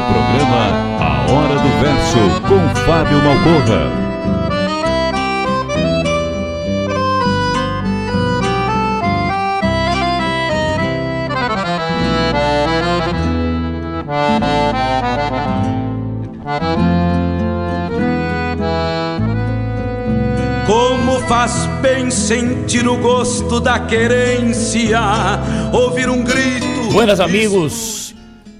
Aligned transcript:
O 0.00 0.12
programa 0.12 0.62
A 0.98 1.26
Hora 1.30 1.54
do 1.54 1.68
Verso, 1.80 2.22
com 2.48 2.60
Fábio 2.86 3.18
Malcorra. 3.22 4.10
Como 20.66 21.20
faz 21.28 21.66
bem 21.82 22.10
sentir 22.10 22.86
o 22.88 22.96
gosto 22.96 23.60
da 23.60 23.78
querência, 23.80 25.00
ouvir 25.72 26.08
um 26.08 26.22
grito. 26.22 26.92
Buenas 26.92 27.20
amigos, 27.20 27.99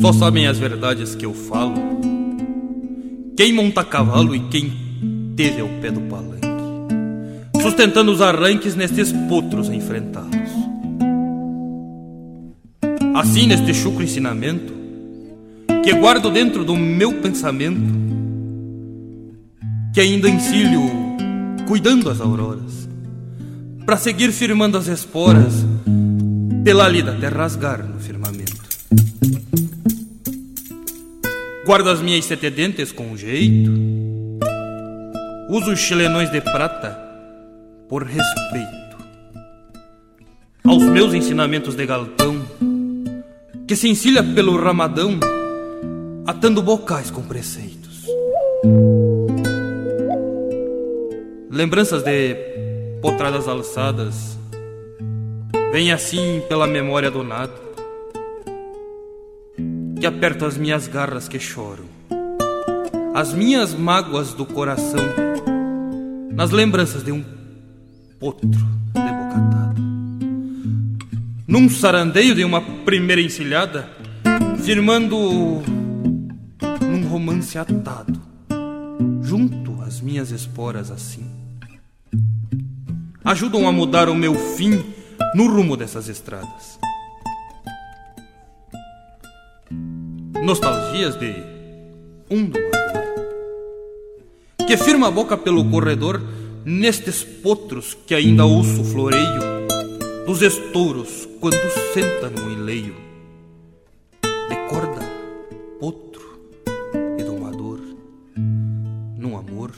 Só 0.00 0.12
sabem 0.12 0.46
as 0.46 0.58
verdades 0.58 1.14
que 1.14 1.24
eu 1.24 1.32
falo 1.32 1.74
quem 3.36 3.52
monta 3.52 3.82
cavalo 3.82 4.34
e 4.34 4.40
quem 4.48 4.72
teve 5.36 5.60
ao 5.60 5.68
pé 5.80 5.90
do 5.90 6.00
palanque, 6.02 6.46
sustentando 7.60 8.12
os 8.12 8.20
arranques 8.20 8.76
nestes 8.76 9.10
potros 9.28 9.68
enfrentados. 9.68 10.30
Assim, 13.14 13.46
neste 13.46 13.74
chucro 13.74 14.04
ensinamento, 14.04 14.72
que 15.82 15.92
guardo 15.94 16.30
dentro 16.30 16.64
do 16.64 16.76
meu 16.76 17.14
pensamento, 17.14 18.13
que 19.94 20.00
ainda 20.00 20.28
encilho 20.28 20.82
cuidando 21.68 22.10
as 22.10 22.20
auroras, 22.20 22.88
para 23.86 23.96
seguir 23.96 24.32
firmando 24.32 24.76
as 24.76 24.88
esporas 24.88 25.64
pela 26.64 26.88
lida 26.88 27.12
até 27.12 27.28
rasgar 27.28 27.86
no 27.86 28.00
firmamento. 28.00 28.52
Guardo 31.64 31.90
as 31.90 32.02
minhas 32.02 32.24
sete 32.24 32.50
dentes 32.50 32.90
com 32.90 33.16
jeito, 33.16 33.70
uso 35.48 35.70
os 35.70 35.78
chilenões 35.78 36.30
de 36.32 36.40
prata 36.40 36.98
por 37.88 38.02
respeito 38.02 38.96
aos 40.64 40.82
meus 40.82 41.14
ensinamentos 41.14 41.76
de 41.76 41.86
galpão, 41.86 42.42
que 43.64 43.76
se 43.76 43.88
encilha 43.88 44.24
pelo 44.24 44.60
ramadão, 44.60 45.20
atando 46.26 46.60
bocais 46.62 47.12
com 47.12 47.22
preceitos. 47.22 48.06
Lembranças 51.54 52.02
de 52.02 52.34
potradas 53.00 53.46
alçadas, 53.46 54.36
vêm 55.70 55.92
assim 55.92 56.42
pela 56.48 56.66
memória 56.66 57.12
do 57.12 57.22
nada 57.22 57.52
que 60.00 60.04
aperto 60.04 60.46
as 60.46 60.58
minhas 60.58 60.88
garras 60.88 61.28
que 61.28 61.38
choram, 61.38 61.84
as 63.14 63.32
minhas 63.32 63.72
mágoas 63.72 64.34
do 64.34 64.44
coração, 64.44 65.04
nas 66.32 66.50
lembranças 66.50 67.04
de 67.04 67.12
um 67.12 67.24
potro 68.18 68.48
de 68.48 69.00
boca 69.00 69.36
atada. 69.36 69.80
Num 71.46 71.70
sarandeio 71.70 72.34
de 72.34 72.44
uma 72.44 72.62
primeira 72.84 73.22
encilhada, 73.22 73.88
firmando 74.64 75.62
num 76.80 77.08
romance 77.08 77.56
atado, 77.56 78.20
junto 79.22 79.80
às 79.82 80.00
minhas 80.00 80.32
esporas 80.32 80.90
assim 80.90 81.33
ajudam 83.24 83.66
a 83.66 83.72
mudar 83.72 84.08
o 84.10 84.14
meu 84.14 84.34
fim 84.34 84.84
no 85.34 85.48
rumo 85.48 85.76
dessas 85.76 86.08
estradas. 86.08 86.78
Nostalgias 90.42 91.16
de 91.18 91.34
um 92.30 92.44
domador 92.44 92.74
que 94.66 94.76
firma 94.76 95.08
a 95.08 95.10
boca 95.10 95.36
pelo 95.36 95.64
corredor 95.70 96.20
nestes 96.64 97.22
potros 97.22 97.96
que 98.06 98.14
ainda 98.14 98.44
ouço 98.44 98.84
floreio 98.84 99.40
dos 100.26 100.42
estouros 100.42 101.28
quando 101.40 101.56
senta 101.92 102.28
no 102.28 102.50
enleio 102.50 102.94
de 104.22 104.56
corda, 104.68 105.00
potro 105.80 106.40
e 107.18 107.22
domador 107.22 107.80
num 109.18 109.36
amor 109.36 109.72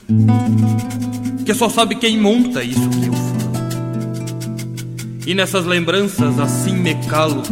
que 1.45 1.53
só 1.53 1.69
sabe 1.69 1.95
quem 1.95 2.17
monta 2.17 2.63
isso 2.63 2.89
que 2.89 3.07
eu 3.07 3.13
faço 3.13 3.36
e 5.27 5.35
nessas 5.35 5.65
lembranças 5.65 6.39
assim 6.39 6.71
me 6.71 6.95
calo, 7.05 7.43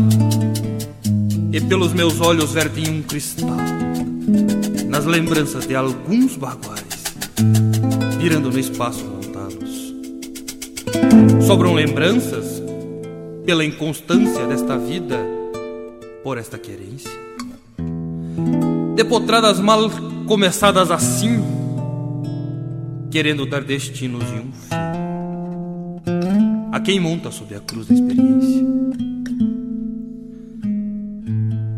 e 1.51 1.59
pelos 1.59 1.91
meus 1.91 2.21
olhos 2.21 2.53
vertem 2.53 2.89
um 2.89 3.01
cristal, 3.01 3.57
nas 4.87 5.03
lembranças 5.03 5.67
de 5.67 5.75
alguns 5.75 6.37
baguais, 6.37 7.03
virando 8.17 8.49
no 8.49 8.57
espaço 8.57 9.03
montados. 9.03 9.93
Sobram 11.45 11.73
lembranças 11.73 12.63
pela 13.45 13.65
inconstância 13.65 14.47
desta 14.47 14.77
vida, 14.77 15.19
por 16.23 16.37
esta 16.37 16.57
querência. 16.57 17.11
Depotradas 18.95 19.59
mal 19.59 19.91
começadas 20.25 20.91
assim, 20.91 21.43
querendo 23.11 23.45
dar 23.45 23.65
destinos 23.65 24.23
e 24.29 24.35
um 24.35 24.53
fim. 24.53 24.94
Quem 26.85 26.99
monta 26.99 27.31
sob 27.31 27.55
a 27.55 27.59
cruz 27.59 27.87
da 27.87 27.95
experiência. 27.95 28.63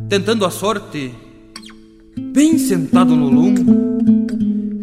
Tentando 0.10 0.44
a 0.46 0.50
sorte, 0.50 1.14
bem 2.34 2.58
sentado 2.58 3.16
no 3.16 3.30
lombo, 3.30 4.04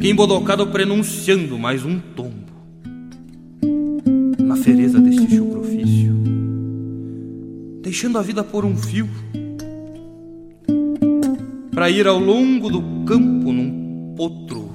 que 0.01 0.09
embodocado 0.09 0.67
prenunciando 0.69 1.59
mais 1.59 1.85
um 1.85 2.01
tombo. 2.01 2.47
Na 4.39 4.57
fereza 4.57 4.99
deste 4.99 5.37
chucro 5.37 5.61
ofício, 5.61 6.15
deixando 7.83 8.17
a 8.17 8.23
vida 8.23 8.43
por 8.43 8.65
um 8.65 8.75
fio 8.75 9.07
para 11.71 11.91
ir 11.91 12.07
ao 12.07 12.19
longo 12.19 12.71
do 12.71 13.05
campo 13.05 13.53
num 13.53 14.15
potro, 14.17 14.73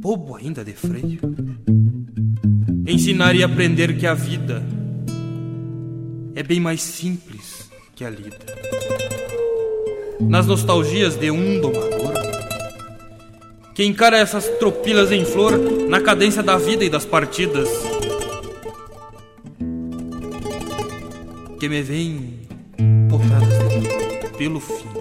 bobo 0.00 0.34
ainda 0.34 0.64
de 0.64 0.72
freio. 0.72 1.35
Ensinar 2.86 3.34
e 3.34 3.42
aprender 3.42 3.96
que 3.96 4.06
a 4.06 4.14
vida 4.14 4.62
é 6.34 6.42
bem 6.42 6.60
mais 6.60 6.82
simples 6.82 7.70
que 7.94 8.04
a 8.04 8.10
lida. 8.10 8.38
Nas 10.20 10.46
nostalgias 10.46 11.16
de 11.16 11.30
um 11.30 11.60
domador, 11.60 12.14
que 13.74 13.84
encara 13.84 14.18
essas 14.18 14.48
tropilas 14.58 15.12
em 15.12 15.24
flor 15.24 15.58
na 15.88 16.00
cadência 16.00 16.42
da 16.42 16.56
vida 16.56 16.84
e 16.84 16.90
das 16.90 17.04
partidas, 17.04 17.68
que 21.58 21.68
me 21.68 21.82
vem 21.82 22.40
potradas 23.08 23.56
pelo 24.38 24.60
fim 24.60 24.96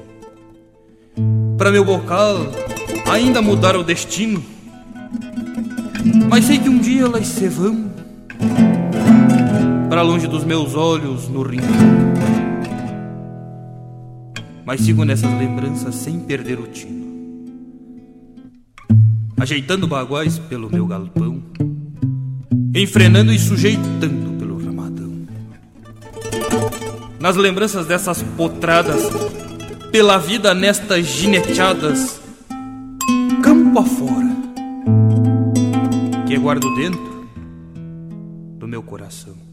para 1.58 1.72
meu 1.72 1.86
bocal 1.86 2.38
ainda 3.10 3.42
mudar 3.42 3.76
o 3.76 3.84
destino. 3.84 4.44
Mas 6.30 6.46
sei 6.46 6.60
que 6.60 6.70
um 6.70 6.80
dia 6.80 7.04
elas 7.04 7.28
se 7.28 7.48
vão 7.48 7.92
para 9.90 10.02
longe 10.02 10.28
dos 10.28 10.44
meus 10.44 10.76
olhos 10.76 11.28
no 11.30 11.42
rincão. 11.42 11.70
Mas 14.66 14.82
sigo 14.82 15.04
nessas 15.04 15.32
lembranças 15.38 15.96
sem 15.96 16.20
perder 16.20 16.60
o 16.60 16.68
tino. 16.68 17.06
Ajeitando 19.38 19.88
baguais 19.88 20.40
pelo 20.40 20.70
meu 20.70 20.88
galpão, 20.88 21.42
enfrenando 22.74 23.32
e 23.32 23.40
sujeitando 23.40 24.38
pelo 24.40 24.58
ramadão. 24.64 25.12
Nas 27.20 27.36
lembranças 27.36 27.86
dessas 27.86 28.24
potradas 28.36 29.02
pela 29.92 30.18
vida 30.18 30.54
nestas 30.54 31.06
gineteadas, 31.06 32.20
campo 33.42 33.80
afora, 33.80 34.25
guardo 36.40 36.74
dentro 36.76 37.28
do 38.58 38.68
meu 38.68 38.82
coração. 38.82 39.45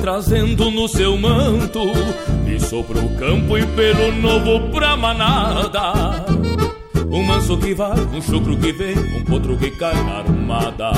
Trazendo 0.00 0.70
no 0.70 0.88
seu 0.88 1.16
manto 1.16 1.80
Isso 2.44 2.82
pro 2.82 3.08
campo 3.10 3.56
e 3.56 3.64
pelo 3.68 4.12
novo 4.12 4.68
pra 4.70 4.96
manada. 4.96 6.24
Um 7.10 7.22
manso 7.22 7.56
que 7.56 7.74
vai, 7.74 7.98
um 8.12 8.20
chucro 8.20 8.56
que 8.56 8.72
vem, 8.72 8.96
um 8.98 9.24
potro 9.24 9.56
que 9.56 9.70
cai 9.72 9.94
na 10.04 10.18
armada. 10.18 10.92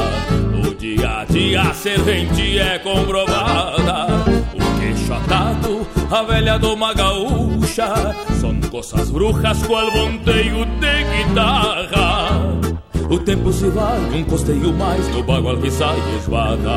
No 0.51 0.75
dia 0.75 1.21
a 1.21 1.25
dia 1.25 1.63
a 1.63 1.75
servente 1.75 2.59
é 2.59 2.79
comprovada. 2.79 4.09
O 4.55 4.81
queixo 4.81 5.13
atado, 5.13 5.87
a 6.11 6.23
velha 6.23 6.59
doma 6.59 6.93
gaúcha. 6.95 8.15
São 8.41 8.59
coças 8.71 9.11
brujas 9.11 9.63
qual 9.67 9.91
bonteio 9.91 10.65
de 10.65 11.25
guitarra 11.25 12.51
o 13.12 13.19
tempo 13.19 13.53
se 13.53 13.69
vai, 13.69 13.99
um 14.14 14.25
costeio 14.25 14.73
mais 14.73 15.06
no 15.09 15.23
bagual 15.23 15.56
que 15.59 15.70
sai 15.70 15.99
esvada. 16.17 16.70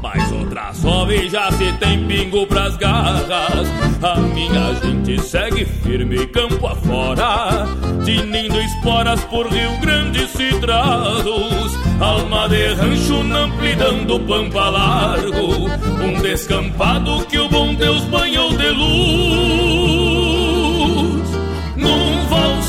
Mas 0.00 0.30
outra 0.30 0.72
sobe 0.72 1.28
já 1.28 1.50
se 1.50 1.72
tem 1.74 2.06
pingo 2.06 2.46
pras 2.46 2.76
garras. 2.76 3.68
A 4.00 4.16
minha 4.16 4.74
gente 4.74 5.20
segue 5.20 5.64
firme 5.64 6.24
campo 6.28 6.66
afora, 6.68 7.66
tinindo 8.04 8.60
esporas 8.60 9.20
por 9.24 9.48
Rio 9.48 9.76
Grande 9.80 10.28
citrados. 10.28 11.76
Alma 12.00 12.48
de 12.48 12.74
rancho 12.74 13.24
na 13.24 13.46
do 14.06 14.20
pampa 14.20 14.68
largo, 14.68 15.68
um 16.04 16.20
descampado 16.22 17.26
que 17.26 17.38
o 17.38 17.48
bom 17.48 17.74
Deus 17.74 18.04
banhou 18.04 18.50
de 18.56 18.68
luz. 18.68 19.55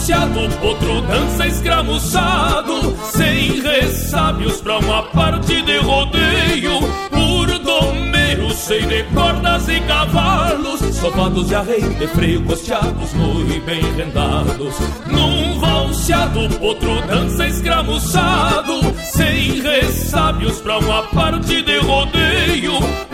Valseado, 0.08 0.50
potro 0.62 1.02
dança 1.02 1.48
escramuçado, 1.48 2.96
sem 3.12 3.60
ressábios 3.60 4.62
pra 4.62 4.78
uma 4.78 5.04
parte 5.04 5.62
de 5.62 5.78
rodeio. 5.80 6.80
Por 7.10 7.60
domeiro, 7.60 8.50
sei 8.54 8.86
de 8.86 9.04
cordas 9.14 9.68
e 9.68 9.82
cavalos, 9.82 10.80
sofados 10.96 11.48
de 11.48 11.56
arreio 11.56 11.94
de 11.96 12.08
freio 12.08 12.42
costeados, 12.44 13.14
muito 13.16 13.66
bem 13.66 13.82
rendados. 13.96 14.76
Num 15.08 15.60
valseado, 15.60 16.48
potro 16.58 17.02
dança 17.08 17.46
escramuçado, 17.46 18.80
sem 19.04 19.62
ressábios 19.62 20.62
pra 20.62 20.78
uma 20.78 21.04
parte 21.04 21.62
de 21.62 21.80
rodeio. 21.80 23.07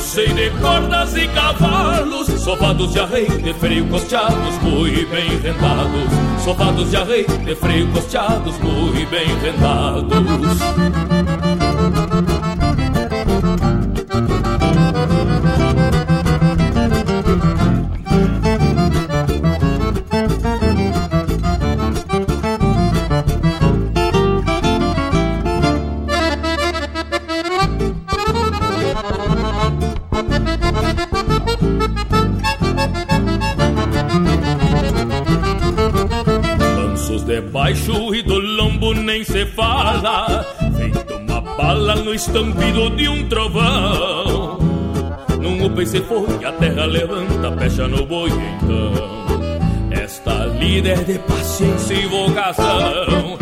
Sei 0.00 0.28
de 0.28 0.50
cordas 0.60 1.16
e 1.16 1.26
cavalos, 1.28 2.28
sofados 2.40 2.92
de 2.92 3.00
arreio 3.00 3.42
de 3.42 3.52
freio 3.54 3.86
costeados, 3.88 4.58
muito 4.62 5.10
bem 5.10 5.38
rendados. 5.40 6.44
Sofados 6.44 6.90
de 6.90 6.96
arreio 6.96 7.26
de 7.26 7.54
freio 7.54 7.90
costeados, 7.90 8.58
muito 8.58 9.10
bem 9.10 9.26
rendados. 9.40 11.43
Estampido 42.14 42.90
de 42.90 43.08
um 43.08 43.28
trovão. 43.28 44.58
Num 45.40 45.66
upa 45.66 45.82
e 45.82 45.86
foi, 45.86 46.44
a 46.44 46.52
terra 46.52 46.86
levanta, 46.86 47.52
pecha 47.52 47.86
no 47.86 48.06
boi 48.06 48.30
então 48.30 49.90
Esta 49.90 50.46
líder 50.46 51.04
de 51.04 51.18
paciência 51.18 51.94
e 51.94 52.06
vocação. 52.06 53.36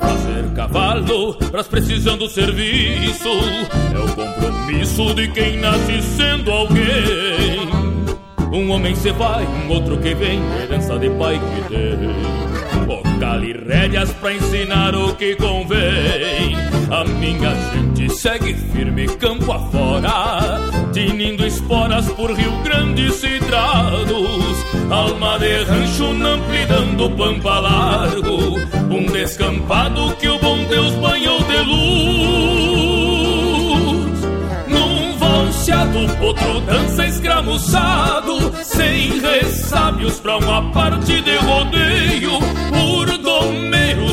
Fazer 0.00 0.54
cavalo 0.54 1.34
pras 1.50 1.68
precisando 1.68 2.20
do 2.20 2.28
serviço. 2.28 3.28
É 3.94 3.98
o 3.98 4.08
compromisso 4.14 5.14
de 5.14 5.28
quem 5.28 5.58
nasce 5.58 6.02
sendo 6.02 6.50
alguém. 6.50 7.66
Um 8.52 8.70
homem 8.70 8.94
se 8.94 9.12
vai, 9.12 9.44
um 9.44 9.70
outro 9.70 9.98
que 9.98 10.14
vem, 10.14 10.40
herança 10.62 10.98
de 10.98 11.10
pai 11.10 11.38
que 11.38 11.68
tem. 11.68 12.86
bocal 12.86 13.44
e 13.44 13.52
rédeas 13.52 14.10
pra 14.12 14.32
ensinar 14.32 14.94
o 14.94 15.14
que 15.14 15.36
convém. 15.36 16.56
A 16.90 17.04
minha 17.04 17.50
gente 17.50 17.85
segue 18.08 18.54
firme 18.54 19.06
campo 19.06 19.52
afora, 19.52 20.60
tinindo 20.92 21.46
esporas 21.46 22.06
por 22.12 22.32
Rio 22.32 22.52
Grande 22.62 23.06
e 23.06 23.12
Citrados. 23.12 24.56
Alma 24.90 25.38
de 25.38 25.64
rancho 25.64 26.14
do 26.96 27.10
pampa 27.10 27.60
largo, 27.60 28.58
um 28.90 29.06
descampado 29.12 30.16
que 30.16 30.28
o 30.28 30.38
bom 30.38 30.64
Deus 30.64 30.92
banhou 30.94 31.38
de 31.42 31.58
luz. 31.58 32.96
Num 34.66 35.18
valseado, 35.18 36.08
potro 36.18 36.60
dança 36.62 37.06
escramuçado, 37.06 38.52
sem 38.62 39.20
ressábios 39.20 40.18
pra 40.20 40.38
uma 40.38 40.72
parte 40.72 41.20
de 41.20 41.36
rodeio, 41.36 42.38
por 42.70 43.18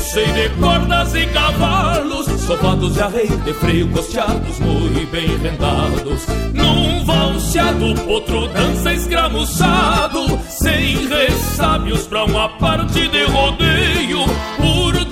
sei 0.04 0.26
de 0.34 0.50
cordas 0.60 1.16
e 1.16 1.26
cavalos, 1.28 2.26
sofados 2.42 2.94
de 2.94 3.02
arreio, 3.02 3.38
de 3.38 3.54
freio, 3.54 3.90
costeados, 3.90 4.60
muito 4.60 5.10
bem 5.12 5.38
rendados. 5.38 6.28
Num 6.54 7.06
valseado, 7.06 7.96
potro 8.06 8.48
dança 8.50 8.94
escramuçado, 8.94 10.40
sem 10.50 11.08
ressábios 11.08 12.06
pra 12.06 12.26
uma 12.26 12.50
parte 12.50 13.08
de 13.08 13.24
rodeio, 13.24 14.26
por 14.58 15.03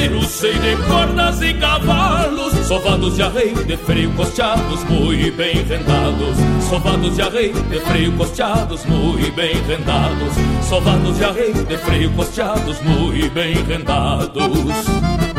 domeiro, 0.00 0.22
sei 0.22 0.54
de 0.54 0.76
cordas 0.88 1.42
e 1.42 1.52
cavalos, 1.54 2.54
sofados 2.66 3.16
de 3.16 3.22
arreio, 3.22 3.64
de 3.64 3.76
freio, 3.76 4.10
costeados, 4.12 4.82
muito 4.84 5.36
bem 5.36 5.62
rendados. 5.64 6.36
Sovados 6.68 7.16
de 7.16 7.22
arreio, 7.22 7.62
de 7.64 7.80
freio, 7.80 8.12
costeados, 8.12 8.84
muito 8.86 9.34
bem 9.34 9.54
rendados. 9.64 10.34
Sovados 10.68 11.16
de 11.18 11.24
arreio, 11.24 11.64
de 11.64 11.76
freio, 11.76 12.10
costeados, 12.12 12.80
muito 12.82 13.30
bem 13.34 13.54
rendados. 13.64 15.29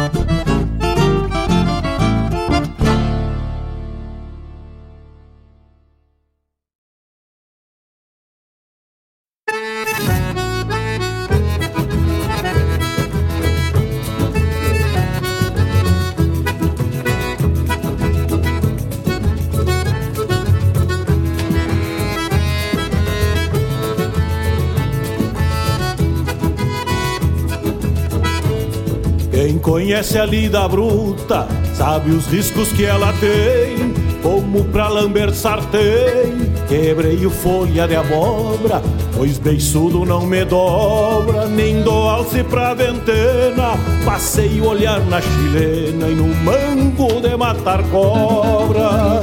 Conhece 29.71 30.19
a 30.19 30.25
lida 30.25 30.67
bruta, 30.67 31.47
sabe 31.73 32.11
os 32.11 32.25
riscos 32.27 32.73
que 32.73 32.83
ela 32.83 33.13
tem. 33.21 33.93
Como 34.21 34.65
pra 34.65 34.89
lamber 34.89 35.33
sartém, 35.33 36.51
quebrei 36.67 37.25
o 37.25 37.29
folha 37.29 37.87
de 37.87 37.95
abóbora, 37.95 38.81
pois 39.15 39.37
beiçudo 39.37 40.03
não 40.03 40.25
me 40.25 40.43
dobra, 40.43 41.45
nem 41.47 41.81
dou 41.83 42.09
alce 42.09 42.43
pra 42.43 42.73
ventena. 42.73 43.79
Passei 44.03 44.59
o 44.59 44.67
olhar 44.67 44.99
na 45.05 45.21
chilena 45.21 46.09
e 46.09 46.15
no 46.15 46.27
mango 46.43 47.21
de 47.21 47.37
matar 47.37 47.81
cobra. 47.83 49.21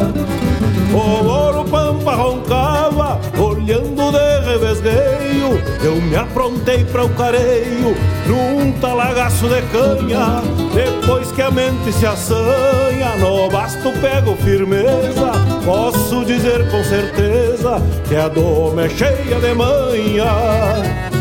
O 0.92 1.26
ouro 1.26 1.64
pampa 1.64 2.14
roncava, 2.14 3.21
olhando 3.38 4.11
de 4.11 4.50
revesgueio. 4.50 5.62
Eu 5.83 5.97
me 5.97 6.16
aprontei 6.16 6.85
para 6.85 7.04
o 7.04 7.09
careio, 7.11 7.95
num 8.26 8.73
talagaço 8.80 9.47
de 9.49 9.62
canha. 9.62 10.42
Depois 10.75 11.30
que 11.33 11.42
a 11.42 11.50
mente 11.50 11.92
se 11.92 12.07
assanha, 12.07 13.16
no 13.18 13.49
basto 13.50 13.92
pego 14.00 14.35
firmeza. 14.37 15.33
Posso 15.64 16.25
dizer 16.25 16.71
com 16.71 16.83
certeza 16.85 17.83
que 18.09 18.16
a 18.16 18.28
doma 18.28 18.85
é 18.85 18.88
cheia 18.88 19.38
de 19.40 19.54
manha. 19.54 21.18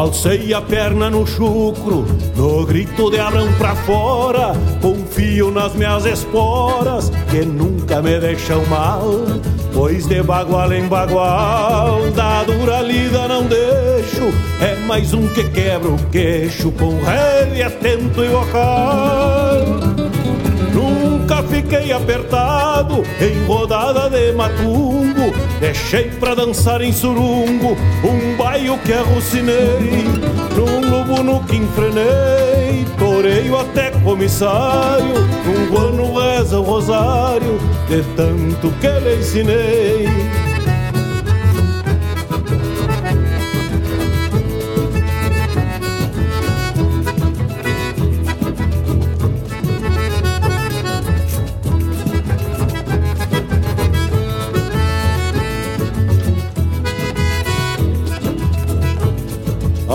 Alcei 0.00 0.54
a 0.54 0.62
perna 0.62 1.10
no 1.10 1.26
chucro, 1.26 2.06
no 2.34 2.64
grito 2.64 3.10
de 3.10 3.20
Abrão 3.20 3.52
pra 3.58 3.76
fora. 3.76 4.54
Confio 4.80 5.50
nas 5.50 5.74
minhas 5.74 6.06
esporas, 6.06 7.12
que 7.30 7.44
nunca 7.44 8.00
me 8.00 8.18
deixam 8.18 8.64
mal. 8.64 9.02
Pois 9.74 10.06
de 10.06 10.22
bagual 10.22 10.72
em 10.72 10.88
bagual, 10.88 12.10
da 12.12 12.42
dura 12.44 12.80
lida 12.80 13.28
não 13.28 13.44
deixo. 13.44 14.32
É 14.62 14.74
mais 14.86 15.12
um 15.12 15.28
que 15.28 15.44
quebra 15.50 15.90
o 15.90 15.98
queixo, 16.06 16.72
com 16.72 16.98
rede 17.02 17.62
atento 17.62 18.24
e 18.24 18.28
vocal. 18.30 19.89
Fiquei 21.60 21.92
apertado 21.92 23.02
em 23.20 23.44
rodada 23.44 24.08
de 24.08 24.32
matungo. 24.32 25.30
Deixei 25.60 26.04
pra 26.04 26.34
dançar 26.34 26.80
em 26.80 26.90
surungo 26.90 27.76
um 28.02 28.36
baio 28.38 28.78
que 28.78 28.94
arrucinei. 28.94 30.06
Num 30.56 30.90
lobo 30.90 31.22
no 31.22 31.44
que 31.44 31.56
enfrenei, 31.56 32.86
toreio 32.98 33.58
até 33.58 33.90
comissário. 33.90 35.14
Um 35.46 35.78
ano 35.78 36.18
reza 36.18 36.58
o 36.58 36.62
rosário, 36.62 37.58
de 37.90 38.02
tanto 38.16 38.70
que 38.80 38.88
lhe 38.88 39.16
ensinei. 39.16 40.39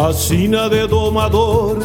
A 0.05 0.13
sina 0.13 0.69
de 0.69 0.85
domador, 0.85 1.79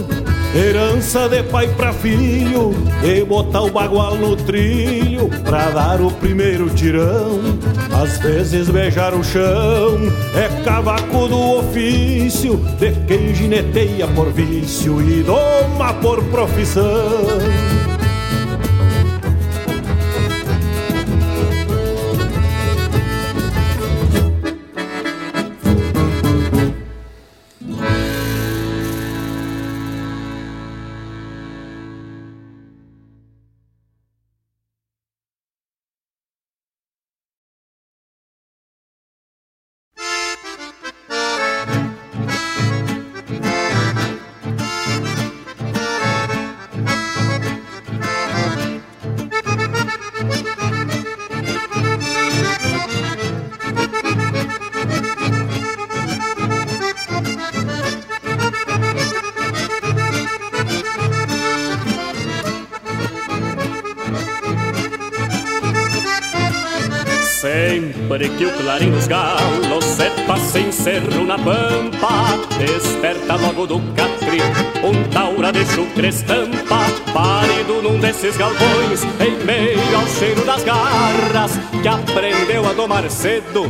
herança 0.54 1.26
de 1.26 1.42
pai 1.44 1.66
pra 1.68 1.90
filho, 1.90 2.74
e 3.02 3.24
botar 3.24 3.62
o 3.62 3.70
bagual 3.70 4.14
no 4.14 4.36
trilho 4.36 5.30
pra 5.42 5.70
dar 5.70 6.02
o 6.02 6.10
primeiro 6.10 6.68
tirão. 6.68 7.40
Às 7.90 8.18
vezes 8.18 8.68
beijar 8.68 9.14
o 9.14 9.24
chão 9.24 9.96
é 10.34 10.62
cavaco 10.62 11.28
do 11.28 11.60
ofício 11.60 12.56
de 12.78 12.92
quem 13.06 13.34
gineteia 13.34 14.06
por 14.08 14.30
vício 14.30 15.00
e 15.00 15.22
doma 15.22 15.94
por 15.94 16.22
profissão. 16.24 16.84
Que 81.82 81.88
aprendeu 81.88 82.68
a 82.68 82.74
tomar 82.74 83.08
cedo. 83.10 83.64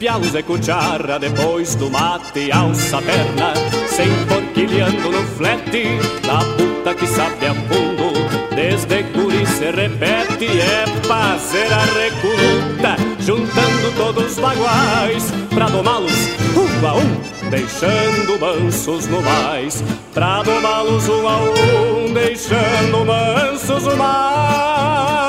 Pialos 0.00 0.34
e 0.34 0.42
cuchara 0.42 1.18
depois 1.18 1.74
do 1.74 1.90
mate 1.90 2.50
alça 2.50 2.96
a 2.96 3.02
perna 3.02 3.52
Sem 3.86 4.08
porquilhando 4.24 5.10
no 5.10 5.22
flete 5.36 5.98
Da 6.26 6.38
puta 6.56 6.94
que 6.94 7.06
sabe 7.06 7.46
a 7.46 7.54
fundo 7.54 8.10
Desde 8.54 9.02
guri 9.02 9.44
se 9.46 9.70
repete 9.70 10.58
É 10.58 10.86
fazer 11.06 11.70
a 11.70 11.84
recoluta 11.84 12.96
Juntando 13.20 13.92
todos 13.94 14.32
os 14.32 14.38
baguais 14.38 15.30
Pra 15.50 15.68
domá-los 15.68 16.28
um 16.56 16.86
a 16.86 16.94
um 16.94 17.50
Deixando 17.50 18.38
mansos 18.38 19.06
no 19.06 19.20
mais. 19.20 19.82
Pra 20.14 20.42
domá-los 20.42 21.08
um 21.08 21.28
a 21.28 21.36
um 21.40 22.14
Deixando 22.14 23.04
mansos 23.04 23.84
no 23.84 23.96
mais 23.96 25.19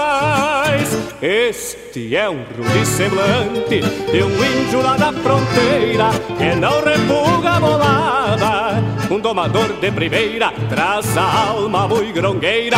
Este 1.22 2.16
é 2.16 2.28
um 2.28 2.38
rude 2.38 2.84
semblante 2.84 3.80
De 4.12 4.24
um 4.24 4.44
índio 4.44 4.82
lá 4.82 4.98
da 4.98 5.14
fronteira 5.14 6.10
Que 6.36 6.56
não 6.56 6.84
repuga 6.84 7.52
a 7.52 7.60
bolada. 7.60 8.84
Um 9.12 9.20
domador 9.20 9.72
de 9.80 9.92
primeira 9.92 10.52
Traz 10.68 11.16
a 11.16 11.50
alma 11.50 11.88
muito 11.88 12.12
grongueira 12.12 12.78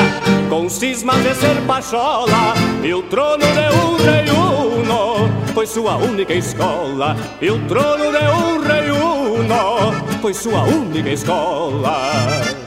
Com 0.50 0.68
cismas 0.68 1.24
de 1.24 1.34
ser 1.36 1.56
pachola 1.66 2.54
E 2.84 2.94
o 2.94 3.04
trono 3.04 3.46
de 3.46 3.76
um 3.78 3.96
rei 3.96 4.30
uno 4.30 5.30
Foi 5.54 5.66
sua 5.66 5.96
única 5.96 6.34
escola 6.34 7.16
E 7.42 7.50
o 7.50 7.66
trono 7.66 8.12
de 8.12 8.26
um 8.26 8.62
rei 8.62 8.92
uno 8.92 10.20
Foi 10.22 10.34
sua 10.34 10.64
única 10.64 11.12
escola 11.12 12.63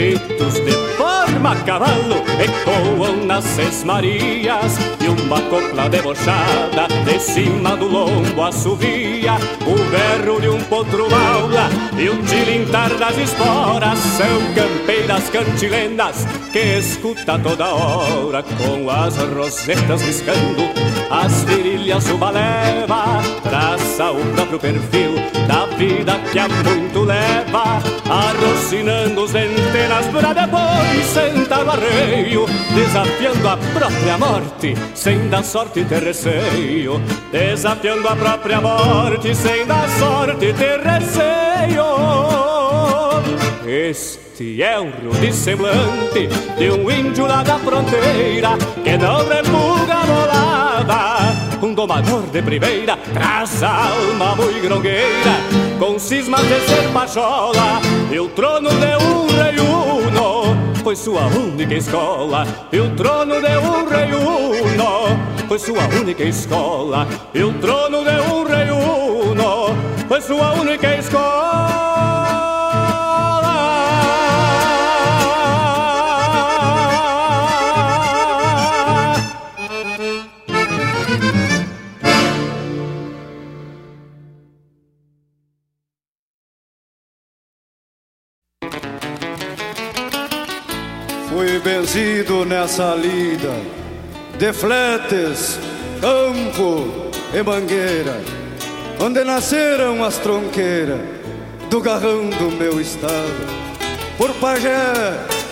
Gritos 0.00 0.54
de 0.64 0.89
forma 1.40 1.52
a 1.52 1.56
cavalo 1.56 2.22
ecoam 2.38 3.24
nas 3.24 3.44
sesmarias 3.44 4.76
E 5.00 5.08
uma 5.08 5.40
copla 5.42 5.88
debochada 5.88 6.86
de 7.04 7.18
cima 7.18 7.76
do 7.76 7.86
lombo 7.86 8.42
assovia 8.42 9.34
O 9.66 9.74
berro 9.90 10.40
de 10.40 10.48
um 10.48 10.60
potro 10.64 11.08
maula 11.10 11.68
e 11.98 12.08
o 12.08 12.22
tilintar 12.22 12.94
das 12.96 13.16
esporas 13.16 13.98
São 13.98 14.54
campeiras 14.54 15.28
cantilenas 15.30 16.26
que 16.52 16.78
escuta 16.78 17.38
toda 17.38 17.68
hora 17.68 18.42
Com 18.42 18.90
as 18.90 19.16
rosetas 19.16 20.02
riscando 20.02 20.70
as 21.10 21.42
virilhas 21.44 22.06
uma 22.08 22.30
leva 22.30 23.20
Traça 23.42 24.12
o 24.12 24.24
próprio 24.32 24.60
perfil 24.60 25.14
da 25.48 25.66
vida 25.76 26.12
que 26.30 26.38
há 26.38 26.48
muito 26.48 27.00
leva 27.00 27.82
Arrocinando 28.08 29.24
os 29.24 29.34
antenas 29.34 30.06
pra 30.06 30.32
depois 30.32 31.16
sentar 31.30 31.64
no 31.64 31.70
arreio 31.70 32.46
Desafiando 32.74 33.48
a 33.48 33.56
própria 33.56 34.18
morte 34.18 34.74
sem 34.94 35.28
dar 35.28 35.44
sorte 35.44 35.84
ter 35.84 36.02
receio 36.02 37.00
Desafiando 37.30 38.08
a 38.08 38.16
própria 38.16 38.60
morte 38.60 39.34
sem 39.34 39.66
dar 39.66 39.88
sorte 39.98 40.52
ter 40.52 40.80
receio 40.80 42.00
este 43.66 44.62
é 44.62 44.80
um 44.80 44.90
rude 44.90 45.32
semblante 45.32 46.28
de 46.58 46.70
um 46.70 46.90
índio 46.90 47.26
lá 47.26 47.42
da 47.42 47.58
fronteira 47.58 48.56
que 48.82 48.96
não 48.96 49.18
repuga 49.28 49.94
a 49.94 50.06
bolada. 50.06 51.66
Um 51.66 51.74
domador 51.74 52.22
de 52.22 52.42
primeira 52.42 52.96
traz 52.96 53.62
alma 53.62 54.34
muito 54.34 54.60
grongueira, 54.62 55.36
com 55.78 55.98
cismas 55.98 56.40
de 56.40 56.60
ser 56.60 56.88
pachola 56.92 57.80
e 58.10 58.18
o 58.18 58.28
trono 58.30 58.70
de 58.70 59.04
um 59.04 59.26
rei. 59.26 59.59
Foi 60.82 60.96
sua 60.96 61.26
única 61.26 61.74
escola, 61.74 62.46
e 62.72 62.80
o 62.80 62.94
trono 62.96 63.40
de 63.40 63.56
um 63.58 63.88
rei 63.88 64.12
uno. 64.14 65.46
Foi 65.46 65.58
sua 65.58 65.86
única 66.00 66.22
escola, 66.24 67.06
e 67.34 67.42
o 67.42 67.52
trono 67.54 68.02
de 68.02 68.32
um 68.32 68.44
rei 68.44 68.70
uno. 68.70 69.76
Foi 70.08 70.20
sua 70.20 70.52
única 70.52 70.96
escola. 70.96 71.89
Benzido 91.60 92.44
nessa 92.44 92.94
lida 92.94 93.54
de 94.38 94.52
fletes, 94.52 95.58
campo 96.00 97.10
e 97.34 97.42
mangueira, 97.42 98.20
onde 99.00 99.22
nasceram 99.22 100.02
as 100.02 100.16
tronqueiras 100.18 101.00
do 101.68 101.80
garrão 101.80 102.30
do 102.30 102.50
meu 102.56 102.80
estado. 102.80 103.60
Por 104.16 104.32
pajé 104.34 104.94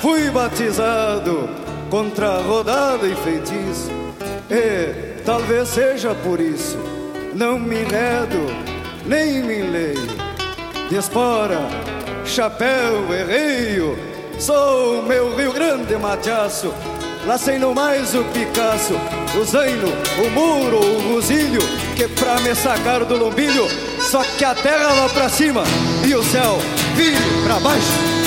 fui 0.01 0.31
batizado 0.31 1.49
contra 1.91 2.41
rodada 2.41 3.07
e 3.07 3.15
feitiço, 3.15 3.91
e 4.51 5.23
talvez 5.23 5.69
seja 5.69 6.15
por 6.15 6.41
isso 6.41 6.79
não 7.35 7.59
me 7.59 7.83
enredo 7.83 8.47
nem 9.07 9.43
me 9.43 9.63
leio. 9.63 10.29
De 10.89 10.97
espora, 10.97 11.61
chapéu 12.25 13.07
e 13.15 13.25
reio 13.25 14.18
Sou 14.39 15.03
meu 15.03 15.35
Rio 15.35 15.53
Grande 15.53 15.97
matiaço 15.97 16.73
Lacei 17.27 17.59
no 17.59 17.75
mais 17.75 18.15
o 18.15 18.25
Picasso 18.25 18.95
O 19.39 19.45
zaino, 19.45 19.89
o 20.25 20.31
muro, 20.31 20.79
o 20.79 21.15
rosilho 21.15 21.61
Que 21.97 22.07
pra 22.09 22.39
me 22.41 22.55
sacar 22.55 23.05
do 23.05 23.17
lombilho 23.17 23.67
Só 24.01 24.23
que 24.39 24.45
a 24.45 24.55
terra 24.55 24.93
lá 24.93 25.09
pra 25.09 25.29
cima 25.29 25.65
E 26.07 26.15
o 26.15 26.23
céu 26.23 26.59
vire 26.95 27.17
pra 27.45 27.59
baixo 27.59 28.18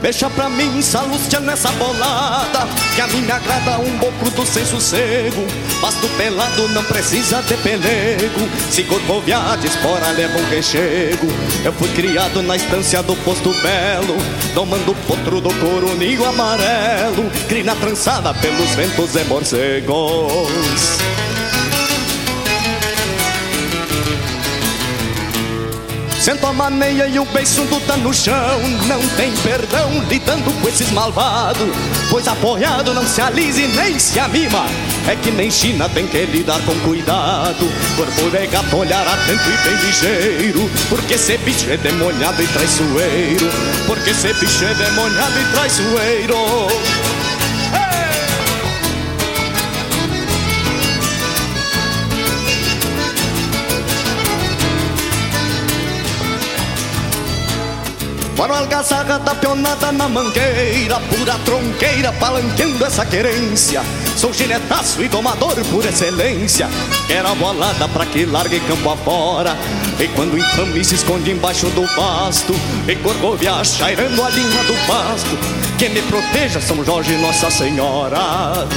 Deixa 0.00 0.30
pra 0.30 0.48
mim, 0.48 0.80
Salúcia, 0.80 1.40
nessa 1.40 1.70
bolada 1.72 2.68
Que 2.94 3.00
a 3.00 3.06
me 3.08 3.30
agrada 3.30 3.78
um 3.80 3.98
boco 3.98 4.30
do 4.30 4.46
sem 4.46 4.64
sossego. 4.64 5.44
Pasto 5.80 6.08
pelado 6.16 6.68
não 6.68 6.84
precisa 6.84 7.42
de 7.42 7.56
pelego. 7.58 8.48
Se 8.70 8.84
corcoviar 8.84 9.56
de 9.58 9.66
espora 9.66 10.10
leva 10.10 10.38
um 10.38 10.48
rechego. 10.48 11.26
Eu 11.64 11.72
fui 11.72 11.88
criado 11.88 12.42
na 12.42 12.56
estância 12.56 13.02
do 13.02 13.16
posto 13.16 13.50
belo 13.62 14.16
Domando 14.54 14.94
potro 15.06 15.40
do 15.40 15.52
coroninho 15.54 16.24
amarelo. 16.24 17.30
Crina 17.48 17.74
trançada 17.76 18.32
pelos 18.34 18.70
ventos 18.70 19.14
e 19.14 19.24
morcegos 19.24 21.27
Sento 26.20 26.46
a 26.46 26.52
maneia 26.52 27.06
e 27.06 27.18
o 27.18 27.24
beiçudo 27.26 27.80
tá 27.86 27.96
no 27.96 28.12
chão. 28.12 28.60
Não 28.86 29.00
tem 29.16 29.32
perdão 29.36 30.04
lidando 30.08 30.52
com 30.60 30.68
esses 30.68 30.90
malvados 30.90 31.68
Pois 32.10 32.26
apoiado 32.26 32.92
não 32.92 33.06
se 33.06 33.20
alise 33.20 33.66
nem 33.68 33.98
se 33.98 34.18
amima 34.18 34.66
É 35.06 35.14
que 35.14 35.30
nem 35.30 35.50
China 35.50 35.88
tem 35.88 36.06
que 36.06 36.24
lidar 36.26 36.60
com 36.62 36.74
cuidado 36.80 37.66
Corpo 37.96 38.30
de 38.30 38.46
gato, 38.46 38.76
olhar 38.76 39.06
atento 39.06 39.48
e 39.48 39.68
bem 39.68 39.76
ligeiro. 39.76 40.70
Porque 40.88 41.14
esse 41.14 41.36
bicho 41.38 41.70
é 41.70 41.76
demoniado 41.76 42.42
e 42.42 42.46
traiçoeiro. 42.46 43.50
Porque 43.86 44.10
esse 44.10 44.32
bicho 44.34 44.64
é 44.64 44.74
demoniado 44.74 45.40
e 45.40 45.52
traiçoeiro 45.52 46.36
Para 58.38 58.56
algazarra 58.58 59.18
da 59.18 59.34
pionada 59.34 59.90
na 59.90 60.08
mangueira 60.08 61.00
Pura 61.10 61.34
tronqueira 61.44 62.12
palanqueando 62.12 62.84
essa 62.84 63.04
querência. 63.04 63.82
Sou 64.16 64.32
ginetaço 64.32 65.02
e 65.02 65.08
domador 65.08 65.56
por 65.64 65.84
excelência. 65.84 66.68
Quero 67.08 67.26
a 67.26 67.34
bolada 67.34 67.88
pra 67.88 68.06
que 68.06 68.24
largue 68.24 68.60
campo 68.60 68.90
afora. 68.90 69.56
E 69.98 70.06
quando 70.14 70.38
infame 70.38 70.84
se 70.84 70.94
esconde 70.94 71.32
embaixo 71.32 71.66
do 71.70 71.82
pasto 71.96 72.54
E 72.86 72.94
corcovia 72.94 73.64
chairando 73.64 74.22
a 74.22 74.30
linha 74.30 74.62
do 74.62 74.86
pasto. 74.86 75.36
Que 75.76 75.88
me 75.88 76.00
proteja 76.02 76.60
São 76.60 76.84
Jorge 76.84 77.16
Nossa 77.16 77.50
Senhora 77.50 78.68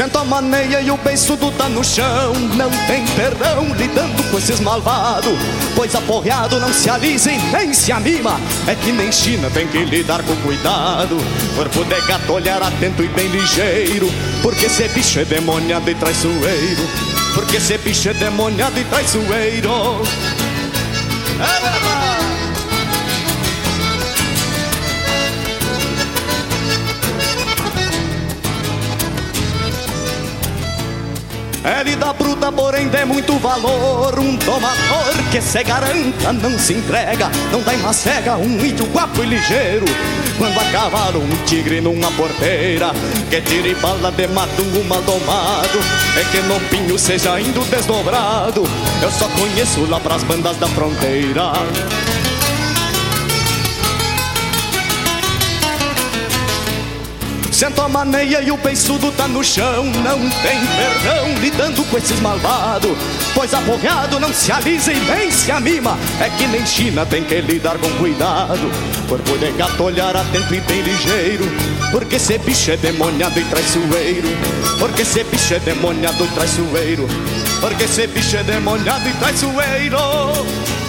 Senta 0.00 0.20
a 0.20 0.24
maneia 0.24 0.80
e 0.80 0.90
o 0.90 0.96
beiçudo 0.96 1.52
tá 1.52 1.68
no 1.68 1.84
chão. 1.84 2.32
Não 2.56 2.70
tem 2.86 3.04
perdão 3.08 3.66
lidando 3.74 4.22
com 4.30 4.38
esses 4.38 4.58
malvados 4.58 5.38
Pois 5.76 5.94
aporreado 5.94 6.58
não 6.58 6.72
se 6.72 6.88
alisa 6.88 7.30
e 7.30 7.38
nem 7.52 7.74
se 7.74 7.92
anima. 7.92 8.40
É 8.66 8.74
que 8.74 8.92
nem 8.92 9.12
China 9.12 9.50
tem 9.50 9.68
que 9.68 9.76
lidar 9.84 10.22
com 10.22 10.34
cuidado. 10.36 11.18
Corpo 11.54 11.84
de 11.84 12.00
gato, 12.06 12.32
olhar 12.32 12.62
atento 12.62 13.04
e 13.04 13.08
bem 13.08 13.28
ligeiro. 13.28 14.10
Porque 14.40 14.64
esse 14.64 14.88
bicho 14.88 15.20
é 15.20 15.24
demoniado 15.26 15.90
e 15.90 15.94
traiçoeiro. 15.94 16.88
Porque 17.34 17.58
esse 17.58 17.76
bicho 17.76 18.08
é 18.08 18.14
demoniado 18.14 18.80
e 18.80 18.84
traiçoeiro. 18.84 20.00
É 21.40 22.19
É 31.62 31.82
lida 31.82 32.12
bruta, 32.14 32.50
porém 32.50 32.88
de 32.88 33.04
muito 33.04 33.38
valor. 33.38 34.18
Um 34.18 34.36
tomador 34.38 35.14
que 35.30 35.42
se 35.42 35.62
garanta, 35.62 36.32
não 36.32 36.58
se 36.58 36.74
entrega 36.74 37.30
Não 37.52 37.60
dá 37.62 37.72
uma 37.72 37.92
cega, 37.92 38.36
um 38.36 38.64
índio 38.64 38.86
guapo 38.86 39.22
e 39.22 39.26
ligeiro 39.26 39.84
Quando 40.38 40.58
a 40.58 40.64
cavalo 40.72 41.22
um 41.22 41.44
tigre 41.44 41.80
numa 41.80 42.10
porteira. 42.12 42.92
Que 43.28 43.42
tire 43.42 43.74
bala 43.74 44.10
de 44.10 44.26
mato 44.28 44.64
mal 44.88 45.02
domado. 45.02 45.78
É 46.16 46.24
que 46.30 46.40
no 46.42 46.58
pinho 46.70 46.98
seja 46.98 47.38
indo 47.38 47.60
desdobrado. 47.70 48.62
Eu 49.02 49.10
só 49.10 49.28
conheço 49.28 49.84
lá 49.86 50.00
pras 50.00 50.22
bandas 50.22 50.56
da 50.56 50.66
fronteira 50.68 51.52
Senta 57.60 57.84
a 57.84 57.88
maneia 57.90 58.40
e 58.40 58.50
o 58.50 58.56
beiçudo 58.56 59.12
tá 59.12 59.28
no 59.28 59.44
chão. 59.44 59.84
Não 59.84 60.18
tem 60.18 60.58
perdão 60.78 61.34
lidando 61.42 61.84
com 61.84 61.98
esses 61.98 62.18
malvados 62.20 62.96
Pois 63.34 63.52
aporreado 63.52 64.18
não 64.18 64.32
se 64.32 64.50
alisa 64.50 64.90
e 64.90 64.98
nem 65.00 65.30
se 65.30 65.52
anima. 65.52 65.98
É 66.22 66.30
que 66.30 66.46
nem 66.46 66.64
China 66.64 67.04
tem 67.04 67.22
que 67.22 67.38
lidar 67.42 67.76
com 67.76 67.90
cuidado. 67.98 68.62
Corpo 69.06 69.36
de 69.36 69.52
gato 69.52 69.82
olhar 69.82 70.16
atento 70.16 70.54
e 70.54 70.60
bem 70.62 70.80
ligeiro. 70.80 71.44
Porque 71.90 72.16
esse 72.16 72.38
bicho 72.38 72.70
é 72.70 72.78
demoniado 72.78 73.38
e 73.38 73.44
traiçoeiro. 73.44 74.28
Porque 74.78 75.02
esse 75.02 75.22
bicho 75.24 75.52
é 75.52 75.58
demoniado 75.58 76.24
e 76.24 76.28
traiçoeiro. 76.28 77.06
Porque 77.60 77.84
esse 77.84 78.06
bicho 78.06 78.38
é 78.38 78.42
demoniado 78.42 79.06
e 79.06 79.12
traiçoeiro 79.12 80.79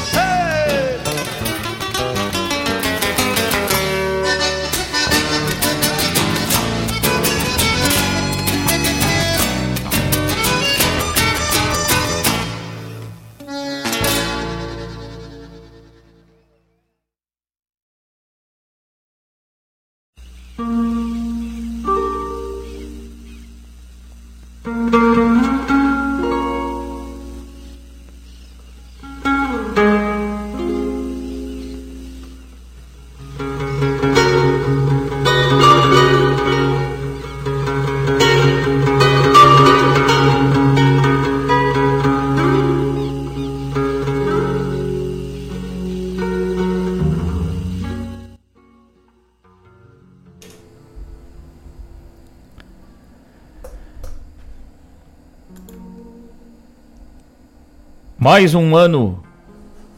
Mais 58.34 58.56
um 58.56 58.78
ano 58.78 59.22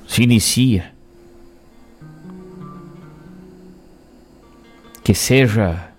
se 0.08 0.24
inicia. 0.24 0.92
Que 5.04 5.14
seja 5.14 5.92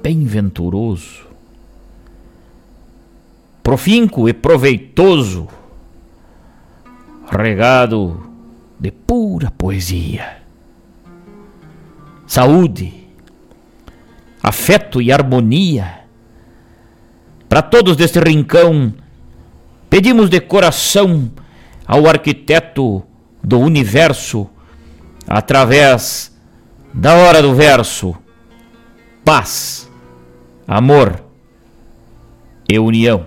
bem 0.00 0.24
venturoso, 0.24 1.26
profinco 3.64 4.28
e 4.28 4.32
proveitoso, 4.32 5.48
regado 7.28 8.30
de 8.78 8.92
pura 8.92 9.50
poesia, 9.50 10.36
saúde, 12.28 13.08
afeto 14.40 15.02
e 15.02 15.10
harmonia. 15.10 16.04
Para 17.48 17.60
todos 17.60 17.96
deste 17.96 18.20
rincão, 18.20 18.94
pedimos 19.90 20.30
de 20.30 20.40
coração 20.40 21.28
ao 21.86 22.06
arquiteto 22.06 23.02
do 23.42 23.58
universo 23.58 24.48
através 25.26 26.34
da 26.92 27.14
hora 27.14 27.42
do 27.42 27.54
verso. 27.54 28.16
Paz, 29.24 29.90
amor 30.66 31.22
e 32.68 32.78
união. 32.78 33.26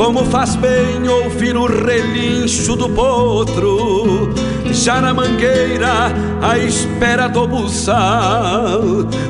Como 0.00 0.24
faz 0.24 0.56
bem 0.56 1.06
ouvir 1.06 1.54
o 1.54 1.66
relincho 1.66 2.74
do 2.74 2.88
potro, 2.88 4.32
já 4.72 4.98
na 4.98 5.12
mangueira, 5.12 6.06
à 6.40 6.56
espera 6.56 7.28
do 7.28 7.46
buçal, 7.46 8.80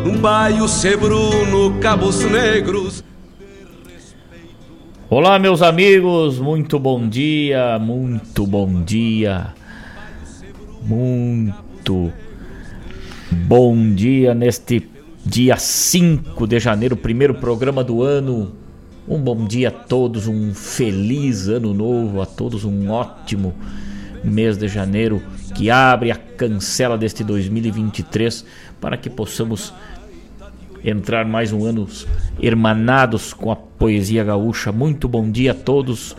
um 0.06 0.16
baio 0.16 0.68
sebruno, 0.68 1.76
cabos 1.80 2.20
negros. 2.22 3.02
Olá, 5.10 5.40
meus 5.40 5.60
amigos, 5.60 6.38
muito 6.38 6.78
bom 6.78 7.08
dia, 7.08 7.76
muito 7.80 8.46
bom 8.46 8.84
dia, 8.84 9.52
muito 10.82 12.12
bom 13.28 13.92
dia 13.92 14.34
neste 14.36 14.88
dia 15.26 15.56
5 15.56 16.46
de 16.46 16.60
janeiro, 16.60 16.96
primeiro 16.96 17.34
programa 17.34 17.82
do 17.82 18.04
ano. 18.04 18.59
Um 19.10 19.20
bom 19.20 19.44
dia 19.44 19.70
a 19.70 19.72
todos, 19.72 20.28
um 20.28 20.54
feliz 20.54 21.48
ano 21.48 21.74
novo 21.74 22.22
a 22.22 22.26
todos, 22.26 22.64
um 22.64 22.90
ótimo 22.90 23.52
mês 24.22 24.56
de 24.56 24.68
janeiro 24.68 25.20
que 25.52 25.68
abre 25.68 26.12
a 26.12 26.14
cancela 26.14 26.96
deste 26.96 27.24
2023 27.24 28.44
para 28.80 28.96
que 28.96 29.10
possamos 29.10 29.74
entrar 30.84 31.26
mais 31.26 31.52
um 31.52 31.64
ano 31.64 31.88
hermanados 32.40 33.34
com 33.34 33.50
a 33.50 33.56
poesia 33.56 34.22
gaúcha. 34.22 34.70
Muito 34.70 35.08
bom 35.08 35.28
dia 35.28 35.50
a 35.50 35.54
todos. 35.54 36.14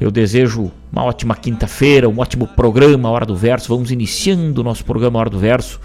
Eu 0.00 0.12
desejo 0.12 0.70
uma 0.92 1.02
ótima 1.02 1.34
quinta-feira, 1.34 2.08
um 2.08 2.20
ótimo 2.20 2.46
programa 2.46 3.10
Hora 3.10 3.26
do 3.26 3.34
Verso. 3.34 3.74
Vamos 3.74 3.90
iniciando 3.90 4.60
o 4.60 4.64
nosso 4.64 4.84
programa 4.84 5.18
Hora 5.18 5.30
do 5.30 5.40
Verso 5.40 5.80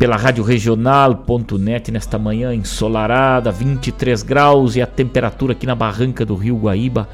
pela 0.00 0.16
Rádio 0.16 0.42
Regional.net 0.42 1.92
nesta 1.92 2.18
manhã 2.18 2.54
ensolarada, 2.54 3.52
23 3.52 4.22
graus 4.22 4.74
e 4.74 4.80
a 4.80 4.86
temperatura 4.86 5.52
aqui 5.52 5.66
na 5.66 5.74
barranca 5.74 6.24
do 6.24 6.34
Rio 6.34 6.56
Guaíba. 6.56 7.06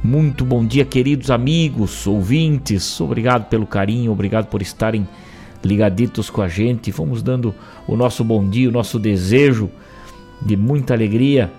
Muito 0.00 0.44
bom 0.44 0.64
dia, 0.64 0.84
queridos 0.84 1.28
amigos, 1.28 2.06
ouvintes. 2.06 3.00
Obrigado 3.00 3.48
pelo 3.48 3.66
carinho, 3.66 4.12
obrigado 4.12 4.46
por 4.46 4.62
estarem 4.62 5.08
ligaditos 5.60 6.30
com 6.30 6.40
a 6.40 6.46
gente. 6.46 6.92
Vamos 6.92 7.20
dando 7.20 7.52
o 7.88 7.96
nosso 7.96 8.22
bom 8.22 8.48
dia, 8.48 8.68
o 8.68 8.72
nosso 8.72 8.96
desejo 8.96 9.68
de 10.40 10.56
muita 10.56 10.94
alegria 10.94 11.50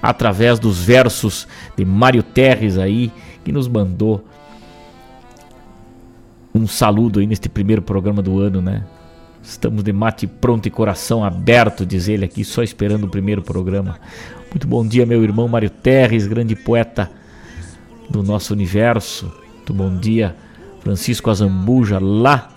através 0.00 0.60
dos 0.60 0.84
versos 0.84 1.48
de 1.76 1.84
Mário 1.84 2.22
Terres 2.22 2.78
aí, 2.78 3.10
que 3.42 3.50
nos 3.50 3.66
mandou 3.66 4.24
um 6.54 6.64
saludo 6.68 7.18
aí 7.18 7.26
neste 7.26 7.48
primeiro 7.48 7.82
programa 7.82 8.22
do 8.22 8.38
ano, 8.38 8.62
né? 8.62 8.84
Estamos 9.42 9.82
de 9.82 9.92
mate 9.92 10.26
pronto 10.26 10.66
e 10.66 10.70
coração 10.70 11.24
aberto, 11.24 11.86
diz 11.86 12.08
ele 12.08 12.24
aqui, 12.24 12.44
só 12.44 12.62
esperando 12.62 13.04
o 13.04 13.08
primeiro 13.08 13.42
programa. 13.42 13.98
Muito 14.50 14.66
bom 14.66 14.86
dia, 14.86 15.06
meu 15.06 15.22
irmão 15.22 15.48
Mário 15.48 15.70
Terres, 15.70 16.26
grande 16.26 16.54
poeta 16.54 17.10
do 18.08 18.22
nosso 18.22 18.52
universo. 18.52 19.32
Muito 19.56 19.72
bom 19.72 19.96
dia, 19.96 20.36
Francisco 20.80 21.30
Azambuja, 21.30 21.98
lá 21.98 22.50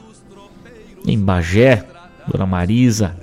em 1.05 1.17
Bagé, 1.17 1.85
Dona 2.27 2.45
Marisa, 2.45 3.15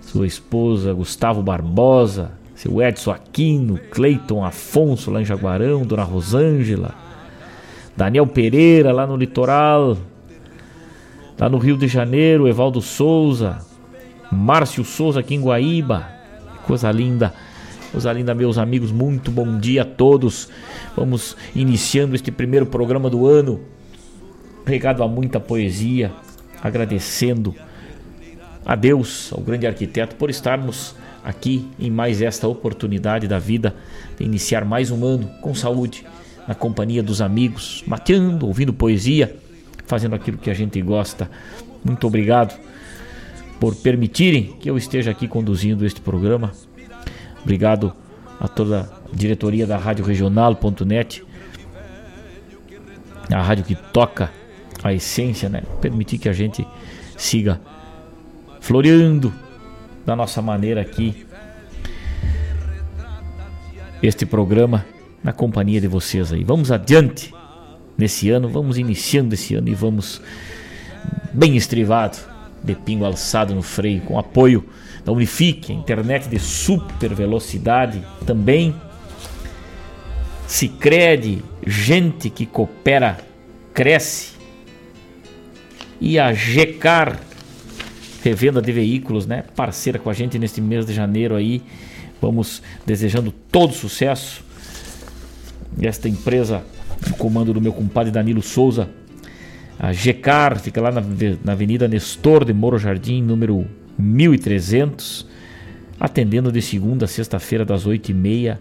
sua 0.00 0.26
esposa 0.26 0.92
Gustavo 0.92 1.42
Barbosa, 1.42 2.32
seu 2.54 2.82
Edson 2.82 3.10
Aquino, 3.10 3.78
Cleiton 3.90 4.44
Afonso 4.44 5.10
lá 5.10 5.20
em 5.20 5.24
Jaguarão, 5.24 5.84
Dona 5.84 6.04
Rosângela, 6.04 6.94
Daniel 7.96 8.26
Pereira 8.26 8.92
lá 8.92 9.06
no 9.06 9.16
litoral, 9.16 9.96
Lá 11.42 11.48
no 11.48 11.58
Rio 11.58 11.76
de 11.76 11.88
Janeiro, 11.88 12.46
Evaldo 12.46 12.80
Souza, 12.80 13.58
Márcio 14.30 14.84
Souza 14.84 15.18
aqui 15.18 15.34
em 15.34 15.40
Guaíba. 15.40 16.06
Coisa 16.68 16.88
linda. 16.92 17.34
Coisa 17.90 18.12
linda, 18.12 18.32
meus 18.32 18.58
amigos. 18.58 18.92
Muito 18.92 19.28
bom 19.28 19.58
dia 19.58 19.82
a 19.82 19.84
todos. 19.84 20.48
Vamos 20.96 21.36
iniciando 21.52 22.14
este 22.14 22.30
primeiro 22.30 22.66
programa 22.66 23.10
do 23.10 23.26
ano. 23.26 23.60
Regado 24.64 25.02
a 25.02 25.08
muita 25.08 25.40
poesia. 25.40 26.12
Agradecendo 26.62 27.56
a 28.64 28.76
Deus, 28.76 29.32
ao 29.32 29.40
grande 29.40 29.66
arquiteto, 29.66 30.14
por 30.14 30.30
estarmos 30.30 30.94
aqui 31.24 31.66
em 31.76 31.90
mais 31.90 32.22
esta 32.22 32.46
oportunidade 32.46 33.26
da 33.26 33.40
vida 33.40 33.74
de 34.16 34.24
iniciar 34.24 34.64
mais 34.64 34.92
um 34.92 35.04
ano 35.04 35.28
com 35.40 35.52
saúde, 35.56 36.06
na 36.46 36.54
companhia 36.54 37.02
dos 37.02 37.20
amigos, 37.20 37.82
mateando, 37.84 38.46
ouvindo 38.46 38.72
poesia 38.72 39.42
fazendo 39.86 40.14
aquilo 40.14 40.38
que 40.38 40.50
a 40.50 40.54
gente 40.54 40.80
gosta. 40.80 41.30
Muito 41.84 42.06
obrigado 42.06 42.58
por 43.60 43.74
permitirem 43.76 44.56
que 44.58 44.68
eu 44.68 44.76
esteja 44.76 45.10
aqui 45.10 45.28
conduzindo 45.28 45.86
este 45.86 46.00
programa. 46.00 46.52
Obrigado 47.42 47.92
a 48.40 48.48
toda 48.48 48.80
a 48.80 49.16
diretoria 49.16 49.66
da 49.66 49.76
Rádio 49.76 50.04
Regional.net, 50.04 51.24
a 53.30 53.40
rádio 53.40 53.64
que 53.64 53.74
toca 53.74 54.30
a 54.82 54.92
essência, 54.92 55.48
né? 55.48 55.62
Permitir 55.80 56.18
que 56.18 56.28
a 56.28 56.32
gente 56.32 56.66
siga 57.16 57.60
floreando 58.60 59.32
da 60.04 60.16
nossa 60.16 60.42
maneira 60.42 60.80
aqui 60.80 61.24
este 64.02 64.26
programa 64.26 64.84
na 65.22 65.32
companhia 65.32 65.80
de 65.80 65.86
vocês 65.86 66.32
aí. 66.32 66.42
Vamos 66.42 66.72
adiante 66.72 67.32
nesse 67.96 68.30
ano. 68.30 68.48
Vamos 68.48 68.78
iniciando 68.78 69.34
esse 69.34 69.54
ano 69.54 69.68
e 69.68 69.74
vamos 69.74 70.20
bem 71.32 71.56
estrivado, 71.56 72.18
de 72.62 72.74
pingo 72.74 73.04
alçado 73.04 73.54
no 73.54 73.62
freio, 73.62 74.02
com 74.02 74.18
apoio 74.18 74.64
da 75.04 75.12
Unifique, 75.12 75.72
a 75.72 75.74
internet 75.74 76.28
de 76.28 76.38
super 76.38 77.14
velocidade 77.14 78.02
também. 78.26 78.74
Se 80.46 80.68
crede, 80.68 81.42
gente 81.66 82.28
que 82.28 82.46
coopera, 82.46 83.18
cresce. 83.72 84.32
E 86.00 86.18
a 86.18 86.32
GECAR, 86.32 87.18
revenda 88.22 88.60
de 88.60 88.72
veículos, 88.72 89.26
né? 89.26 89.44
Parceira 89.54 89.98
com 89.98 90.10
a 90.10 90.12
gente 90.12 90.38
neste 90.38 90.60
mês 90.60 90.84
de 90.84 90.92
janeiro 90.92 91.34
aí. 91.34 91.62
Vamos 92.20 92.62
desejando 92.84 93.32
todo 93.50 93.72
sucesso. 93.72 94.44
Esta 95.80 96.08
empresa 96.08 96.62
comando 97.18 97.52
do 97.52 97.60
meu 97.60 97.72
compadre 97.72 98.10
Danilo 98.10 98.42
Souza. 98.42 98.88
A 99.78 99.92
GECAR 99.92 100.60
fica 100.60 100.80
lá 100.80 100.92
na, 100.92 101.02
na 101.44 101.52
Avenida 101.52 101.88
Nestor 101.88 102.44
de 102.44 102.52
Moro 102.52 102.78
Jardim, 102.78 103.22
número 103.22 103.66
1300, 103.98 105.26
atendendo 105.98 106.52
de 106.52 106.62
segunda 106.62 107.04
a 107.04 107.08
sexta-feira, 107.08 107.64
das 107.64 107.86
8h30 107.86 108.58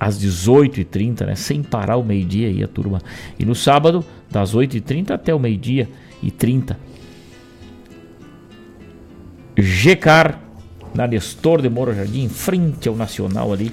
às 0.00 0.18
18h30, 0.18 1.26
né? 1.26 1.34
sem 1.36 1.62
parar 1.62 1.96
o 1.96 2.02
meio-dia 2.02 2.48
aí 2.48 2.62
a 2.62 2.68
turma. 2.68 3.00
E 3.38 3.44
no 3.44 3.54
sábado, 3.54 4.04
das 4.30 4.54
8h30 4.54 5.10
até 5.12 5.34
o 5.34 5.38
meio-dia 5.38 5.88
e 6.22 6.30
30. 6.30 6.76
GECAR, 9.56 10.40
na 10.94 11.06
Nestor 11.06 11.62
de 11.62 11.68
Moro 11.68 11.94
Jardim, 11.94 12.24
em 12.24 12.28
frente 12.28 12.88
ao 12.88 12.96
Nacional 12.96 13.52
ali. 13.52 13.70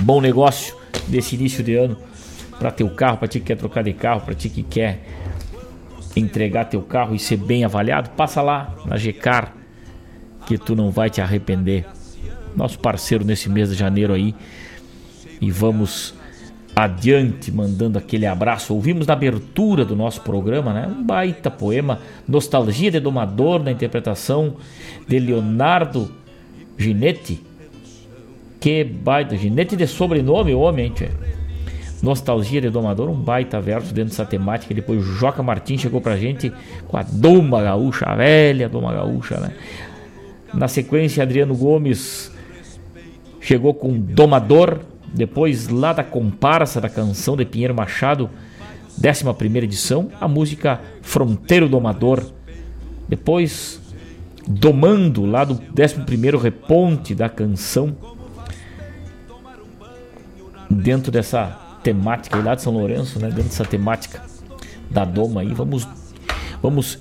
Bom 0.00 0.20
negócio 0.20 0.74
desse 1.08 1.34
início 1.34 1.62
de 1.62 1.74
ano 1.74 2.05
para 2.58 2.70
teu 2.70 2.88
carro, 2.90 3.18
para 3.18 3.28
ti 3.28 3.40
que 3.40 3.46
quer 3.46 3.56
trocar 3.56 3.82
de 3.82 3.92
carro, 3.92 4.20
para 4.22 4.34
ti 4.34 4.48
que 4.48 4.62
quer 4.62 5.00
entregar 6.16 6.64
teu 6.64 6.82
carro 6.82 7.14
e 7.14 7.18
ser 7.18 7.36
bem 7.36 7.64
avaliado, 7.64 8.10
passa 8.10 8.40
lá 8.40 8.74
na 8.86 8.96
GCAR 8.96 9.52
que 10.46 10.56
tu 10.56 10.74
não 10.74 10.90
vai 10.90 11.10
te 11.10 11.20
arrepender. 11.20 11.84
Nosso 12.54 12.78
parceiro 12.78 13.24
nesse 13.24 13.50
mês 13.50 13.68
de 13.68 13.74
janeiro 13.74 14.14
aí. 14.14 14.34
E 15.40 15.50
vamos 15.50 16.14
adiante 16.74 17.52
mandando 17.52 17.98
aquele 17.98 18.24
abraço. 18.26 18.72
Ouvimos 18.72 19.06
na 19.06 19.12
abertura 19.12 19.84
do 19.84 19.94
nosso 19.94 20.22
programa, 20.22 20.72
né? 20.72 20.86
Um 20.86 21.02
baita 21.02 21.50
poema, 21.50 22.00
Nostalgia 22.26 22.90
de 22.90 23.00
Domador, 23.00 23.62
na 23.62 23.72
interpretação 23.72 24.56
de 25.06 25.18
Leonardo 25.18 26.10
Ginetti. 26.78 27.42
Que 28.58 28.84
baita, 28.84 29.36
Ginetti 29.36 29.76
de 29.76 29.86
sobrenome, 29.86 30.54
homem, 30.54 30.86
hein, 30.86 30.92
tchê? 30.94 31.35
Nostalgia 32.02 32.60
de 32.60 32.70
Domador, 32.70 33.08
um 33.08 33.14
baita 33.14 33.60
verso 33.60 33.92
dentro 33.94 34.10
dessa 34.10 34.24
temática. 34.24 34.74
Depois 34.74 35.02
Joca 35.02 35.42
Martins 35.42 35.80
chegou 35.80 36.00
pra 36.00 36.16
gente 36.16 36.52
com 36.86 36.96
a 36.96 37.02
Doma 37.02 37.62
Gaúcha, 37.62 38.04
a 38.06 38.14
velha 38.14 38.68
Doma 38.68 38.92
Gaúcha, 38.92 39.40
né? 39.40 39.52
Na 40.52 40.68
sequência, 40.68 41.22
Adriano 41.22 41.54
Gomes 41.54 42.30
chegou 43.40 43.74
com 43.74 43.98
Domador. 43.98 44.80
Depois, 45.12 45.68
lá 45.68 45.92
da 45.92 46.04
comparsa 46.04 46.80
da 46.80 46.88
canção 46.88 47.36
de 47.36 47.44
Pinheiro 47.44 47.74
Machado, 47.74 48.28
11 48.98 49.58
edição, 49.58 50.10
a 50.20 50.28
música 50.28 50.80
Fronteiro 51.00 51.68
Domador. 51.68 52.22
Depois, 53.08 53.80
Domando, 54.48 55.26
lá 55.26 55.44
do 55.44 55.54
11 55.54 56.36
reponte 56.36 57.14
da 57.14 57.28
canção. 57.28 57.96
Dentro 60.70 61.10
dessa 61.10 61.65
temática 61.86 62.36
lá 62.42 62.56
de 62.56 62.62
São 62.62 62.72
Lourenço, 62.72 63.20
né? 63.20 63.28
Dentro 63.28 63.44
dessa 63.44 63.64
temática 63.64 64.20
da 64.90 65.04
Doma 65.04 65.42
aí, 65.42 65.54
vamos, 65.54 65.86
vamos 66.60 66.98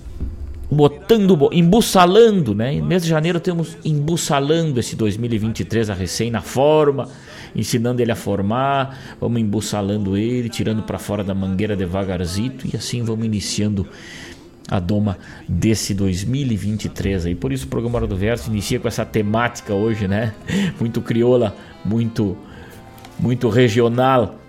botando, 0.69 1.49
embussalando, 1.51 2.53
né? 2.53 2.75
Em 2.75 2.83
mês 2.83 3.01
de 3.01 3.09
janeiro 3.09 3.39
temos 3.39 3.75
embussalando 3.83 4.79
esse 4.79 4.95
2023 4.95 5.89
a 5.89 5.95
recém 5.95 6.29
na 6.29 6.41
forma, 6.41 7.09
ensinando 7.55 7.99
ele 7.99 8.11
a 8.11 8.15
formar, 8.15 9.15
vamos 9.19 9.41
embussalando 9.41 10.15
ele, 10.15 10.49
tirando 10.49 10.83
para 10.83 10.99
fora 10.99 11.23
da 11.23 11.33
mangueira 11.33 11.75
devagarzito 11.75 12.67
e 12.71 12.77
assim 12.77 13.01
vamos 13.01 13.25
iniciando 13.25 13.87
a 14.69 14.79
doma 14.79 15.17
desse 15.49 15.95
2023 15.95 17.25
aí. 17.25 17.33
Por 17.33 17.51
isso 17.51 17.65
o 17.65 17.69
programa 17.69 17.97
Hora 17.97 18.07
do 18.07 18.15
Verso 18.15 18.51
inicia 18.51 18.79
com 18.79 18.87
essa 18.87 19.03
temática 19.03 19.73
hoje, 19.73 20.07
né? 20.07 20.35
Muito 20.79 21.01
crioula, 21.01 21.55
muito 21.83 22.37
muito 23.17 23.49
regional 23.49 24.44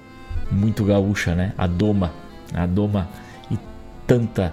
muito 0.51 0.85
gaúcha, 0.85 1.35
né? 1.35 1.53
A 1.57 1.67
doma, 1.67 2.13
a 2.55 2.67
doma 2.67 3.09
e 3.51 3.59
tanta 4.07 4.53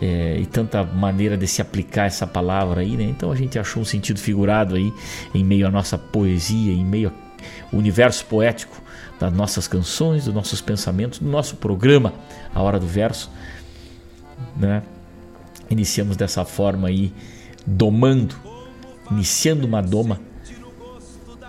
é, 0.00 0.38
e 0.38 0.46
tanta 0.46 0.84
maneira 0.84 1.36
de 1.36 1.46
se 1.46 1.60
aplicar 1.60 2.06
essa 2.06 2.26
palavra 2.26 2.82
aí, 2.82 2.96
né? 2.96 3.04
Então 3.04 3.32
a 3.32 3.36
gente 3.36 3.58
achou 3.58 3.82
um 3.82 3.84
sentido 3.84 4.20
figurado 4.20 4.76
aí 4.76 4.92
em 5.34 5.44
meio 5.44 5.66
à 5.66 5.70
nossa 5.70 5.98
poesia, 5.98 6.72
em 6.72 6.84
meio 6.84 7.12
ao 7.72 7.78
universo 7.78 8.24
poético 8.26 8.80
das 9.18 9.32
nossas 9.32 9.66
canções, 9.66 10.26
dos 10.26 10.34
nossos 10.34 10.60
pensamentos, 10.60 11.18
do 11.18 11.28
nosso 11.28 11.56
programa 11.56 12.12
A 12.54 12.62
Hora 12.62 12.78
do 12.78 12.86
Verso, 12.86 13.30
né? 14.56 14.82
Iniciamos 15.68 16.16
dessa 16.16 16.44
forma 16.44 16.88
aí, 16.88 17.12
domando, 17.66 18.36
iniciando 19.10 19.66
uma 19.66 19.82
doma 19.82 20.20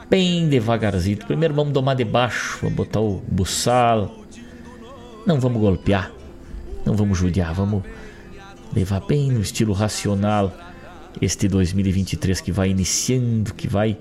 bem 0.10 0.50
devagarzinho. 0.50 1.18
Primeiro 1.18 1.54
vamos 1.54 1.72
domar 1.72 1.96
de 1.96 2.04
baixo, 2.04 2.60
vamos 2.62 2.76
botar 2.76 3.00
o 3.00 3.22
buçal. 3.28 4.16
Não 5.26 5.40
vamos 5.40 5.62
golpear, 5.62 6.12
não 6.86 6.96
vamos 6.96 7.18
judiar, 7.18 7.54
vamos 7.54 7.84
levar 8.74 9.02
bem 9.02 9.32
no 9.32 9.42
estilo 9.42 9.74
racional 9.74 10.56
este 11.22 11.48
2023 11.48 12.42
que 12.42 12.52
vai 12.52 12.70
iniciando, 12.70 13.54
que 13.54 13.68
vai 13.68 13.98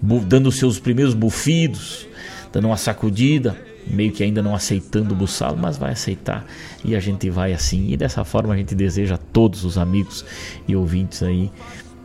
dando 0.00 0.52
seus 0.52 0.78
primeiros 0.78 1.14
bufidos, 1.14 2.06
dando 2.52 2.66
uma 2.66 2.76
sacudida, 2.76 3.56
meio 3.86 4.12
que 4.12 4.22
ainda 4.22 4.42
não 4.42 4.54
aceitando 4.54 5.14
o 5.14 5.16
buçalo, 5.16 5.56
mas 5.56 5.76
vai 5.76 5.92
aceitar 5.92 6.44
e 6.84 6.94
a 6.94 7.00
gente 7.00 7.28
vai 7.30 7.52
assim. 7.52 7.88
E 7.90 7.96
dessa 7.96 8.24
forma 8.24 8.54
a 8.54 8.56
gente 8.56 8.74
deseja 8.74 9.14
a 9.16 9.18
todos 9.18 9.64
os 9.64 9.76
amigos 9.76 10.24
e 10.68 10.76
ouvintes 10.76 11.22
aí 11.22 11.50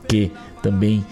que 0.08 0.32
também 0.62 1.06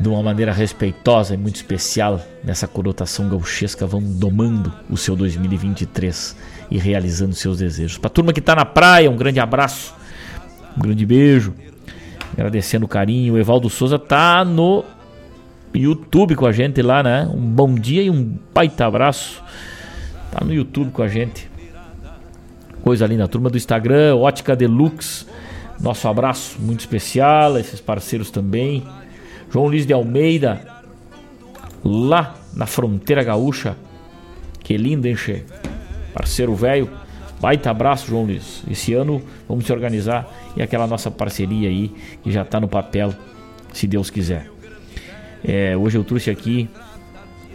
de 0.00 0.08
uma 0.08 0.22
maneira 0.22 0.50
respeitosa 0.50 1.34
e 1.34 1.36
muito 1.36 1.56
especial 1.56 2.20
nessa 2.42 2.66
conotação 2.66 3.28
gauchesca 3.28 3.86
vão 3.86 4.02
domando 4.02 4.72
o 4.88 4.96
seu 4.96 5.14
2023 5.14 6.34
e 6.70 6.78
realizando 6.78 7.34
seus 7.34 7.58
desejos. 7.58 7.98
Para 7.98 8.08
a 8.08 8.10
turma 8.10 8.32
que 8.32 8.40
está 8.40 8.56
na 8.56 8.64
praia, 8.64 9.10
um 9.10 9.16
grande 9.16 9.38
abraço, 9.38 9.94
um 10.74 10.80
grande 10.80 11.04
beijo, 11.04 11.52
agradecendo 12.32 12.86
o 12.86 12.88
carinho. 12.88 13.34
O 13.34 13.38
Evaldo 13.38 13.68
Souza 13.68 13.98
tá 13.98 14.42
no 14.42 14.82
YouTube 15.74 16.34
com 16.34 16.46
a 16.46 16.52
gente 16.52 16.80
lá, 16.80 17.02
né? 17.02 17.30
Um 17.30 17.40
bom 17.40 17.74
dia 17.74 18.02
e 18.02 18.08
um 18.08 18.38
baita 18.54 18.86
abraço. 18.86 19.42
Tá 20.32 20.42
no 20.42 20.54
YouTube 20.54 20.92
com 20.92 21.02
a 21.02 21.08
gente. 21.08 21.50
Coisa 22.82 23.06
linda, 23.06 23.28
turma 23.28 23.50
do 23.50 23.58
Instagram, 23.58 24.16
Ótica 24.16 24.56
Deluxe. 24.56 25.26
Nosso 25.78 26.08
abraço 26.08 26.58
muito 26.58 26.80
especial, 26.80 27.58
esses 27.58 27.82
parceiros 27.82 28.30
também. 28.30 28.82
João 29.50 29.66
Luiz 29.66 29.86
de 29.86 29.92
Almeida, 29.92 30.66
lá 31.84 32.36
na 32.54 32.66
fronteira 32.66 33.22
gaúcha. 33.22 33.76
Que 34.62 34.76
lindo, 34.76 35.06
hein, 35.06 35.16
che? 35.16 35.44
Parceiro 36.12 36.54
velho. 36.54 36.90
Baita 37.40 37.70
abraço, 37.70 38.06
João 38.06 38.24
Luiz. 38.24 38.62
Esse 38.70 38.92
ano 38.92 39.22
vamos 39.48 39.64
se 39.64 39.72
organizar 39.72 40.28
e 40.56 40.62
aquela 40.62 40.86
nossa 40.86 41.10
parceria 41.10 41.68
aí 41.68 41.90
que 42.22 42.30
já 42.30 42.42
está 42.42 42.60
no 42.60 42.68
papel, 42.68 43.14
se 43.72 43.86
Deus 43.86 44.10
quiser. 44.10 44.50
É, 45.42 45.74
hoje 45.76 45.96
eu 45.96 46.04
trouxe 46.04 46.30
aqui 46.30 46.68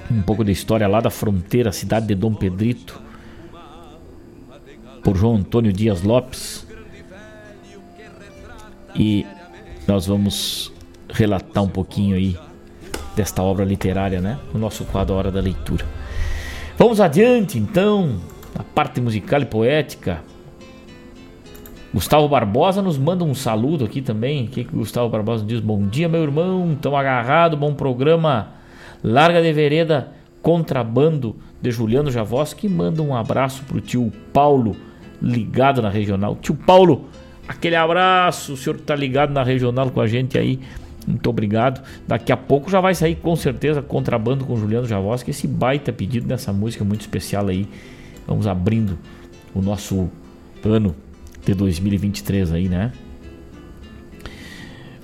um 0.09 0.21
pouco 0.21 0.43
da 0.43 0.51
história 0.51 0.87
lá 0.87 1.01
da 1.01 1.09
fronteira, 1.09 1.71
cidade 1.71 2.07
de 2.07 2.15
Dom 2.15 2.33
Pedrito, 2.33 2.99
por 5.03 5.15
João 5.15 5.35
Antônio 5.35 5.71
Dias 5.71 6.01
Lopes. 6.01 6.65
E 8.95 9.25
nós 9.87 10.07
vamos 10.07 10.71
relatar 11.11 11.63
um 11.63 11.69
pouquinho 11.69 12.15
aí 12.15 12.37
desta 13.15 13.41
obra 13.41 13.63
literária, 13.63 14.19
né? 14.19 14.37
No 14.53 14.59
nosso 14.59 14.83
quadro 14.85 15.15
Hora 15.15 15.31
da 15.31 15.39
Leitura. 15.39 15.85
Vamos 16.77 16.99
adiante, 16.99 17.57
então, 17.57 18.17
na 18.55 18.63
parte 18.63 18.99
musical 18.99 19.41
e 19.41 19.45
poética. 19.45 20.21
Gustavo 21.93 22.27
Barbosa 22.27 22.81
nos 22.81 22.97
manda 22.97 23.23
um 23.23 23.33
saludo 23.33 23.85
aqui 23.85 24.01
também. 24.01 24.45
O 24.45 24.47
que, 24.49 24.65
que 24.65 24.75
o 24.75 24.79
Gustavo 24.79 25.07
Barbosa 25.07 25.45
diz? 25.45 25.61
Bom 25.61 25.87
dia, 25.87 26.09
meu 26.09 26.21
irmão. 26.23 26.77
Tão 26.81 26.97
agarrado, 26.97 27.55
bom 27.55 27.73
programa. 27.73 28.49
Larga 29.01 29.41
de 29.41 29.53
vereda, 29.53 30.11
contrabando 30.41 31.37
de 31.61 31.71
Juliano 31.71 32.11
Javoski. 32.11 32.67
Manda 32.67 33.01
um 33.01 33.15
abraço 33.15 33.63
pro 33.63 33.79
tio 33.79 34.11
Paulo, 34.33 34.75
ligado 35.21 35.81
na 35.81 35.89
regional. 35.89 36.37
Tio 36.41 36.55
Paulo, 36.55 37.05
aquele 37.47 37.77
abraço. 37.77 38.51
O 38.51 38.57
senhor 38.57 38.75
que 38.75 38.83
tá 38.83 38.93
ligado 38.93 39.31
na 39.31 39.43
regional 39.43 39.89
com 39.89 40.01
a 40.01 40.07
gente 40.07 40.37
aí. 40.37 40.59
Muito 41.05 41.29
obrigado. 41.29 41.83
Daqui 42.07 42.31
a 42.31 42.37
pouco 42.37 42.69
já 42.69 42.81
vai 42.81 42.95
sair 42.95 43.15
com 43.15 43.35
certeza 43.35 43.81
contrabando 43.81 44.45
com 44.45 44.57
Juliano 44.57 44.87
Javoski. 44.87 45.31
Esse 45.31 45.47
baita 45.47 45.93
pedido 45.93 46.27
nessa 46.27 46.51
música 46.51 46.83
muito 46.83 47.01
especial 47.01 47.47
aí. 47.47 47.67
Vamos 48.27 48.47
abrindo 48.47 48.97
o 49.53 49.61
nosso 49.61 50.09
ano 50.63 50.95
de 51.45 51.53
2023 51.53 52.51
aí, 52.53 52.67
né? 52.67 52.91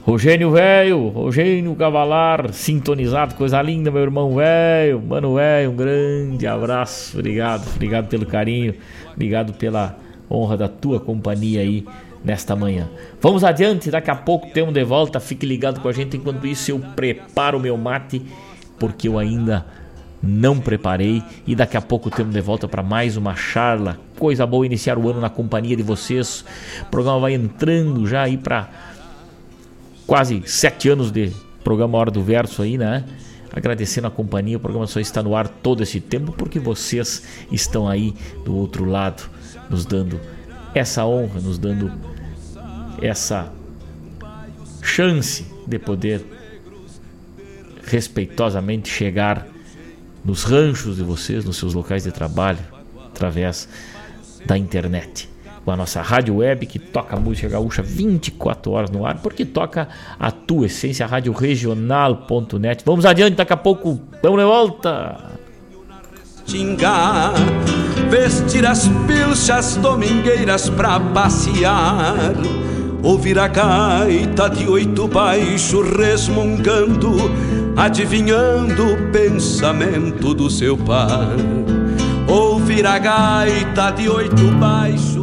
Rogênio 0.04 0.50
velho, 0.50 1.10
Rogênio 1.10 1.76
Cavalar, 1.76 2.52
sintonizado, 2.52 3.36
coisa 3.36 3.62
linda, 3.62 3.92
meu 3.92 4.02
irmão 4.02 4.34
velho, 4.34 5.00
mano 5.00 5.36
velho, 5.36 5.70
um 5.70 5.76
grande 5.76 6.48
abraço, 6.48 7.20
obrigado, 7.20 7.68
obrigado 7.76 8.08
pelo 8.08 8.26
carinho, 8.26 8.74
obrigado 9.14 9.54
pela 9.54 9.96
honra 10.30 10.58
da 10.58 10.68
tua 10.68 11.00
companhia 11.00 11.62
aí 11.62 11.86
nesta 12.24 12.56
manhã. 12.56 12.90
Vamos 13.20 13.44
adiante, 13.44 13.90
daqui 13.90 14.12
a 14.12 14.16
pouco 14.16 14.50
temos 14.52 14.74
de 14.74 14.84
volta. 14.84 15.20
Fique 15.20 15.46
ligado 15.46 15.80
com 15.80 15.88
a 15.88 15.92
gente. 15.92 16.18
Enquanto 16.18 16.46
isso, 16.46 16.72
eu 16.72 16.80
preparo 16.80 17.58
o 17.58 17.62
meu 17.62 17.78
mate, 17.78 18.22
porque 18.80 19.08
eu 19.08 19.18
ainda 19.18 19.66
não 20.22 20.60
preparei. 20.60 21.24
E 21.48 21.56
daqui 21.56 21.76
a 21.76 21.82
pouco 21.82 22.10
temos 22.10 22.34
de 22.34 22.42
volta 22.42 22.68
para 22.68 22.84
mais 22.84 23.18
uma 23.18 23.36
charla. 23.36 23.98
Coisa 24.18 24.46
boa 24.46 24.66
iniciar 24.66 24.98
o 24.98 25.10
ano 25.10 25.20
na 25.20 25.30
companhia 25.30 25.76
de 25.76 25.84
vocês. 25.84 26.46
O 26.82 26.86
programa 26.86 27.20
vai 27.20 27.34
entrando 27.34 28.08
já 28.08 28.24
aí 28.24 28.38
para 28.38 28.70
quase 30.06 30.44
sete 30.46 30.90
anos 30.90 31.12
de 31.12 31.32
programa 31.64 31.98
Hora 31.98 32.12
do 32.12 32.22
Verso 32.22 32.62
aí, 32.62 32.78
né? 32.78 33.04
Agradecendo 33.54 34.08
a 34.08 34.12
companhia, 34.12 34.56
o 34.56 34.60
programa 34.60 34.88
só 34.88 35.00
está 35.00 35.22
no 35.22 35.36
ar 35.36 35.48
todo 35.48 35.84
esse 35.84 36.00
tempo 36.00 36.32
porque 36.32 36.58
vocês 36.58 37.24
estão 37.52 37.88
aí 37.88 38.14
do 38.46 38.56
outro 38.56 38.86
lado, 38.86 39.24
nos 39.70 39.86
dando 39.86 40.20
essa 40.74 41.06
honra, 41.06 41.40
nos 41.40 41.58
dando 41.58 41.92
essa 43.02 43.52
chance 44.82 45.46
de 45.68 45.80
poder 45.80 46.26
respeitosamente 47.84 48.90
chegar 48.90 49.48
nos 50.24 50.44
ranchos 50.44 50.98
de 50.98 51.04
vocês, 51.04 51.44
nos 51.44 51.58
seus 51.58 51.74
locais 51.74 52.04
de 52.04 52.12
trabalho, 52.12 52.60
através 53.08 53.68
da 54.46 54.58
internet. 54.58 55.30
Com 55.66 55.72
a 55.72 55.78
nossa 55.78 56.02
rádio 56.02 56.38
web 56.38 56.66
que 56.66 56.80
toca 56.80 57.16
música 57.18 57.48
gaúcha 57.48 57.84
24 57.84 58.72
horas 58.72 58.90
no 58.90 59.06
ar, 59.06 59.22
porque 59.22 59.46
toca 59.46 59.88
a 60.20 60.32
tua 60.32 60.66
essência, 60.66 61.06
radioregional.net. 61.06 62.84
Vamos 62.84 63.06
adiante, 63.06 63.36
daqui 63.36 63.54
a 63.54 63.58
pouco 63.58 64.00
vamos 64.24 64.40
de 64.40 64.46
volta. 64.46 65.41
Tingar, 66.52 67.32
vestir 68.10 68.66
as 68.66 68.90
pilchas 69.08 69.78
domingueiras 69.78 70.70
pra 70.70 71.00
passear 71.00 72.34
Ouvir 73.02 73.40
a 73.40 73.48
gaita 73.48 74.50
de 74.50 74.68
oito 74.68 75.08
baixo 75.08 75.82
resmungando, 75.82 77.16
adivinhando 77.78 78.94
o 78.94 79.12
pensamento 79.14 80.34
do 80.34 80.50
seu 80.50 80.78
par. 80.78 81.36
Ouvir 82.28 82.86
a 82.86 83.00
gaita 83.00 83.90
de 83.92 84.10
oito 84.10 84.52
baixo 84.60 85.21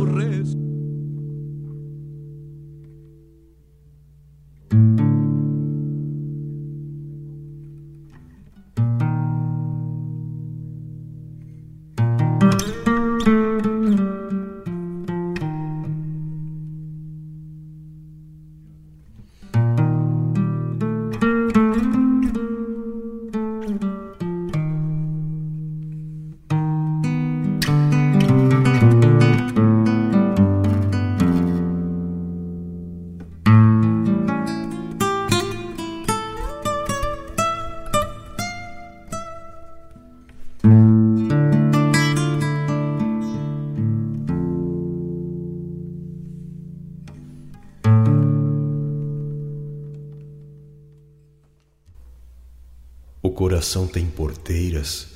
coração 53.68 53.86
tem 53.86 54.06
porteiras 54.06 55.08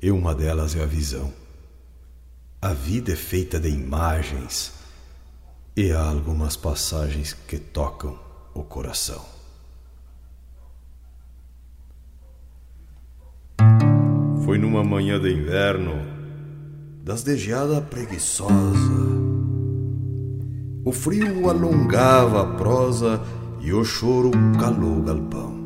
e 0.00 0.08
uma 0.12 0.32
delas 0.32 0.76
é 0.76 0.82
a 0.84 0.86
visão. 0.86 1.32
A 2.62 2.72
vida 2.72 3.12
é 3.12 3.16
feita 3.16 3.58
de 3.58 3.68
imagens 3.68 4.72
e 5.76 5.90
há 5.90 6.08
algumas 6.08 6.56
passagens 6.56 7.32
que 7.32 7.58
tocam 7.58 8.16
o 8.54 8.62
coração. 8.62 9.24
Foi 14.44 14.58
numa 14.58 14.84
manhã 14.84 15.18
de 15.18 15.32
inverno, 15.32 15.96
das 17.02 17.24
de 17.24 17.36
geada 17.36 17.80
preguiçosa. 17.80 18.52
O 20.84 20.92
frio 20.92 21.50
alongava 21.50 22.42
a 22.42 22.56
prosa 22.56 23.20
e 23.60 23.72
o 23.72 23.84
choro 23.84 24.30
calou 24.56 25.00
o 25.00 25.02
galpão. 25.02 25.57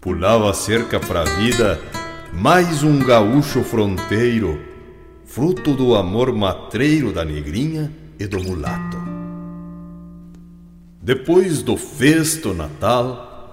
Pulava 0.00 0.54
cerca 0.54 0.98
pra 0.98 1.24
vida 1.24 1.78
mais 2.32 2.82
um 2.82 3.00
gaúcho 3.00 3.62
fronteiro, 3.62 4.58
fruto 5.26 5.74
do 5.74 5.94
amor 5.94 6.34
matreiro 6.34 7.12
da 7.12 7.22
negrinha 7.22 7.92
e 8.18 8.26
do 8.26 8.42
mulato. 8.42 8.96
Depois 11.02 11.62
do 11.62 11.76
festo 11.76 12.54
natal, 12.54 13.50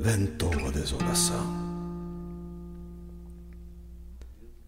ventou 0.00 0.54
a 0.66 0.70
desolação. 0.70 1.46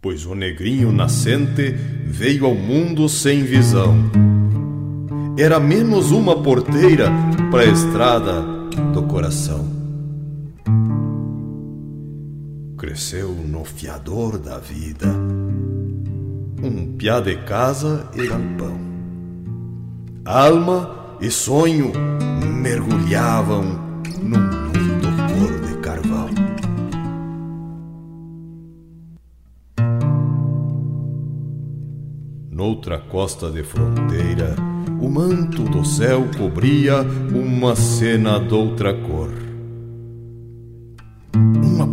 Pois 0.02 0.26
o 0.26 0.34
negrinho 0.34 0.92
nascente 0.92 1.74
veio 2.04 2.44
ao 2.44 2.54
mundo 2.54 3.08
sem 3.08 3.42
visão. 3.42 3.96
Era 5.38 5.58
menos 5.58 6.10
uma 6.10 6.42
porteira 6.42 7.10
para 7.50 7.62
a 7.62 7.66
estrada 7.66 8.42
do 8.92 9.02
coração. 9.04 9.77
Cresceu 12.88 13.32
no 13.32 13.66
fiador 13.66 14.38
da 14.38 14.58
vida, 14.58 15.08
um 16.62 16.96
piá 16.96 17.20
de 17.20 17.36
casa 17.42 18.08
e 18.14 18.26
galpão. 18.26 18.80
Alma 20.24 21.18
e 21.20 21.30
sonho 21.30 21.92
mergulhavam 22.62 23.62
num 24.22 24.40
mundo 24.40 25.08
cor 25.28 25.60
de 25.68 25.76
carvão. 25.82 26.30
Noutra 32.50 32.98
costa 33.00 33.50
de 33.50 33.62
fronteira, 33.64 34.56
o 34.98 35.10
manto 35.10 35.64
do 35.64 35.84
céu 35.84 36.26
cobria 36.38 37.02
uma 37.02 37.76
cena 37.76 38.40
doutra 38.40 38.94
cor. 38.94 39.47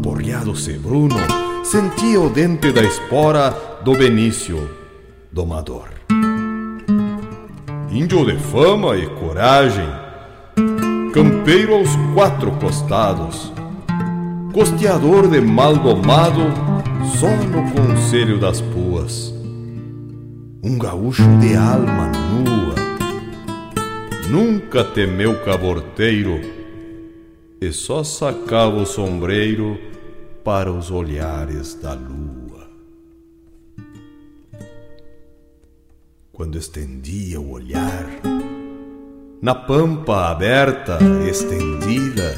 Aporreado 0.05 0.55
sebruno 0.55 1.15
sentia 1.63 2.21
o 2.21 2.29
dente 2.29 2.71
da 2.71 2.83
espora 2.83 3.49
do 3.83 3.93
Benício, 3.93 4.69
domador. 5.31 5.89
Índio 7.89 8.23
de 8.23 8.37
fama 8.37 8.95
e 8.95 9.07
coragem, 9.07 9.87
campeiro 11.11 11.73
aos 11.73 11.89
quatro 12.13 12.51
costados, 12.51 13.51
costeador 14.53 15.27
de 15.27 15.41
mal 15.41 15.75
domado, 15.75 16.53
só 17.19 17.35
no 17.37 17.71
conselho 17.71 18.39
das 18.39 18.61
puas. 18.61 19.33
Um 20.63 20.77
gaúcho 20.77 21.23
de 21.39 21.55
alma 21.55 22.11
nua, 22.11 22.75
nunca 24.29 24.83
temeu 24.83 25.43
caborteiro 25.43 26.39
e 27.59 27.71
só 27.71 28.03
sacava 28.03 28.75
o 28.75 28.85
sombreiro 28.85 29.94
para 30.45 30.71
os 30.71 30.91
olhares 30.91 31.73
da 31.73 31.95
lua. 31.95 32.69
Quando 36.31 36.55
estendia 36.55 37.41
o 37.41 37.49
olhar, 37.49 38.05
na 39.41 39.55
pampa 39.55 40.29
aberta, 40.29 40.99
estendida, 41.27 42.35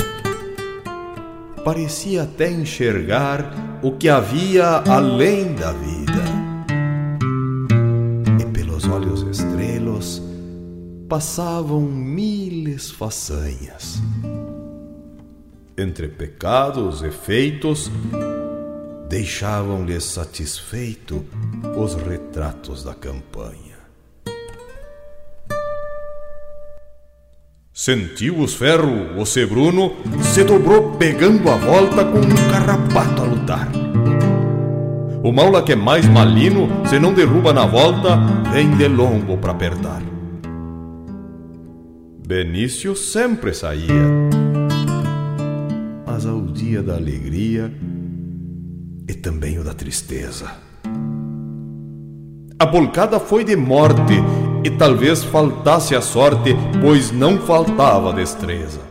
parecia 1.65 2.23
até 2.23 2.49
enxergar 2.49 3.53
o 3.83 3.91
que 3.91 4.07
havia 4.07 4.83
além 4.89 5.53
da 5.53 5.73
vida. 5.73 6.23
E 8.39 8.45
pelos 8.53 8.87
olhos 8.87 9.21
estrelos 9.23 10.21
passavam 11.09 11.81
miles 11.81 12.89
façanhas. 12.89 14.01
Entre 15.79 16.07
pecados 16.07 17.03
e 17.03 17.11
feitos, 17.11 17.91
deixavam-lhe 19.07 20.01
satisfeito 20.01 21.23
os 21.77 21.93
retratos 21.93 22.83
da 22.83 22.95
campanha. 22.95 23.77
Sentiu 27.71 28.39
os 28.39 28.55
ferros, 28.55 29.15
o 29.15 29.23
Sebruno 29.23 29.97
se 30.23 30.43
dobrou 30.43 30.93
pegando 30.93 31.47
a 31.47 31.57
volta 31.57 32.03
com 32.03 32.21
um 32.21 32.49
carrapato 32.49 33.21
a 33.21 33.25
lutar. 33.25 33.71
O 35.23 35.31
maula 35.31 35.61
que 35.61 35.73
é 35.73 35.75
mais 35.75 36.07
malino, 36.07 36.87
se 36.87 36.97
não 36.97 37.13
derruba 37.13 37.53
na 37.53 37.67
volta, 37.67 38.17
vem 38.51 38.75
de 38.77 38.87
lombo 38.87 39.37
para 39.37 39.51
apertar. 39.51 40.01
Benício 42.27 42.95
sempre 42.95 43.53
saía, 43.53 44.26
mas 46.17 46.25
ao 46.25 46.41
dia 46.41 46.81
da 46.81 46.95
alegria 46.95 47.71
e 49.07 49.13
também 49.13 49.59
o 49.59 49.63
da 49.63 49.75
tristeza. 49.75 50.51
A 52.57 52.65
bolcada 52.65 53.19
foi 53.19 53.43
de 53.43 53.55
morte 53.55 54.13
e 54.63 54.71
talvez 54.71 55.23
faltasse 55.23 55.95
a 55.95 56.01
sorte, 56.01 56.55
pois 56.81 57.11
não 57.11 57.37
faltava 57.37 58.11
destreza. 58.13 58.81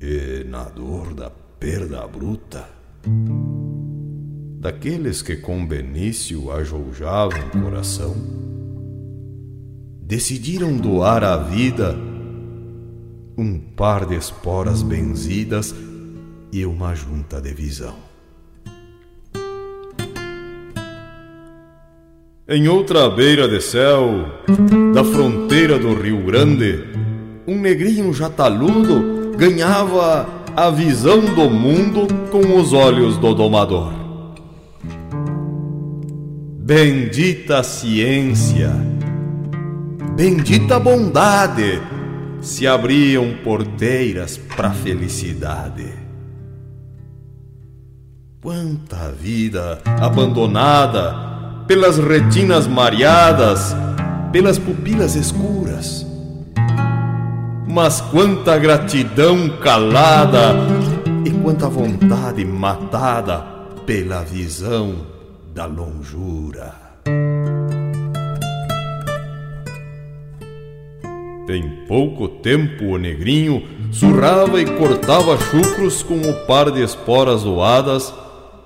E 0.00 0.44
na 0.48 0.62
dor 0.66 1.14
da 1.14 1.30
perda 1.58 2.06
bruta, 2.06 2.64
daqueles 4.60 5.20
que 5.20 5.36
com 5.36 5.66
Benício 5.66 6.52
ajoujavam 6.52 7.40
o 7.48 7.60
coração, 7.60 8.14
decidiram 10.00 10.76
doar 10.76 11.24
à 11.24 11.38
vida 11.38 12.13
um 13.36 13.58
par 13.58 14.06
de 14.06 14.16
esporas 14.16 14.82
benzidas 14.82 15.74
e 16.52 16.64
uma 16.64 16.94
junta 16.94 17.40
de 17.40 17.52
visão. 17.52 17.94
Em 22.46 22.68
outra 22.68 23.08
beira 23.08 23.48
de 23.48 23.60
céu, 23.60 24.26
da 24.92 25.02
fronteira 25.02 25.78
do 25.78 25.94
Rio 25.94 26.24
Grande, 26.26 26.84
um 27.46 27.58
negrinho 27.58 28.12
já 28.12 28.28
taludo 28.28 29.34
ganhava 29.36 30.28
a 30.54 30.70
visão 30.70 31.20
do 31.20 31.50
mundo 31.50 32.06
com 32.30 32.60
os 32.60 32.72
olhos 32.72 33.16
do 33.16 33.34
domador. 33.34 33.92
Bendita 36.58 37.62
ciência, 37.62 38.70
bendita 40.14 40.78
bondade, 40.78 41.80
se 42.44 42.66
abriam 42.66 43.38
porteiras 43.42 44.36
para 44.36 44.70
felicidade. 44.70 45.86
Quanta 48.42 49.10
vida 49.10 49.80
abandonada 49.86 51.64
pelas 51.66 51.96
retinas 51.96 52.66
mareadas, 52.66 53.74
pelas 54.30 54.58
pupilas 54.58 55.14
escuras. 55.14 56.06
Mas 57.66 58.02
quanta 58.02 58.58
gratidão 58.58 59.48
calada 59.62 60.54
e 61.24 61.30
quanta 61.30 61.66
vontade 61.66 62.44
matada 62.44 63.38
pela 63.86 64.22
visão 64.22 64.94
da 65.54 65.64
longura. 65.64 66.83
Em 71.48 71.84
pouco 71.86 72.26
tempo 72.26 72.84
o 72.84 72.98
negrinho 72.98 73.62
surrava 73.92 74.60
e 74.60 74.64
cortava 74.64 75.36
chucros 75.38 76.02
com 76.02 76.18
o 76.18 76.46
par 76.46 76.70
de 76.70 76.82
esporas 76.82 77.42
doadas 77.42 78.14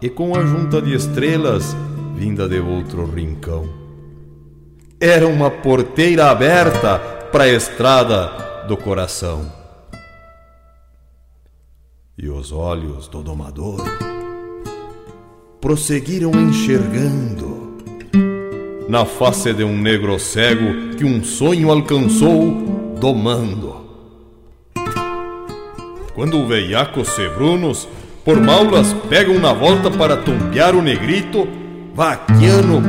e 0.01 0.09
com 0.09 0.37
a 0.37 0.45
junta 0.45 0.81
de 0.81 0.95
estrelas 0.95 1.75
vinda 2.15 2.49
de 2.49 2.59
outro 2.59 3.05
rincão. 3.05 3.69
Era 5.01 5.27
uma 5.27 5.51
porteira 5.51 6.31
aberta 6.31 6.99
para 7.31 7.45
a 7.45 7.49
estrada 7.49 8.65
do 8.67 8.77
coração. 8.77 9.53
E 12.17 12.29
os 12.29 12.51
olhos 12.51 13.07
do 13.07 13.23
domador 13.23 13.81
prosseguiram 15.61 16.33
enxergando 16.33 17.58
na 18.89 19.05
face 19.05 19.53
de 19.53 19.63
um 19.63 19.77
negro 19.77 20.19
cego 20.19 20.97
que 20.97 21.05
um 21.05 21.23
sonho 21.23 21.71
alcançou 21.71 22.51
domando. 22.99 23.77
Quando 26.15 26.39
o 26.39 26.47
veiaco 26.47 27.05
Sebrunos 27.05 27.87
por 28.25 28.41
maulas 28.41 28.93
pegam 29.09 29.39
na 29.39 29.53
volta 29.53 29.91
para 29.91 30.17
tompear 30.17 30.75
o 30.75 30.83
negrito, 30.83 31.47
Vaquiano 31.95 32.83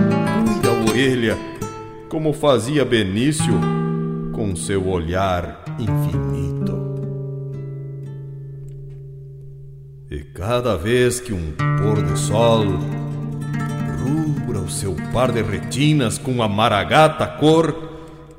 cuida 0.46 0.70
a 0.70 0.90
orelha, 0.90 1.38
como 2.08 2.34
fazia 2.34 2.86
Benício 2.86 3.54
com 4.34 4.56
seu 4.56 4.88
olhar 4.88 5.64
infinito. 5.78 6.80
E 10.10 10.20
cada 10.34 10.76
vez 10.76 11.20
que 11.20 11.34
um 11.34 11.52
pôr 11.82 12.02
de 12.02 12.18
sol 12.18 12.66
rubra 14.40 14.60
o 14.60 14.70
seu 14.70 14.96
par 15.12 15.32
de 15.32 15.42
retinas 15.42 16.18
com 16.18 16.42
a 16.42 16.48
maragata 16.48 17.26
cor, 17.28 17.90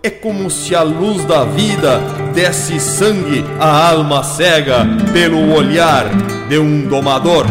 é 0.02 0.08
como 0.08 0.50
se 0.50 0.74
a 0.74 0.82
luz 0.82 1.24
da 1.24 1.44
vida 1.44 2.00
desse 2.34 2.80
sangue 2.80 3.44
à 3.58 3.90
alma 3.90 4.22
cega 4.22 4.86
pelo 5.12 5.52
olhar 5.52 6.06
de 6.48 6.58
um 6.58 6.88
domador. 6.88 7.44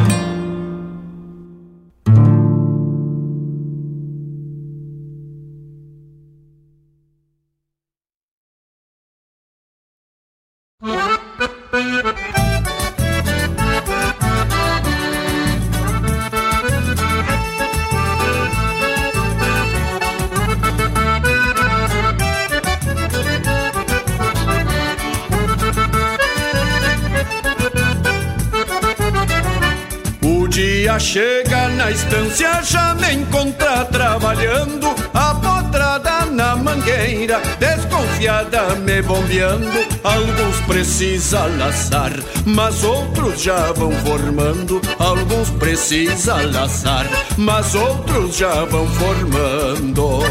Alguns 40.04 40.60
precisa 40.62 41.46
laçar, 41.46 42.12
mas 42.48 42.84
outros 42.84 43.40
já 43.40 43.72
vão 43.74 43.92
formando 43.92 44.82
Alguns 44.98 45.52
precisa 45.52 46.34
laçar, 46.52 47.06
mas 47.38 47.76
outros 47.76 48.36
já 48.36 48.66
vão 48.66 48.88
formando 48.88 50.22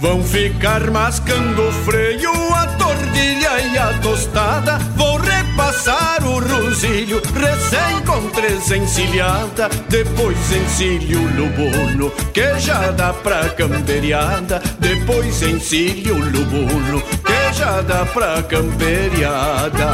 Vão 0.00 0.22
ficar 0.24 0.90
mascando 0.90 1.62
o 1.62 1.72
freio, 1.84 2.30
a 2.54 2.66
tordilha 2.76 3.60
e 3.72 3.78
a 3.78 3.98
tostada. 4.00 4.78
Vou 6.54 6.60
repassar 6.60 6.60
o 6.60 6.64
rosilho, 6.66 7.22
recém 7.34 8.00
com 8.06 8.28
três 8.30 8.70
encilhada. 8.70 9.68
Depois 9.88 10.52
encilho 10.52 11.20
o 11.20 11.36
lubulo, 11.36 12.10
que 12.32 12.58
já 12.60 12.90
dá 12.92 13.12
pra 13.12 13.48
camperiada. 13.50 14.62
Depois 14.78 15.42
encilho 15.42 16.14
o 16.14 16.30
lubulo, 16.30 17.02
que 17.02 17.52
já 17.52 17.80
dá 17.82 18.06
pra 18.06 18.42
camperiada. 18.42 19.84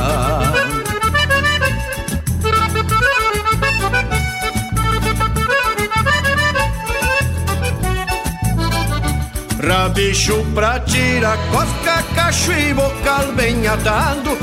Rabicho 9.62 10.44
pra 10.54 10.80
tirar 10.80 11.38
cosca, 11.50 12.02
cacho 12.14 12.52
e 12.52 12.74
bocal 12.74 13.32
bem 13.32 13.66
atado 13.66 14.36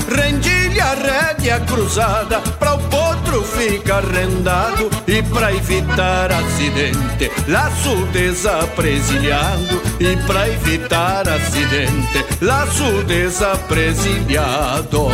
Rendilha, 0.78 0.94
rédea 0.94 1.60
cruzada 1.62 2.40
Pra 2.60 2.76
o 2.76 2.80
potro 2.84 3.42
ficar 3.44 4.04
rendado 4.04 4.92
E 5.08 5.24
pra 5.24 5.52
evitar 5.54 6.32
acidente 6.32 7.32
Laço 7.48 7.96
desapresilhado 8.12 9.82
E 10.00 10.16
pra 10.28 10.48
evitar 10.48 11.28
acidente 11.28 12.24
Laço 12.42 13.04
desapresilhado 13.06 15.08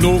No 0.00 0.20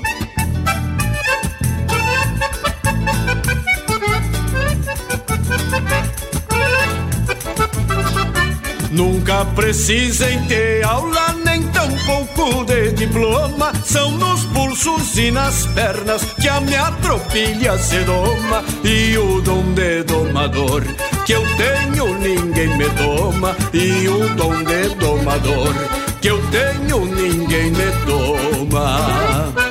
Nunca 9.01 9.43
precisem 9.55 10.45
ter 10.45 10.85
aula, 10.85 11.33
nem 11.43 11.63
tampouco 11.69 12.63
de 12.65 12.91
diploma. 12.91 13.73
São 13.83 14.11
nos 14.11 14.45
pulsos 14.45 15.17
e 15.17 15.31
nas 15.31 15.65
pernas 15.65 16.21
que 16.39 16.47
a 16.47 16.61
minha 16.61 16.91
tropilha 17.01 17.79
se 17.79 17.97
doma. 18.03 18.63
E 18.83 19.17
o 19.17 19.41
dom 19.41 19.73
de 19.73 20.03
domador 20.03 20.83
que 21.25 21.33
eu 21.33 21.43
tenho, 21.57 22.15
ninguém 22.19 22.77
me 22.77 22.87
doma. 22.89 23.57
E 23.73 24.07
o 24.07 24.35
dom 24.35 24.63
de 24.63 24.89
domador 24.93 25.73
que 26.21 26.27
eu 26.27 26.39
tenho, 26.51 27.03
ninguém 27.03 27.71
me 27.71 27.91
doma. 28.05 29.70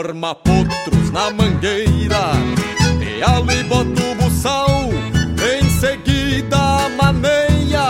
Forma 0.00 0.34
potros 0.34 1.10
na 1.12 1.30
mangueira, 1.30 2.32
pealo 2.98 3.52
e 3.52 3.62
boto 3.64 4.02
o 4.02 4.14
buçal, 4.14 4.88
em 5.44 5.68
seguida 5.78 6.88
maneia, 6.96 7.84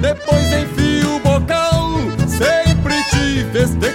depois 0.00 0.46
enfio 0.52 1.16
o 1.16 1.18
bocal, 1.18 1.98
sempre 2.28 2.94
tive 3.10 3.58
este 3.58 3.90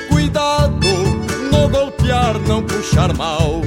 não 2.50 2.64
puxar 2.64 3.14
mal. 3.14 3.62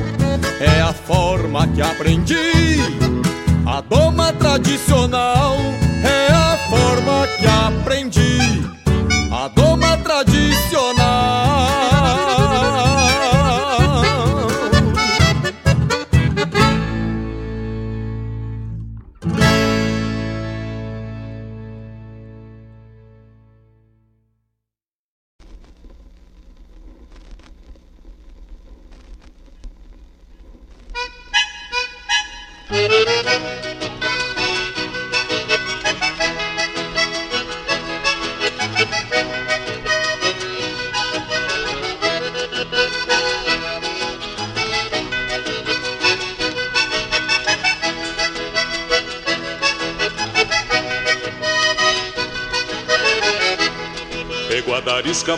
É 0.60 0.82
a 0.82 0.92
forma 0.92 1.66
que 1.68 1.80
aprendi, 1.80 2.76
a 3.64 3.80
doma 3.80 4.30
tradicional. 4.34 5.56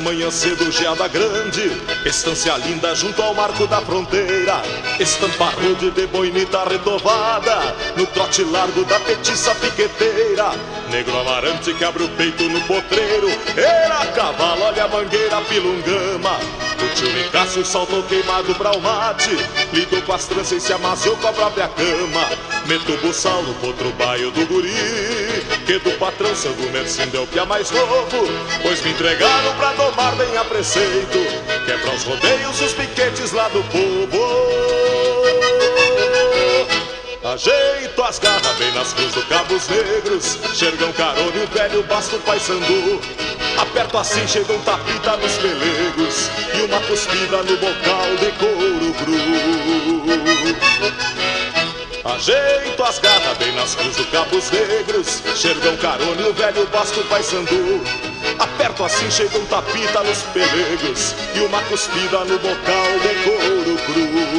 Amanhã 0.02 0.32
cedo, 0.32 0.68
geada 0.72 1.06
grande 1.06 1.80
Estância 2.04 2.56
linda 2.56 2.92
junto 2.92 3.22
ao 3.22 3.32
marco 3.36 3.68
da 3.68 3.80
fronteira 3.82 4.60
Estampa 4.98 5.50
rude 5.50 5.92
de 5.92 6.08
boinita 6.08 6.64
retovada 6.68 7.72
No 7.96 8.04
trote 8.06 8.42
largo 8.42 8.84
da 8.84 8.98
petiça 8.98 9.54
piqueteira 9.54 10.50
Negro 10.90 11.16
amarante 11.20 11.72
que 11.72 11.84
abre 11.84 12.02
o 12.02 12.08
peito 12.16 12.42
no 12.48 12.60
potreiro 12.62 13.28
Era 13.56 14.04
cavalo, 14.06 14.62
olha 14.62 14.86
a 14.86 14.88
mangueira, 14.88 15.40
pilungama 15.42 16.36
O 16.82 16.94
tio 16.96 17.12
Nicásio 17.12 17.64
saltou 17.64 18.02
queimado 18.02 18.52
pra 18.56 18.72
o 18.72 18.80
mate 18.80 19.30
Lidou 19.72 20.02
com 20.02 20.14
as 20.14 20.26
tranças 20.26 20.50
e 20.50 20.60
se 20.60 20.72
amaciou 20.72 21.16
com 21.18 21.28
a 21.28 21.32
própria 21.32 21.68
cama 21.68 22.28
Meto 22.66 22.92
o 22.92 22.96
buçal 22.98 23.40
no 23.44 23.54
potro 23.54 23.92
baio 23.92 24.32
do 24.32 24.44
guri 24.46 25.41
Que 25.72 25.78
do 25.78 25.92
patrão 25.92 26.34
seu 26.36 26.52
Gumercindo 26.52 27.16
é 27.16 27.20
o 27.20 27.26
pia 27.26 27.46
mais 27.46 27.70
novo 27.70 28.28
Pois 28.60 28.82
me 28.82 28.90
entregaram 28.90 29.56
pra 29.56 29.72
domar 29.72 30.14
bem 30.16 30.36
a 30.36 30.44
preceito 30.44 31.18
Que 31.64 31.72
é 31.72 31.94
os 31.94 32.04
rodeios 32.04 32.60
os 32.60 32.74
piquetes 32.74 33.32
lá 33.32 33.48
do 33.48 33.64
povo. 33.64 34.50
Ajeito 37.24 38.02
as 38.02 38.18
garras 38.18 38.54
bem 38.58 38.70
nas 38.72 38.92
cruz 38.92 39.14
do 39.14 39.22
Cabos 39.22 39.66
Negros 39.68 40.38
Xergão 40.52 40.92
carone 40.92 41.38
e 41.38 41.44
o 41.44 41.46
velho 41.46 41.82
basto 41.84 42.18
paisandu 42.18 43.00
Aperto 43.56 43.96
assim, 43.96 44.28
chega 44.28 44.52
um 44.52 44.60
tapita 44.60 45.16
nos 45.16 45.32
pelegos 45.38 46.28
E 46.54 46.64
uma 46.64 46.80
cuspida 46.82 47.38
no 47.44 47.56
bocal 47.56 48.14
de 48.20 48.30
couro 48.32 48.92
cru 48.92 49.12
Ajeito 52.04 52.82
as 52.82 52.98
garras 52.98 53.38
bem 53.38 53.52
nas 53.54 53.76
cruz 53.76 53.94
do 53.94 54.04
Cabos 54.06 54.50
Negros. 54.50 55.22
Xergão 55.36 55.76
carone, 55.76 56.22
o 56.24 56.34
velho 56.34 56.66
basto 56.66 57.00
paisandu 57.04 57.80
Aperto 58.40 58.84
assim, 58.84 59.08
chega 59.08 59.38
um 59.38 59.44
tapita 59.46 60.02
nos 60.02 60.22
pelegos 60.34 61.14
E 61.32 61.40
uma 61.40 61.62
cuspida 61.62 62.24
no 62.24 62.38
bocal 62.40 62.98
de 63.02 63.14
couro 63.22 63.76
cru 63.86 64.31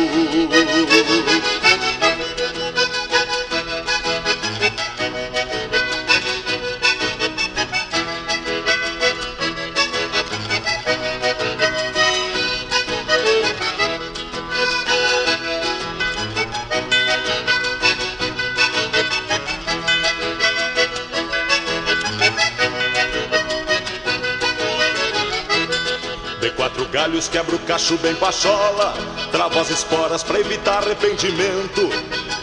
galhos, 27.23 27.27
quebra 27.27 27.55
o 27.55 27.59
cacho 27.59 27.97
bem 27.97 28.15
pachola. 28.15 28.93
Trava 29.31 29.61
as 29.61 29.69
esporas 29.69 30.23
pra 30.23 30.39
evitar 30.39 30.83
arrependimento. 30.83 31.89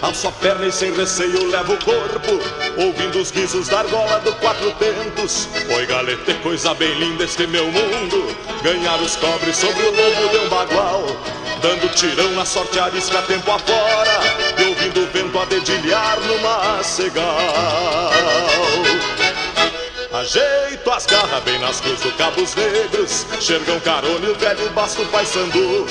Alço 0.03 0.28
a 0.28 0.33
perna 0.33 0.66
e 0.66 0.72
sem 0.72 0.93
receio 0.93 1.47
levo 1.51 1.74
o 1.74 1.85
corpo. 1.85 2.41
Ouvindo 2.78 3.18
os 3.18 3.31
guizos 3.31 3.68
da 3.68 3.81
argola 3.81 4.20
do 4.20 4.33
quatro 4.37 4.70
tentos. 4.72 5.49
Oi, 5.74 5.87
galete, 5.87 6.35
coisa 6.43 6.74
bem 6.74 6.93
linda 6.99 7.24
este 7.24 7.47
meu 7.47 7.66
mundo. 7.66 8.37
Ganhar 8.62 9.01
os 9.01 9.16
cobres 9.16 9.57
sobre 9.57 9.83
o 9.83 9.91
lombo 9.91 10.28
de 10.28 10.39
um 10.39 10.49
bagual. 10.49 11.05
Dando 11.62 11.93
tirão 11.95 12.31
na 12.33 12.45
sorte 12.45 12.78
arisca 12.78 13.20
tempo 13.22 13.51
afora. 13.51 14.20
E 14.59 14.68
ouvindo 14.68 15.03
o 15.03 15.07
vento 15.07 15.39
a 15.39 15.45
dedilhar 15.45 16.18
numa 16.20 16.83
cegal. 16.83 18.11
Ajeito 20.21 20.91
as 20.91 21.07
garras 21.07 21.43
bem 21.45 21.59
nas 21.61 21.81
cruz 21.81 21.99
do 22.03 22.12
Cabos 22.12 22.55
Negros. 22.55 23.25
Xergão 23.41 23.81
carone, 23.81 24.29
o 24.29 24.35
velho 24.35 24.68
basto 24.73 25.03
paisandu 25.07 25.87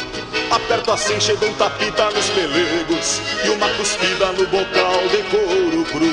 Aperto 0.51 0.91
assim, 0.91 1.19
chega 1.19 1.47
um 1.47 1.53
tapita 1.53 2.11
nos 2.11 2.29
pelegos 2.29 3.21
E 3.43 3.49
uma 3.49 3.67
cuspida 3.69 4.27
no 4.33 4.45
bocal 4.45 4.99
de 5.09 5.23
couro 5.31 5.83
cru. 5.85 6.05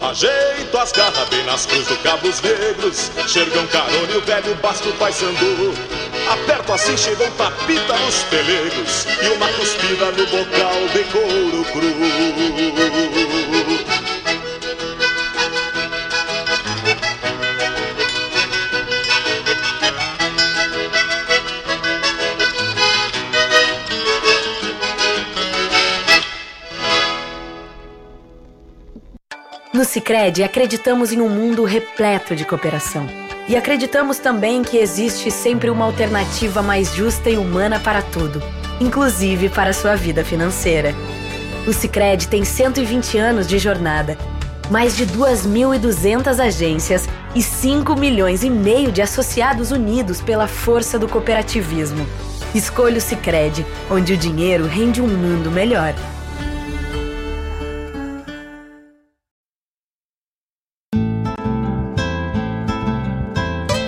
Ajeito 0.00 0.76
as 0.76 0.90
garras 0.90 1.28
bem 1.28 1.44
nas 1.44 1.64
cruz 1.64 1.86
do 1.86 1.96
Cabos 1.98 2.40
Negros. 2.40 3.12
Xergão 3.28 3.64
carone, 3.68 4.16
o 4.16 4.20
velho 4.20 4.56
basto 4.56 4.92
paisandu 4.94 5.72
Aperto 6.28 6.72
assim, 6.72 6.96
chega 6.96 7.22
um 7.22 7.30
tapita 7.36 7.96
nos 7.98 8.24
pelegos 8.24 9.06
E 9.22 9.28
uma 9.28 9.46
cuspida 9.46 10.06
no 10.06 10.26
bocal 10.26 10.88
de 10.92 11.04
couro 11.04 11.64
cru 11.70 11.92
No 29.72 29.86
Sicredi 29.86 30.42
acreditamos 30.42 31.12
em 31.12 31.20
um 31.22 31.30
mundo 31.30 31.64
repleto 31.64 32.36
de 32.36 32.44
cooperação. 32.44 33.06
E 33.48 33.56
acreditamos 33.56 34.18
também 34.18 34.62
que 34.62 34.76
existe 34.76 35.30
sempre 35.30 35.70
uma 35.70 35.86
alternativa 35.86 36.60
mais 36.60 36.94
justa 36.94 37.30
e 37.30 37.38
humana 37.38 37.80
para 37.80 38.02
tudo, 38.02 38.42
inclusive 38.78 39.48
para 39.48 39.70
a 39.70 39.72
sua 39.72 39.96
vida 39.96 40.22
financeira. 40.22 40.94
O 41.66 41.72
Sicredi 41.72 42.28
tem 42.28 42.44
120 42.44 43.16
anos 43.16 43.46
de 43.46 43.58
jornada, 43.58 44.18
mais 44.70 44.94
de 44.94 45.06
2.200 45.06 46.38
agências 46.38 47.08
e 47.34 47.42
5 47.42 47.98
milhões 47.98 48.44
e 48.44 48.50
meio 48.50 48.92
de 48.92 49.00
associados 49.00 49.70
unidos 49.70 50.20
pela 50.20 50.46
força 50.46 50.98
do 50.98 51.08
cooperativismo. 51.08 52.06
Escolha 52.54 52.98
o 52.98 53.00
Sicredi, 53.00 53.64
onde 53.90 54.12
o 54.12 54.18
dinheiro 54.18 54.66
rende 54.66 55.00
um 55.00 55.08
mundo 55.08 55.50
melhor. 55.50 55.94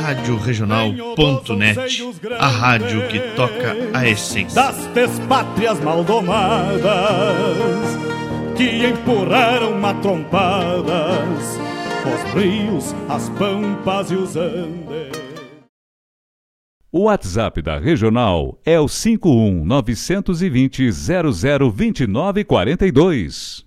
radioregional.net, 0.00 2.02
a 2.38 2.46
rádio 2.46 3.06
que 3.08 3.18
toca 3.34 3.76
a 3.92 4.08
essência 4.08 4.54
das 4.54 4.86
despátrias 4.88 5.80
maldomadas 5.80 6.84
que 8.56 8.86
empurraram 8.86 9.78
matrompadas 9.78 11.58
os 12.08 12.34
rios, 12.34 12.94
as 13.08 13.28
pampas 13.30 14.10
e 14.10 14.14
os 14.14 14.36
andes. 14.36 15.18
O 16.90 17.02
WhatsApp 17.02 17.60
da 17.60 17.78
Regional 17.78 18.58
é 18.64 18.80
o 18.80 18.88
51 18.88 19.64
920 19.64 20.90
0029 20.90 22.44
42. 22.44 23.66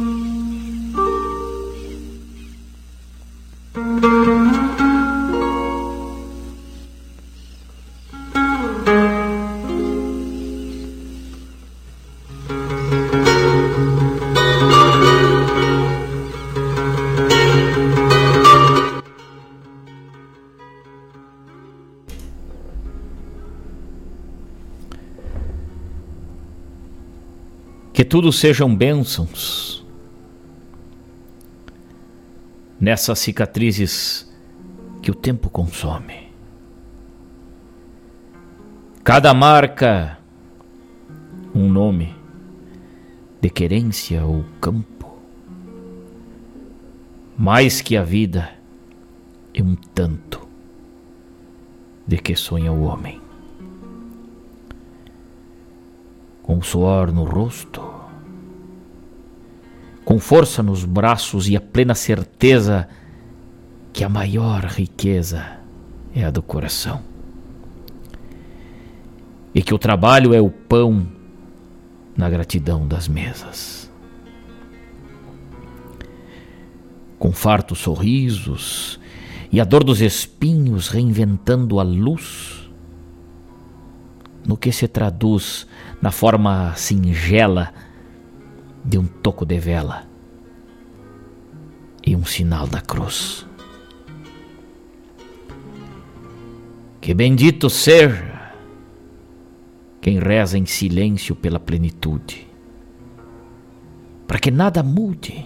Que 4.01 4.07
tudo 28.05 28.31
sejam 28.31 28.75
bênçãos 28.75 29.80
nessas 32.81 33.19
cicatrizes 33.19 34.27
que 35.03 35.11
o 35.11 35.15
tempo 35.15 35.51
consome. 35.51 36.31
Cada 39.03 39.31
marca 39.35 40.17
um 41.53 41.69
nome 41.69 42.15
de 43.39 43.49
querência 43.49 44.25
ou 44.25 44.43
campo, 44.59 45.15
mais 47.37 47.81
que 47.81 47.95
a 47.95 48.03
vida 48.03 48.49
e 49.53 49.61
um 49.61 49.75
tanto 49.75 50.47
de 52.07 52.17
que 52.17 52.35
sonha 52.35 52.71
o 52.71 52.83
homem. 52.83 53.21
Com 56.41 56.61
suor 56.61 57.11
no 57.11 57.25
rosto, 57.25 57.90
com 60.03 60.19
força 60.19 60.63
nos 60.63 60.83
braços 60.83 61.47
e 61.47 61.55
a 61.55 61.61
plena 61.61 61.95
certeza 61.95 62.87
que 63.93 64.03
a 64.03 64.09
maior 64.09 64.65
riqueza 64.65 65.57
é 66.13 66.23
a 66.23 66.31
do 66.31 66.41
coração. 66.41 67.01
E 69.53 69.61
que 69.61 69.73
o 69.73 69.77
trabalho 69.77 70.33
é 70.33 70.41
o 70.41 70.49
pão 70.49 71.07
na 72.15 72.29
gratidão 72.29 72.87
das 72.87 73.07
mesas. 73.07 73.91
Com 77.19 77.31
fartos 77.31 77.79
sorrisos 77.79 78.99
e 79.51 79.59
a 79.59 79.63
dor 79.63 79.83
dos 79.83 80.01
espinhos 80.01 80.87
reinventando 80.87 81.79
a 81.79 81.83
luz, 81.83 82.69
no 84.47 84.57
que 84.57 84.71
se 84.71 84.87
traduz 84.87 85.67
na 86.01 86.09
forma 86.09 86.73
singela 86.75 87.71
de 88.83 88.97
um 88.97 89.05
toco 89.05 89.45
de 89.45 89.59
vela 89.59 90.07
e 92.05 92.15
um 92.15 92.25
sinal 92.25 92.67
da 92.67 92.81
cruz. 92.81 93.45
Que 96.99 97.13
bendito 97.13 97.69
seja 97.69 98.51
quem 99.99 100.19
reza 100.19 100.57
em 100.57 100.65
silêncio 100.65 101.35
pela 101.35 101.59
plenitude, 101.59 102.47
para 104.27 104.39
que 104.39 104.49
nada 104.49 104.81
mude 104.81 105.45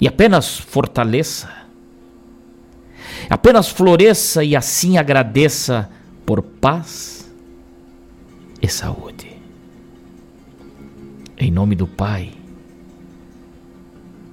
e 0.00 0.06
apenas 0.06 0.58
fortaleça, 0.58 1.50
apenas 3.28 3.68
floresça 3.68 4.44
e 4.44 4.54
assim 4.54 4.98
agradeça 4.98 5.90
por 6.26 6.42
paz 6.42 7.30
e 8.60 8.68
saúde. 8.68 9.37
Em 11.40 11.52
nome 11.52 11.76
do 11.76 11.86
Pai, 11.86 12.32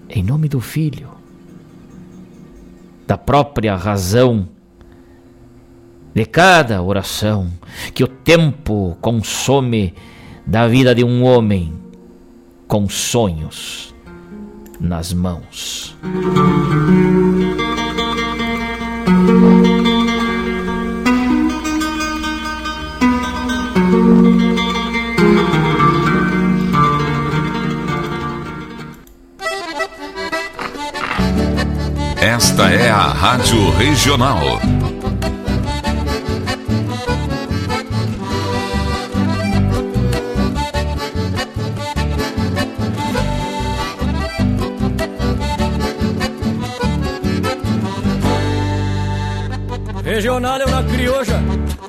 em 0.09 0.23
nome 0.23 0.49
do 0.49 0.59
Filho, 0.59 1.09
da 3.05 3.17
própria 3.17 3.75
razão. 3.75 4.49
De 6.15 6.25
cada 6.25 6.81
oração 6.81 7.51
que 7.93 8.01
o 8.01 8.07
tempo 8.07 8.97
consome 9.01 9.93
da 10.47 10.65
vida 10.65 10.95
de 10.95 11.03
um 11.03 11.23
homem 11.23 11.73
com 12.67 12.87
sonhos 12.87 13.93
nas 14.79 15.13
mãos. 15.13 15.95
Rádio. 33.13 33.71
Regional 33.77 34.94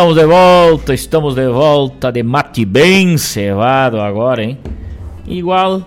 Estamos 0.00 0.16
de 0.16 0.24
volta, 0.24 0.94
estamos 0.94 1.34
de 1.34 1.46
volta 1.48 2.10
de 2.10 2.22
mate 2.22 2.64
bem 2.64 3.18
cevado 3.18 4.00
agora, 4.00 4.42
hein? 4.42 4.56
Igual 5.26 5.86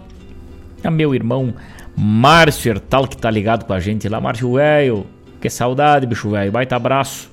a 0.84 0.91
meu 0.91 1.16
irmão 1.16 1.51
Márcio 1.97 2.74
Hertal 2.74 3.07
que 3.07 3.18
tá 3.18 3.32
ligado 3.32 3.66
com 3.66 3.74
a 3.74 3.80
gente 3.80 4.07
lá. 4.07 4.22
Márcio 4.22 4.53
velho, 4.53 5.07
que 5.41 5.49
saudade, 5.49 6.05
bicho 6.05 6.30
velho. 6.30 6.51
Baita 6.51 6.76
abraço. 6.76 7.32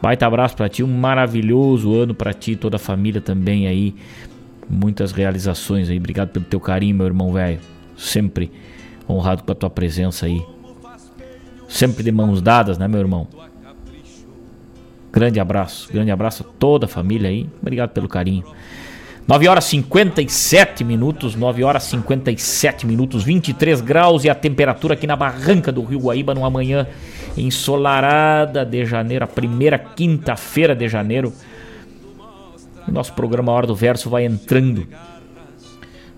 Baita 0.00 0.26
abraço 0.26 0.56
para 0.56 0.70
ti, 0.70 0.82
um 0.82 0.86
maravilhoso 0.86 1.94
ano 1.94 2.14
para 2.14 2.32
ti 2.32 2.56
toda 2.56 2.76
a 2.76 2.80
família 2.80 3.20
também 3.20 3.66
aí. 3.66 3.94
Muitas 4.70 5.12
realizações 5.12 5.90
aí. 5.90 5.98
Obrigado 5.98 6.30
pelo 6.30 6.46
teu 6.46 6.60
carinho, 6.60 6.96
meu 6.96 7.08
irmão 7.08 7.30
velho. 7.30 7.60
Sempre 7.94 8.50
honrado 9.06 9.44
com 9.44 9.52
a 9.52 9.54
tua 9.54 9.68
presença 9.68 10.24
aí. 10.24 10.42
Sempre 11.68 12.02
de 12.02 12.10
mãos 12.10 12.40
dadas, 12.40 12.78
né, 12.78 12.88
meu 12.88 13.00
irmão? 13.00 13.28
Grande 15.12 15.40
abraço, 15.40 15.92
grande 15.92 16.10
abraço 16.10 16.44
a 16.44 16.58
toda 16.58 16.86
a 16.86 16.88
família 16.88 17.28
aí. 17.28 17.48
Obrigado 17.60 17.90
pelo 17.90 18.08
carinho. 18.08 18.44
9 19.26 19.46
horas 19.48 19.64
57 19.64 20.82
minutos, 20.82 21.36
9 21.36 21.62
horas 21.62 21.84
57 21.84 22.86
minutos, 22.86 23.22
23 23.22 23.80
graus 23.80 24.24
e 24.24 24.30
a 24.30 24.34
temperatura 24.34 24.94
aqui 24.94 25.06
na 25.06 25.14
barranca 25.14 25.70
do 25.70 25.84
Rio 25.84 26.00
Guaíba 26.00 26.34
numa 26.34 26.50
manhã 26.50 26.86
ensolarada 27.36 28.64
de 28.64 28.84
janeiro, 28.84 29.24
a 29.24 29.28
primeira 29.28 29.78
quinta-feira 29.78 30.74
de 30.74 30.88
janeiro. 30.88 31.32
Nosso 32.88 33.12
programa 33.12 33.52
Hora 33.52 33.66
do 33.66 33.74
Verso 33.74 34.10
vai 34.10 34.24
entrando 34.24 34.86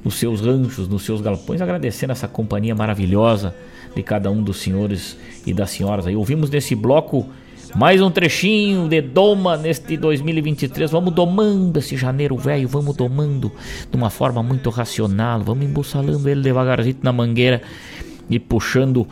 nos 0.02 0.14
seus 0.14 0.40
ranchos, 0.40 0.88
nos 0.88 1.02
seus 1.02 1.20
galpões, 1.20 1.60
agradecendo 1.60 2.12
essa 2.12 2.26
companhia 2.26 2.74
maravilhosa 2.74 3.54
de 3.94 4.02
cada 4.02 4.30
um 4.30 4.42
dos 4.42 4.58
senhores 4.58 5.18
e 5.46 5.52
das 5.52 5.70
senhoras 5.70 6.06
aí. 6.06 6.16
Ouvimos 6.16 6.48
nesse 6.48 6.74
bloco 6.74 7.28
mais 7.74 8.02
um 8.02 8.10
trechinho 8.10 8.86
de 8.86 9.00
doma 9.00 9.56
neste 9.56 9.96
2023. 9.96 10.90
Vamos 10.90 11.14
domando 11.14 11.78
esse 11.78 11.96
janeiro 11.96 12.36
velho, 12.36 12.68
vamos 12.68 12.94
domando 12.94 13.50
de 13.90 13.96
uma 13.96 14.10
forma 14.10 14.42
muito 14.42 14.68
racional. 14.68 15.40
Vamos 15.40 15.64
embolsalando 15.64 16.28
ele 16.28 16.42
devagarzinho 16.42 16.98
na 17.02 17.12
mangueira 17.12 17.62
e 18.28 18.38
puxando 18.38 19.06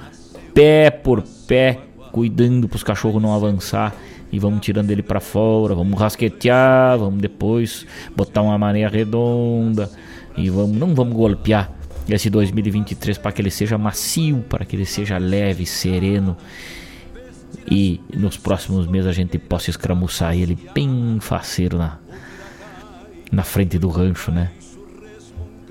pé 0.53 0.91
por 0.91 1.23
pé, 1.47 1.79
cuidando 2.13 2.69
para 2.69 2.77
os 2.77 2.83
cachorros 2.83 3.23
não 3.23 3.35
avançar. 3.35 3.95
E 4.33 4.39
vamos 4.39 4.61
tirando 4.61 4.91
ele 4.91 5.03
para 5.03 5.21
fora, 5.21 5.75
vamos 5.75 5.99
rasquetear, 5.99 6.99
vamos 6.99 7.21
depois 7.21 7.85
botar 8.15 8.43
uma 8.43 8.57
maneira 8.57 8.89
redonda 8.89 9.91
e 10.37 10.49
vamos 10.49 10.77
não 10.77 10.95
vamos 10.95 11.15
golpear 11.15 11.73
esse 12.09 12.31
2023 12.31 13.19
para 13.19 13.33
que 13.33 13.43
ele 13.43 13.51
seja 13.51 13.77
macio, 13.77 14.45
para 14.49 14.65
que 14.65 14.77
ele 14.77 14.87
seja 14.87 15.19
leve, 15.19 15.67
sereno 15.67 16.37
e 17.71 18.01
nos 18.15 18.37
próximos 18.37 18.87
meses 18.87 19.07
a 19.07 19.13
gente 19.13 19.39
possa 19.39 19.71
escramuçar 19.71 20.37
ele 20.37 20.59
bem 20.75 21.19
faceiro 21.21 21.79
na, 21.79 21.99
na 23.31 23.43
frente 23.43 23.79
do 23.79 23.89
rancho, 23.89 24.31
né? 24.31 24.51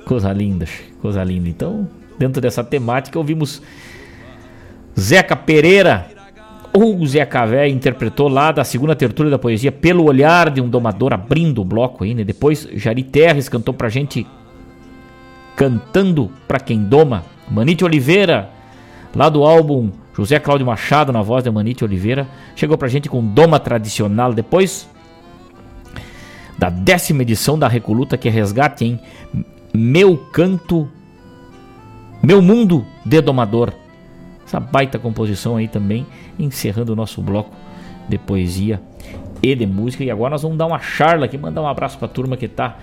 Coisa 0.06 0.32
linda, 0.32 0.66
coisa 1.02 1.24
linda. 1.24 1.50
Então, 1.50 1.88
dentro 2.18 2.42
dessa 2.42 2.64
temática, 2.64 3.18
ouvimos 3.18 3.62
Zeca 5.00 5.36
Pereira, 5.36 6.08
ou 6.74 7.06
Zeca 7.06 7.46
Véia, 7.46 7.72
interpretou 7.72 8.28
lá 8.28 8.52
da 8.52 8.64
segunda 8.64 8.96
tertúlia 8.96 9.32
da 9.32 9.40
poesia 9.40 9.72
Pelo 9.72 10.06
Olhar 10.06 10.50
de 10.50 10.62
um 10.62 10.70
Domador, 10.70 11.14
abrindo 11.14 11.62
o 11.62 11.66
bloco 11.66 12.04
aí, 12.04 12.14
né? 12.14 12.24
Depois, 12.24 12.68
Jari 12.74 13.04
Terres 13.04 13.50
cantou 13.50 13.74
pra 13.74 13.90
gente 13.90 14.26
Cantando 15.56 16.32
pra 16.48 16.60
Quem 16.60 16.84
Doma. 16.84 17.26
Manite 17.50 17.84
Oliveira, 17.84 18.50
lá 19.16 19.28
do 19.28 19.44
álbum 19.44 19.90
José 20.20 20.38
Cláudio 20.38 20.68
Machado, 20.68 21.14
na 21.14 21.22
voz 21.22 21.46
de 21.46 21.50
Manite 21.50 21.82
Oliveira, 21.82 22.28
chegou 22.54 22.78
pra 22.78 22.90
gente 22.90 23.08
com 23.08 23.26
Doma 23.26 23.58
Tradicional. 23.58 24.34
Depois 24.34 24.90
da 26.58 26.70
décima 26.70 27.22
edição 27.22 27.58
da 27.58 27.70
Recoluta, 27.70 28.18
que 28.18 28.28
é 28.28 28.32
resgate 28.32 28.84
em 28.84 29.00
Meu 29.74 30.18
Canto, 30.18 30.90
Meu 32.22 32.42
Mundo 32.42 32.86
de 33.06 33.22
Domador. 33.22 33.72
Essa 34.46 34.60
baita 34.60 35.00
composição 35.00 35.56
aí 35.56 35.70
também, 35.70 36.06
encerrando 36.38 36.92
o 36.92 36.96
nosso 36.98 37.22
bloco 37.22 37.56
de 38.10 38.18
poesia 38.18 38.82
e 39.42 39.56
de 39.56 39.66
música. 39.66 40.04
E 40.04 40.12
agora 40.12 40.32
nós 40.32 40.42
vamos 40.42 40.58
dar 40.58 40.66
uma 40.66 40.80
charla 40.80 41.28
aqui, 41.28 41.38
mandar 41.38 41.62
um 41.62 41.68
abraço 41.68 41.98
pra 41.98 42.10
turma 42.10 42.36
que 42.36 42.50
tá 42.50 42.78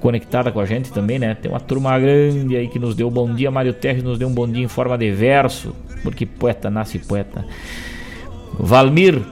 conectada 0.00 0.50
com 0.50 0.58
a 0.58 0.64
gente 0.64 0.92
também, 0.92 1.18
né? 1.18 1.34
Tem 1.34 1.50
uma 1.50 1.60
turma 1.60 1.98
grande 1.98 2.56
aí 2.56 2.68
que 2.68 2.78
nos 2.78 2.94
deu 2.94 3.08
um 3.08 3.10
bom 3.10 3.32
dia. 3.32 3.50
Mário 3.50 3.72
Terres 3.72 4.02
nos 4.02 4.18
deu 4.18 4.28
um 4.28 4.32
bom 4.32 4.48
dia 4.48 4.64
em 4.64 4.68
forma 4.68 4.96
de 4.96 5.10
verso, 5.10 5.74
porque 6.02 6.24
poeta 6.24 6.70
nasce 6.70 6.98
poeta. 6.98 7.44
Valmir, 8.58 9.22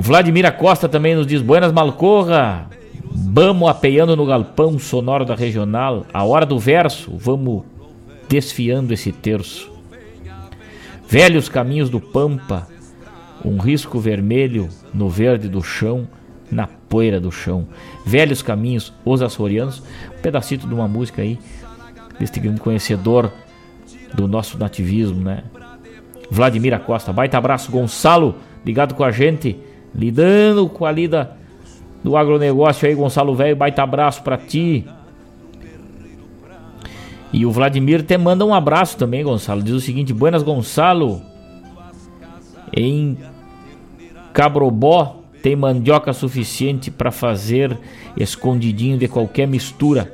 Vladimir 0.00 0.46
Acosta 0.46 0.88
também 0.88 1.14
nos 1.14 1.26
diz: 1.26 1.42
Buenas 1.42 1.72
Malcorra, 1.72 2.68
vamos 3.04 3.68
apeando 3.68 4.16
no 4.16 4.26
galpão 4.26 4.78
sonoro 4.78 5.24
da 5.24 5.34
regional. 5.34 6.06
A 6.12 6.24
hora 6.24 6.46
do 6.46 6.58
verso, 6.58 7.12
vamos 7.16 7.62
desfiando 8.28 8.92
esse 8.92 9.12
terço. 9.12 9.70
Velhos 11.08 11.48
caminhos 11.48 11.88
do 11.88 12.00
Pampa, 12.00 12.66
um 13.44 13.58
risco 13.58 13.98
vermelho 13.98 14.68
no 14.92 15.08
verde 15.08 15.48
do 15.48 15.62
chão 15.62 16.06
na 16.50 16.66
poeira 16.66 17.20
do 17.20 17.30
chão. 17.30 17.66
Velhos 18.04 18.42
caminhos, 18.42 18.92
os 19.04 19.22
açorianos. 19.22 19.82
Um 20.18 20.20
pedacito 20.22 20.66
de 20.66 20.74
uma 20.74 20.88
música 20.88 21.22
aí, 21.22 21.38
deste 22.18 22.40
grande 22.40 22.60
conhecedor 22.60 23.32
do 24.14 24.26
nosso 24.26 24.58
nativismo, 24.58 25.20
né? 25.20 25.44
Vladimir 26.30 26.74
Acosta. 26.74 27.12
Baita 27.12 27.38
abraço, 27.38 27.70
Gonçalo, 27.70 28.36
ligado 28.64 28.94
com 28.94 29.04
a 29.04 29.10
gente, 29.10 29.58
lidando 29.94 30.68
com 30.68 30.84
a 30.84 30.92
lida 30.92 31.36
do 32.02 32.16
agronegócio 32.16 32.88
aí, 32.88 32.94
Gonçalo 32.94 33.34
Velho. 33.34 33.56
Baita 33.56 33.82
abraço 33.82 34.22
para 34.22 34.36
ti. 34.36 34.84
E 37.32 37.44
o 37.44 37.50
Vladimir 37.50 38.02
te 38.02 38.16
manda 38.16 38.44
um 38.44 38.54
abraço 38.54 38.96
também, 38.96 39.22
Gonçalo. 39.22 39.62
Diz 39.62 39.74
o 39.74 39.80
seguinte: 39.80 40.12
Buenas, 40.12 40.42
Gonçalo. 40.42 41.22
Em 42.74 43.16
Cabrobó, 44.32 45.22
tem 45.42 45.56
mandioca 45.56 46.12
suficiente 46.12 46.90
para 46.90 47.10
fazer 47.10 47.76
escondidinho 48.16 48.98
de 48.98 49.08
qualquer 49.08 49.46
mistura. 49.46 50.12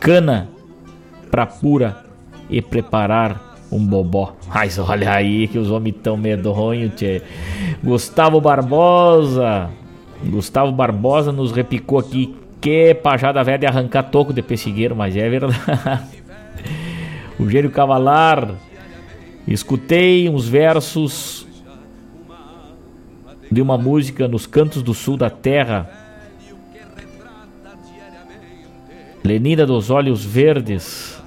Cana 0.00 0.48
para 1.30 1.46
pura 1.46 2.04
e 2.48 2.62
preparar 2.62 3.56
um 3.70 3.84
bobó. 3.84 4.34
Mas 4.48 4.78
olha 4.78 5.12
aí 5.12 5.46
que 5.46 5.58
os 5.58 5.70
homens 5.70 5.96
tão 6.02 6.16
medonhos, 6.16 6.94
tchê. 6.94 7.22
Gustavo 7.82 8.40
Barbosa. 8.40 9.70
Gustavo 10.24 10.72
Barbosa 10.72 11.32
nos 11.32 11.52
repicou 11.52 11.98
aqui. 11.98 12.34
Que 12.60 12.94
pajada 12.94 13.44
velha 13.44 13.58
de 13.58 13.66
arrancar 13.66 14.04
toco 14.04 14.32
de 14.32 14.42
pessigueiro, 14.42 14.96
mas 14.96 15.16
é 15.16 15.28
verdade. 15.28 15.58
o 17.38 17.48
Gênio 17.48 17.70
Cavalar. 17.70 18.54
Escutei 19.46 20.28
uns 20.28 20.46
versos 20.46 21.47
de 23.50 23.62
uma 23.62 23.78
música 23.78 24.28
nos 24.28 24.46
cantos 24.46 24.82
do 24.82 24.94
sul 24.94 25.16
da 25.16 25.30
terra. 25.30 25.90
Lenida 29.24 29.66
dos 29.66 29.90
olhos 29.90 30.24
verdes. 30.24 31.22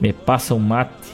Me 0.00 0.12
passa 0.12 0.54
um 0.54 0.58
mate. 0.58 1.10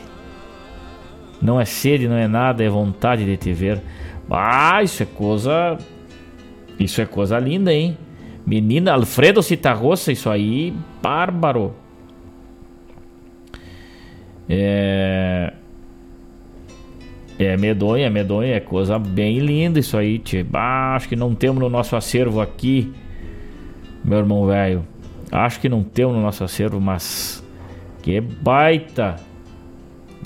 Não 1.41 1.61
é 1.61 1.65
sede, 1.65 2.09
não 2.09 2.17
é 2.17 2.27
nada, 2.27 2.65
é 2.65 2.69
vontade 2.69 3.25
de 3.25 3.37
te 3.37 3.53
ver. 3.53 3.83
Ah, 4.31 4.83
isso 4.83 5.03
é 5.03 5.07
coisa. 5.07 5.79
Isso 6.79 7.01
é 7.01 7.07
coisa 7.07 7.39
linda, 7.39 7.73
hein? 7.73 7.97
Menina, 8.47 8.93
Alfredo 8.93 9.43
Citarroça, 9.43 10.13
isso 10.13 10.31
aí, 10.31 10.73
bárbaro. 11.03 11.75
É. 14.49 15.53
É 17.39 17.57
medonha, 17.57 18.07
é 18.07 18.11
medonha, 18.11 18.55
é 18.55 18.61
coisa 18.61 18.99
bem 18.99 19.39
linda 19.39 19.79
isso 19.79 19.97
aí, 19.97 20.19
tio. 20.19 20.47
Ah, 20.55 20.95
acho 20.97 21.09
que 21.09 21.17
não 21.17 21.35
temos 21.35 21.61
no 21.61 21.69
nosso 21.69 21.95
acervo 21.95 22.41
aqui, 22.41 22.93
meu 24.03 24.19
irmão 24.19 24.47
velho. 24.47 24.85
Acho 25.31 25.61
que 25.61 25.69
não 25.69 25.83
temos 25.83 26.17
no 26.17 26.23
nosso 26.23 26.43
acervo, 26.45 26.81
mas. 26.81 27.45
Que 28.03 28.21
baita! 28.21 29.17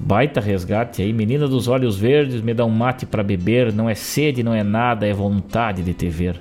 Baita 0.03 0.41
resgate 0.41 1.03
aí. 1.03 1.13
Menina 1.13 1.49
dos 1.49 1.67
olhos 1.67 1.99
verdes, 1.99 2.41
me 2.43 2.55
dá 2.55 2.65
um 2.65 2.71
mate 2.71 3.07
para 3.07 3.23
beber. 3.23 3.73
Não 3.73 3.89
é 3.89 3.95
sede, 3.95 4.43
não 4.43 4.55
é 4.55 4.63
nada, 4.63 5.07
é 5.07 5.13
vontade 5.13 5.83
de 5.83 5.93
te 5.93 6.09
ver. 6.09 6.39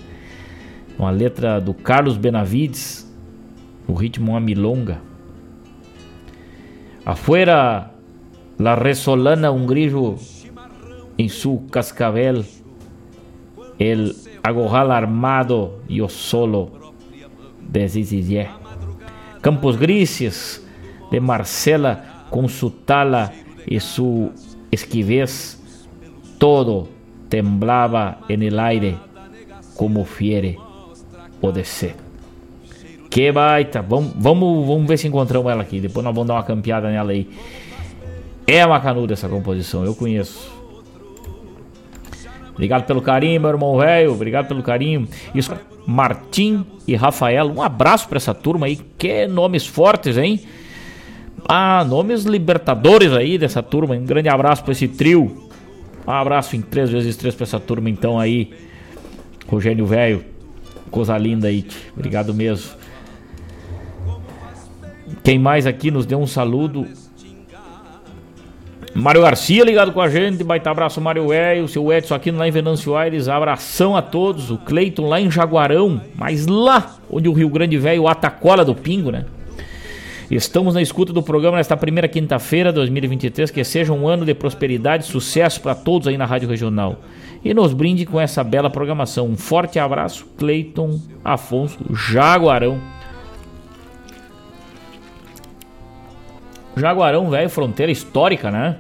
Uma 0.97 1.09
letra 1.09 1.59
do 1.59 1.73
Carlos 1.73 2.15
Benavides, 2.15 3.09
o 3.87 3.93
ritmo 3.93 4.31
uma 4.31 4.39
milonga. 4.39 4.99
Afuera, 7.05 7.91
la 8.59 8.75
resolana 8.75 9.49
un 9.51 9.65
grillo 9.65 10.17
en 11.19 11.27
su 11.27 11.67
cascabel, 11.69 12.45
el 13.77 14.15
agorral 14.41 14.89
armado 14.89 15.81
yo 15.89 16.07
solo 16.07 16.71
desistiré. 17.69 18.47
Campos 19.41 19.77
grises 19.77 20.65
de 21.11 21.19
Marcela 21.19 22.25
con 22.29 22.47
su 22.47 22.71
tala 22.71 23.33
y 23.67 23.81
su 23.81 24.31
esquivez, 24.71 25.61
todo 26.37 26.87
temblaba 27.27 28.21
en 28.29 28.41
el 28.41 28.57
aire 28.57 28.95
como 29.75 30.05
fiere 30.05 30.57
poder 31.41 31.65
ser. 31.65 31.95
Que 33.09 33.33
baita. 33.33 33.81
Vamos, 33.81 34.13
vamos, 34.15 34.65
vamos 34.65 34.87
ver 34.87 34.97
se 34.97 35.07
encontramos 35.07 35.51
ela 35.51 35.63
aqui. 35.63 35.81
Depois 35.81 36.01
nós 36.01 36.15
vamos 36.15 36.29
dar 36.29 36.35
uma 36.35 36.43
campeada 36.43 36.89
nela 36.89 37.11
aí. 37.11 37.29
É 38.47 38.65
uma 38.65 38.79
canuda 38.79 39.13
essa 39.13 39.27
composição, 39.27 39.83
eu 39.83 39.93
conheço. 39.93 40.58
Obrigado 42.59 42.83
pelo 42.83 43.01
carinho, 43.01 43.39
meu 43.39 43.51
irmão 43.51 43.77
velho. 43.77 44.11
Obrigado 44.11 44.49
pelo 44.49 44.61
carinho. 44.61 45.07
Isso, 45.33 45.49
Martim 45.87 46.65
e 46.85 46.93
Rafael. 46.93 47.49
Um 47.49 47.61
abraço 47.61 48.05
para 48.09 48.17
essa 48.17 48.33
turma 48.33 48.65
aí. 48.65 48.75
Que 48.97 49.25
nomes 49.27 49.65
fortes, 49.65 50.17
hein? 50.17 50.41
Ah, 51.47 51.85
nomes 51.85 52.25
libertadores 52.25 53.13
aí 53.13 53.37
dessa 53.37 53.63
turma. 53.63 53.95
Um 53.95 54.03
grande 54.03 54.27
abraço 54.27 54.61
para 54.61 54.73
esse 54.73 54.89
trio. 54.89 55.49
Um 56.05 56.11
abraço 56.11 56.57
em 56.57 56.61
3 56.61 56.89
vezes 56.89 57.15
3 57.15 57.33
para 57.33 57.45
essa 57.45 57.61
turma 57.61 57.89
então 57.89 58.19
aí. 58.19 58.51
Rogênio 59.47 59.85
Velho. 59.85 60.25
Coisa 60.91 61.17
linda 61.17 61.47
aí. 61.47 61.65
Obrigado 61.95 62.33
mesmo. 62.33 62.71
Quem 65.23 65.39
mais 65.39 65.65
aqui 65.65 65.91
nos 65.91 66.05
deu 66.05 66.19
um 66.19 66.27
saludo? 66.27 66.85
Mário 68.93 69.21
Garcia 69.21 69.63
ligado 69.63 69.91
com 69.91 70.01
a 70.01 70.09
gente, 70.09 70.43
baita 70.43 70.71
abraço 70.71 70.99
Mário 70.99 71.27
Velho, 71.27 71.67
seu 71.67 71.91
Edson 71.93 72.15
aqui 72.15 72.31
lá 72.31 72.47
em 72.47 72.51
Venâncio 72.51 72.95
Aires, 72.95 73.27
abração 73.27 73.95
a 73.95 74.01
todos, 74.01 74.49
o 74.49 74.57
Cleiton 74.57 75.07
lá 75.07 75.21
em 75.21 75.29
Jaguarão, 75.29 76.01
mas 76.15 76.47
lá 76.47 76.95
onde 77.09 77.29
o 77.29 77.33
Rio 77.33 77.49
Grande 77.49 77.77
Velho 77.77 78.07
atacola 78.07 78.65
do 78.65 78.73
Pingo, 78.73 79.11
né? 79.11 79.25
Estamos 80.29 80.75
na 80.75 80.81
escuta 80.81 81.11
do 81.11 81.23
programa 81.23 81.57
nesta 81.57 81.75
primeira 81.75 82.07
quinta-feira 82.07 82.69
de 82.69 82.75
2023, 82.75 83.49
que 83.49 83.63
seja 83.63 83.91
um 83.91 84.07
ano 84.07 84.25
de 84.25 84.35
prosperidade 84.35 85.03
e 85.03 85.07
sucesso 85.07 85.59
para 85.59 85.73
todos 85.73 86.07
aí 86.07 86.17
na 86.17 86.25
Rádio 86.25 86.47
Regional. 86.47 86.99
E 87.43 87.51
nos 87.51 87.73
brinde 87.73 88.05
com 88.05 88.21
essa 88.21 88.43
bela 88.43 88.69
programação. 88.69 89.27
Um 89.27 89.35
forte 89.35 89.79
abraço, 89.79 90.27
Cleiton 90.37 90.99
Afonso 91.23 91.79
Jaguarão. 91.91 92.79
Jaguarão, 96.75 97.29
velho, 97.29 97.49
fronteira 97.49 97.91
histórica, 97.91 98.51
né? 98.51 98.77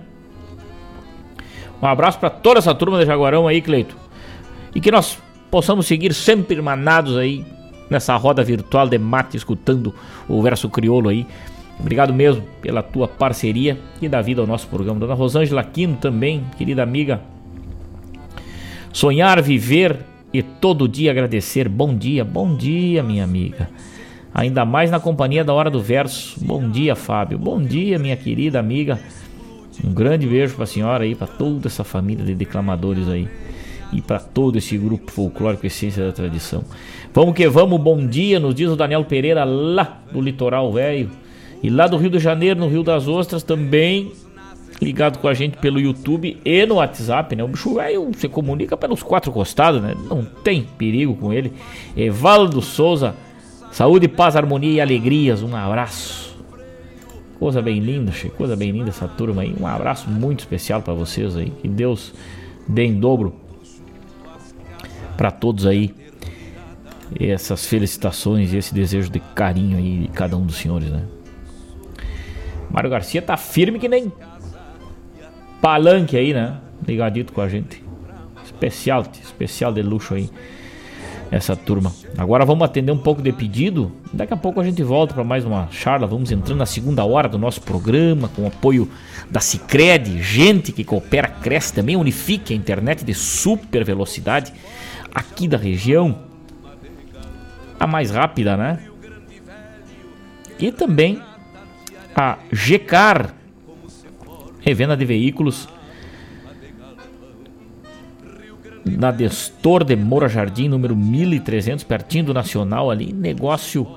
Um 1.81 1.87
abraço 1.87 2.19
para 2.19 2.29
toda 2.29 2.59
essa 2.59 2.75
turma 2.75 2.99
de 2.99 3.05
Jaguarão 3.05 3.47
aí, 3.47 3.61
Cleito. 3.61 3.95
E 4.75 4.81
que 4.81 4.91
nós 4.91 5.17
possamos 5.49 5.87
seguir 5.87 6.13
sempre 6.13 6.55
irmanados 6.55 7.17
aí 7.17 7.45
nessa 7.89 8.15
roda 8.15 8.43
virtual 8.43 8.87
de 8.87 8.97
mate, 8.97 9.37
escutando 9.37 9.93
o 10.27 10.41
verso 10.41 10.69
crioulo 10.69 11.09
aí. 11.09 11.25
Obrigado 11.79 12.13
mesmo 12.13 12.43
pela 12.61 12.83
tua 12.83 13.07
parceria 13.07 13.79
e 14.01 14.09
da 14.09 14.21
vida 14.21 14.41
ao 14.41 14.47
nosso 14.47 14.67
programa. 14.67 14.99
Dona 14.99 15.13
Rosângela 15.13 15.63
Quino 15.63 15.95
também, 15.95 16.43
querida 16.57 16.83
amiga. 16.83 17.21
Sonhar, 18.91 19.41
viver 19.41 19.97
e 20.33 20.43
todo 20.43 20.87
dia 20.87 21.11
agradecer. 21.11 21.69
Bom 21.69 21.95
dia, 21.95 22.25
bom 22.25 22.55
dia, 22.55 23.01
minha 23.01 23.23
amiga 23.23 23.69
ainda 24.33 24.65
mais 24.65 24.91
na 24.91 24.99
companhia 24.99 25.43
da 25.43 25.53
Hora 25.53 25.69
do 25.69 25.81
Verso. 25.81 26.43
Bom 26.43 26.69
dia, 26.69 26.95
Fábio. 26.95 27.37
Bom 27.37 27.61
dia, 27.61 27.99
minha 27.99 28.15
querida 28.15 28.59
amiga. 28.59 28.99
Um 29.83 29.93
grande 29.93 30.27
beijo 30.27 30.55
para 30.55 30.65
a 30.65 30.67
senhora 30.67 31.03
aí, 31.03 31.15
para 31.15 31.27
toda 31.27 31.67
essa 31.67 31.83
família 31.83 32.25
de 32.25 32.35
declamadores 32.35 33.07
aí 33.07 33.27
e 33.91 34.01
para 34.01 34.19
todo 34.19 34.57
esse 34.57 34.77
grupo 34.77 35.11
folclórico 35.11 35.65
Essência 35.65 36.05
da 36.05 36.11
Tradição. 36.11 36.63
Vamos 37.13 37.33
que 37.33 37.47
vamos, 37.47 37.79
bom 37.79 38.05
dia, 38.05 38.39
nos 38.39 38.53
diz 38.53 38.69
o 38.69 38.75
Daniel 38.75 39.03
Pereira 39.05 39.43
lá 39.43 40.01
do 40.11 40.21
Litoral 40.21 40.71
Velho 40.71 41.09
e 41.61 41.69
lá 41.69 41.87
do 41.87 41.97
Rio 41.97 42.09
de 42.09 42.19
Janeiro, 42.19 42.59
no 42.59 42.67
Rio 42.67 42.83
das 42.83 43.07
Ostras 43.07 43.43
também. 43.43 44.11
Ligado 44.81 45.19
com 45.19 45.27
a 45.27 45.33
gente 45.33 45.57
pelo 45.57 45.77
YouTube 45.77 46.37
e 46.45 46.65
no 46.65 46.75
WhatsApp, 46.75 47.35
né? 47.35 47.43
O 47.43 47.49
bicho 47.49 47.75
velho 47.75 48.11
se 48.15 48.29
comunica 48.29 48.77
pelos 48.77 49.03
quatro 49.03 49.29
costados, 49.29 49.81
né? 49.81 49.93
Não 50.09 50.23
tem 50.23 50.65
perigo 50.77 51.15
com 51.15 51.33
ele. 51.33 51.51
Evaldo 51.97 52.61
Souza, 52.61 53.13
Saúde, 53.79 54.09
paz, 54.09 54.35
harmonia 54.35 54.73
e 54.73 54.81
alegrias. 54.81 55.41
Um 55.41 55.55
abraço. 55.55 56.37
Coisa 57.39 57.61
bem 57.61 57.79
linda, 57.79 58.11
coisa 58.35 58.53
bem 58.53 58.71
linda 58.71 58.89
essa 58.89 59.07
turma 59.07 59.41
aí. 59.41 59.55
Um 59.57 59.65
abraço 59.65 60.09
muito 60.09 60.39
especial 60.39 60.81
para 60.81 60.93
vocês 60.93 61.37
aí. 61.37 61.49
Que 61.49 61.69
Deus 61.69 62.13
dê 62.67 62.83
em 62.83 62.99
dobro 62.99 63.33
para 65.15 65.31
todos 65.31 65.65
aí 65.65 65.95
essas 67.17 67.65
felicitações 67.65 68.51
e 68.51 68.57
esse 68.57 68.73
desejo 68.73 69.09
de 69.09 69.21
carinho 69.21 69.77
aí 69.77 69.99
de 69.99 70.07
cada 70.09 70.35
um 70.35 70.45
dos 70.45 70.57
senhores, 70.57 70.89
né? 70.89 71.05
Mário 72.69 72.89
Garcia 72.89 73.21
tá 73.21 73.37
firme 73.37 73.79
que 73.79 73.87
nem 73.87 74.11
palanque 75.61 76.17
aí, 76.17 76.33
né? 76.33 76.57
Ligadito 76.85 77.31
com 77.31 77.39
a 77.39 77.47
gente. 77.47 77.81
Especial, 78.43 79.05
especial 79.23 79.71
de 79.71 79.81
luxo 79.81 80.15
aí 80.15 80.29
essa 81.31 81.55
turma. 81.55 81.93
Agora 82.17 82.45
vamos 82.45 82.63
atender 82.65 82.91
um 82.91 82.97
pouco 82.97 83.21
de 83.21 83.31
pedido. 83.31 83.91
Daqui 84.11 84.33
a 84.33 84.37
pouco 84.37 84.59
a 84.59 84.63
gente 84.63 84.81
volta 84.81 85.13
para 85.13 85.23
mais 85.23 85.45
uma 85.45 85.67
charla. 85.71 86.07
Vamos 86.07 86.31
entrando 86.31 86.57
na 86.57 86.65
segunda 86.65 87.05
hora 87.05 87.29
do 87.29 87.37
nosso 87.37 87.61
programa 87.61 88.29
com 88.29 88.47
apoio 88.47 88.89
da 89.29 89.39
Cicred, 89.39 90.21
gente 90.21 90.71
que 90.71 90.83
coopera, 90.83 91.27
cresce 91.27 91.73
também, 91.73 91.95
unifique 91.95 92.53
a 92.53 92.55
internet 92.55 93.05
de 93.05 93.13
super 93.13 93.83
velocidade 93.83 94.51
aqui 95.13 95.47
da 95.47 95.57
região. 95.57 96.19
A 97.79 97.87
mais 97.87 98.11
rápida, 98.11 98.57
né? 98.57 98.79
E 100.59 100.71
também 100.71 101.21
a 102.13 102.37
GCAR, 102.51 103.33
revenda 104.59 104.97
de 104.97 105.05
veículos 105.05 105.69
na 108.89 109.11
Destor 109.11 109.83
de 109.83 109.95
Moura 109.95 110.27
Jardim, 110.27 110.67
número 110.67 110.95
1300, 110.95 111.83
pertinho 111.83 112.25
do 112.25 112.33
Nacional 112.33 112.89
ali. 112.89 113.13
Negócio 113.13 113.87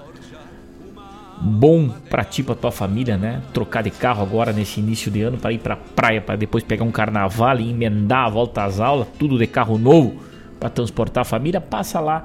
bom 1.41 1.89
para 2.09 2.25
ti, 2.25 2.43
para 2.43 2.55
tua 2.55 2.71
família, 2.71 3.17
né? 3.17 3.43
Trocar 3.53 3.83
de 3.83 3.91
carro 3.91 4.23
agora 4.23 4.53
nesse 4.53 4.79
início 4.79 5.11
de 5.11 5.23
ano 5.23 5.39
para 5.39 5.53
ir 5.53 5.59
para 5.59 5.77
praia, 5.77 6.21
para 6.21 6.37
depois 6.37 6.63
pegar 6.63 6.85
um 6.85 6.93
carnaval 6.93 7.59
e 7.59 7.71
emendar 7.71 8.27
a 8.27 8.31
volta 8.31 8.65
às 8.65 8.79
aulas, 8.79 9.09
tudo 9.19 9.37
de 9.37 9.47
carro 9.47 9.77
novo 9.77 10.23
para 10.61 10.71
transportar 10.71 11.23
a 11.23 11.25
família. 11.25 11.61
Passa 11.61 11.99
lá 11.99 12.25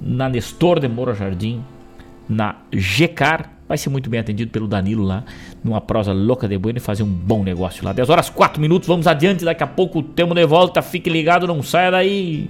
na 0.00 0.28
Nestor 0.28 0.78
de 0.78 0.88
Moura 0.88 1.14
Jardim, 1.14 1.64
na 2.28 2.56
GCAR 2.72 3.55
vai 3.68 3.76
ser 3.78 3.90
muito 3.90 4.08
bem 4.08 4.20
atendido 4.20 4.50
pelo 4.50 4.66
Danilo 4.66 5.04
lá, 5.04 5.24
numa 5.62 5.80
prosa 5.80 6.12
louca 6.12 6.48
de 6.48 6.56
bueno 6.58 6.78
e 6.78 6.80
fazer 6.80 7.02
um 7.02 7.06
bom 7.06 7.42
negócio 7.42 7.84
lá. 7.84 7.92
10 7.92 8.10
horas 8.10 8.30
4 8.30 8.60
minutos, 8.60 8.88
vamos 8.88 9.06
adiante, 9.06 9.44
daqui 9.44 9.62
a 9.62 9.66
pouco 9.66 10.02
temos 10.02 10.34
de 10.34 10.46
volta, 10.46 10.82
fique 10.82 11.10
ligado, 11.10 11.46
não 11.46 11.62
saia 11.62 11.90
daí. 11.90 12.48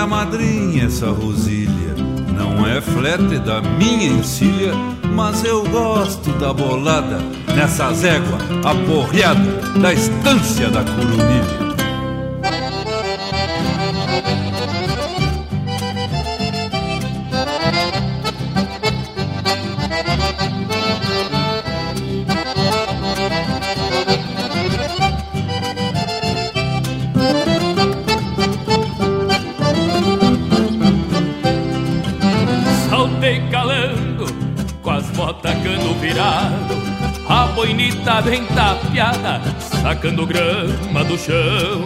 Me 0.00 0.04
amadrinha 0.04 0.86
essa 0.86 1.10
rosilha. 1.10 1.94
Não 2.34 2.66
é 2.66 2.80
flete 2.80 3.38
da 3.40 3.60
minha 3.60 4.08
encilha, 4.08 4.72
mas 5.14 5.44
eu 5.44 5.62
gosto 5.68 6.30
da 6.38 6.52
bolada 6.52 7.18
nessa 7.54 7.92
zégua 7.92 8.38
aporreada 8.64 9.60
da 9.80 9.92
estância 9.92 10.70
da 10.70 10.82
curumilha. 10.82 11.69
Boinita 38.00 38.22
bem 38.22 38.44
tapeada, 38.46 39.40
sacando 39.60 40.26
grama 40.26 41.04
do 41.04 41.18
chão. 41.18 41.84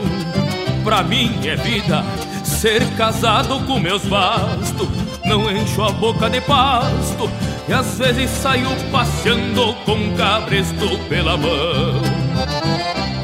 Pra 0.83 1.03
mim 1.03 1.41
é 1.47 1.57
vida 1.57 2.05
ser 2.45 2.85
casado 2.97 3.61
com 3.67 3.79
meus 3.79 4.05
bastos. 4.05 4.89
Não 5.25 5.51
encho 5.51 5.83
a 5.83 5.91
boca 5.91 6.29
de 6.29 6.41
pasto 6.43 7.31
e 7.69 7.73
às 7.73 7.99
vezes 7.99 8.31
saio 8.31 8.69
passeando 8.91 9.75
com 9.85 10.15
cabresto 10.17 10.99
pela 11.09 11.37
mão. 11.37 12.03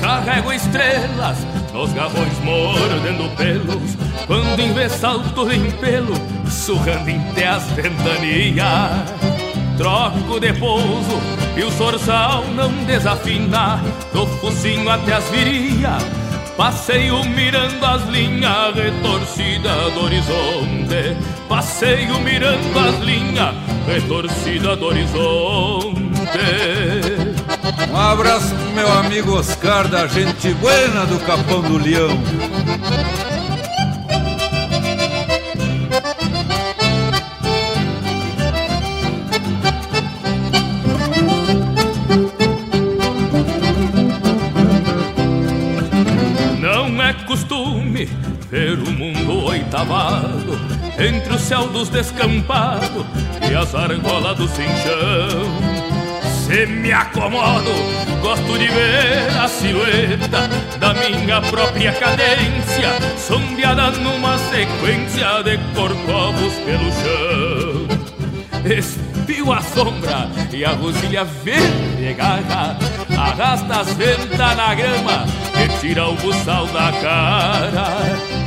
Carrego 0.01 0.53
estrelas 0.53 1.39
nos 1.73 1.93
garrões 1.93 2.39
mordendo 2.43 3.37
pelos, 3.37 3.97
quando 4.27 4.59
em 4.59 4.73
vez 4.73 4.93
salto 4.93 5.51
em 5.53 5.71
pelo, 5.73 6.15
surrando 6.49 7.09
em 7.09 7.21
as 7.45 7.63
ventanias 7.71 9.20
troco 9.81 10.39
de 10.39 10.53
pouso 10.53 11.19
e 11.57 11.65
o 11.65 11.71
sorsal 11.73 12.45
não 12.55 12.71
desafina 12.85 13.83
do 14.13 14.27
focinho 14.27 14.91
até 14.91 15.15
as 15.15 15.25
viria 15.31 15.97
passeio 16.55 17.25
mirando 17.25 17.83
as 17.87 18.07
linhas 18.09 18.75
retorcidas 18.75 19.95
do 19.95 20.05
horizonte. 20.05 21.17
Passeio 21.49 22.21
mirando 22.21 22.79
as 22.79 22.99
linhas 22.99 23.55
retorcidas 23.87 24.79
do 24.79 24.85
horizonte. 24.85 25.99
Um 27.91 27.97
abraço 27.97 28.55
pro 28.55 28.73
meu 28.75 28.93
amigo 28.93 29.39
Oscar 29.39 29.89
da 29.89 30.07
gente 30.07 30.53
buena 30.55 31.07
do 31.07 31.19
Capão 31.21 31.63
do 31.63 31.79
Leão 31.79 32.11
entre 51.01 51.35
o 51.35 51.39
céu 51.39 51.67
dos 51.69 51.89
descampados 51.89 53.07
e 53.51 53.55
as 53.55 53.75
argolas 53.75 54.37
do 54.37 54.47
cinchão. 54.49 55.81
Se 56.47 56.67
me 56.67 56.93
acomodo, 56.93 57.71
gosto 58.21 58.59
de 58.59 58.67
ver 58.69 59.31
a 59.41 59.49
silhueta 59.49 60.49
da 60.79 60.93
minha 60.93 61.41
própria 61.41 61.93
cadência, 61.93 62.91
sondeada 63.17 63.93
numa 63.93 64.37
sequência 64.37 65.43
de 65.43 65.59
corcovos 65.75 66.53
pelo 66.65 66.91
chão. 66.93 68.01
Espio 68.65 69.53
a 69.53 69.63
sombra 69.63 70.29
e 70.53 70.65
a 70.65 70.73
rosilha 70.73 71.25
verde 71.25 72.15
garra, 72.15 72.77
arrasta 73.17 73.81
as 73.81 73.95
ventas 73.95 74.57
na 74.57 74.75
grama 74.75 75.25
e 75.55 75.79
tira 75.81 76.09
o 76.09 76.15
buçal 76.17 76.67
da 76.67 76.93
cara. 76.93 78.40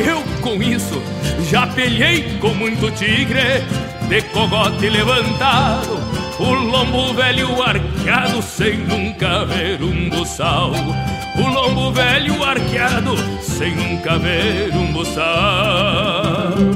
Eu 0.00 0.22
com 0.40 0.62
isso 0.62 1.00
já 1.50 1.66
pelhei 1.66 2.38
com 2.38 2.48
muito 2.54 2.90
tigre, 2.92 3.62
de 4.08 4.22
cogote 4.32 4.88
levantado, 4.88 5.98
o 6.38 6.52
lombo 6.52 7.14
velho 7.14 7.62
arqueado 7.62 8.42
sem 8.42 8.78
nunca 8.78 9.44
ver 9.44 9.82
um 9.82 10.08
buçal. 10.08 10.72
O 11.36 11.48
lombo 11.48 11.92
velho 11.92 12.42
arqueado 12.42 13.16
sem 13.40 13.74
nunca 13.74 14.18
ver 14.18 14.74
um 14.74 14.92
buçal. 14.92 16.73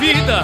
Vida 0.00 0.42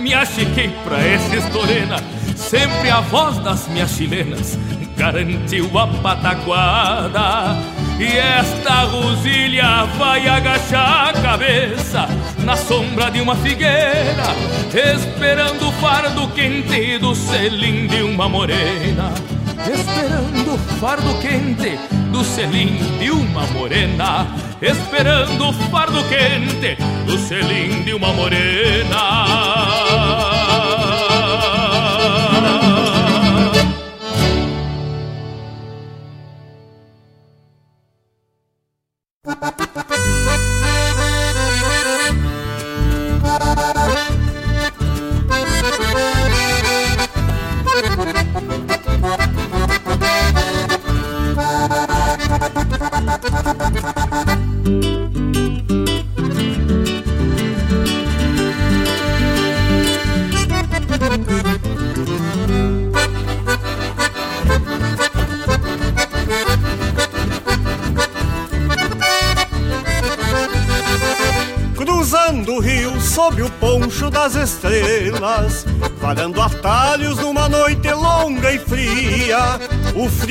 me 0.00 0.14
achiquei 0.14 0.70
pra 0.82 0.98
essa 0.98 1.36
estorena. 1.36 1.96
Sempre 2.34 2.90
a 2.90 3.00
voz 3.00 3.36
das 3.38 3.68
minhas 3.68 3.90
chilenas 3.90 4.58
garantiu 4.96 5.70
a 5.78 5.86
pataquada. 5.86 7.54
E 7.98 8.16
esta 8.16 8.84
rosilha 8.84 9.84
vai 9.98 10.26
agachar 10.26 11.10
a 11.10 11.12
cabeça 11.12 12.08
na 12.38 12.56
sombra 12.56 13.10
de 13.10 13.20
uma 13.20 13.36
figueira, 13.36 14.34
esperando 14.72 15.68
o 15.68 15.72
fardo 15.72 16.26
quente 16.28 16.98
do 16.98 17.14
selim 17.14 17.86
de 17.86 18.02
uma 18.02 18.28
morena. 18.28 19.12
Esperando 19.72 20.54
o 20.54 20.58
fardo 20.80 21.14
quente 21.20 21.78
do 22.10 22.24
selim 22.24 22.78
de 22.98 23.10
uma 23.10 23.46
morena 23.48 24.26
esperando 24.64 25.48
o 25.48 25.52
fardo 25.70 26.02
quente 26.04 26.76
do 27.04 27.18
selim 27.18 27.82
de 27.82 27.92
uma 27.92 28.12
morena. 28.12 29.73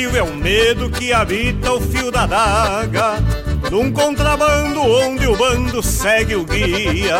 É 0.03 0.21
o 0.21 0.35
medo 0.35 0.89
que 0.89 1.13
habita 1.13 1.71
o 1.71 1.79
fio 1.79 2.11
da 2.11 2.25
daga, 2.25 3.15
num 3.71 3.91
contrabando 3.91 4.81
onde 4.81 5.25
o 5.25 5.35
bando 5.35 5.81
segue 5.81 6.35
o 6.35 6.43
guia. 6.43 7.17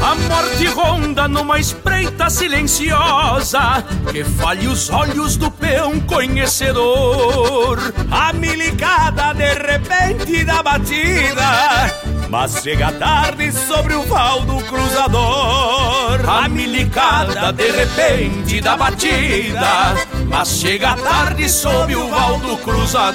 A 0.00 0.14
morte 0.14 0.66
ronda 0.66 1.28
numa 1.28 1.58
espreita 1.58 2.30
silenciosa, 2.30 3.84
que 4.10 4.24
falhe 4.24 4.66
os 4.66 4.88
olhos 4.90 5.36
do 5.36 5.50
peão 5.50 6.00
conhecedor. 6.00 7.78
A 8.10 8.32
milicada 8.32 9.34
de 9.34 9.54
repente 9.54 10.44
da 10.44 10.62
batida 10.62 12.11
mas 12.32 12.62
chega 12.62 12.90
tarde 12.92 13.52
sobre 13.52 13.94
o 13.94 14.06
val 14.06 14.40
do 14.40 14.56
cruzador. 14.64 16.18
A 16.26 16.48
milicada 16.48 17.52
de 17.52 17.70
repente 17.70 18.58
da 18.58 18.74
batida. 18.74 19.94
Mas 20.30 20.48
chega 20.48 20.96
tarde 20.96 21.46
sobre 21.46 21.94
o 21.94 22.08
val 22.08 22.38
do 22.38 22.56
cruzador 22.56 23.12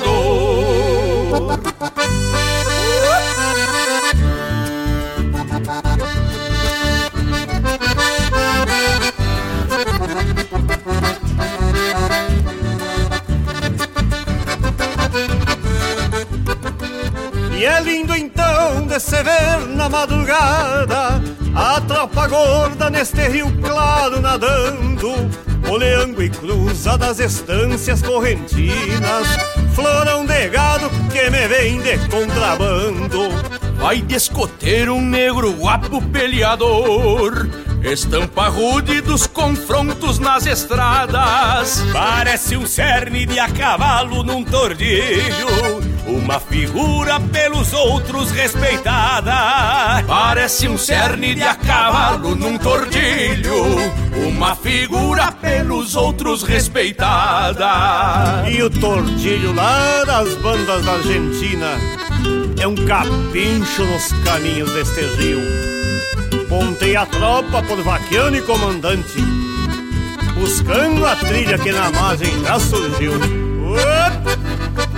se 19.08 19.24
ver 19.24 19.68
na 19.70 19.88
madrugada 19.88 21.22
a 21.56 21.80
tropa 21.82 22.28
gorda 22.28 22.90
neste 22.90 23.28
rio 23.28 23.52
claro 23.62 24.20
nadando, 24.20 25.14
oleando 25.70 26.22
e 26.24 26.30
cruza 26.30 26.98
das 26.98 27.20
estâncias 27.20 28.02
correntinas, 28.02 29.28
florão 29.74 30.26
de 30.26 30.50
gado 30.50 30.90
que 31.12 31.30
me 31.30 31.48
vem 31.48 31.82
de 31.82 31.98
contrabando. 32.10 33.30
Vai 33.78 34.02
de 34.02 34.16
escoteiro 34.16 34.96
um 34.96 35.02
negro 35.02 35.52
guapo 35.52 36.02
peleador 36.02 37.48
Estampa 37.84 38.50
rude 38.50 39.02
dos 39.02 39.28
confrontos 39.28 40.18
nas 40.18 40.48
estradas 40.48 41.86
Parece 41.94 42.58
um 42.58 42.66
cerne 42.66 43.28
de 43.28 43.40
a 43.40 43.48
cavalo 43.48 44.24
num 44.24 44.44
tordilho 44.44 45.97
Uma 46.18 46.40
figura 46.40 47.20
pelos 47.20 47.72
outros 47.74 48.32
respeitada. 48.32 50.04
Parece 50.08 50.68
um 50.68 50.76
cerne 50.78 51.36
de 51.36 51.44
a 51.44 51.54
cavalo 51.54 52.36
num 52.36 52.58
tordilho. 52.58 53.78
Uma 54.28 54.56
figura 54.56 55.32
pelos 55.32 55.96
outros 55.96 56.42
respeitada. 56.42 57.70
E 58.50 58.64
o 58.64 58.70
tordilho 58.70 59.54
lá 59.54 60.04
das 60.06 60.34
bandas 60.36 60.84
da 60.84 60.94
Argentina 60.94 61.78
É 62.60 62.68
um 62.68 62.76
capincho 62.76 63.86
nos 63.86 64.12
caminhos 64.24 64.72
deste 64.74 65.02
rio. 65.18 65.40
Montei 66.50 66.96
a 66.96 67.06
tropa 67.06 67.62
por 67.62 67.84
vaquiano 67.84 68.38
e 68.38 68.42
comandante, 68.42 69.22
buscando 70.34 71.06
a 71.06 71.16
trilha 71.16 71.58
que 71.60 71.72
na 71.72 71.92
margem 71.92 72.44
já 72.44 72.58
surgiu. 72.60 73.12
E 73.14 74.97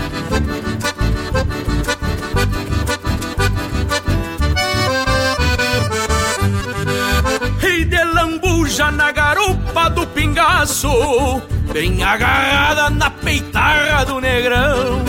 lambuja 8.80 8.92
na 8.92 9.12
garupa 9.12 9.90
do 9.90 10.08
pingaço, 10.08 11.42
bem 11.74 12.02
agarrada 12.02 12.90
na 12.90 13.10
peitarra 13.10 14.06
do 14.06 14.22
negrão. 14.22 15.04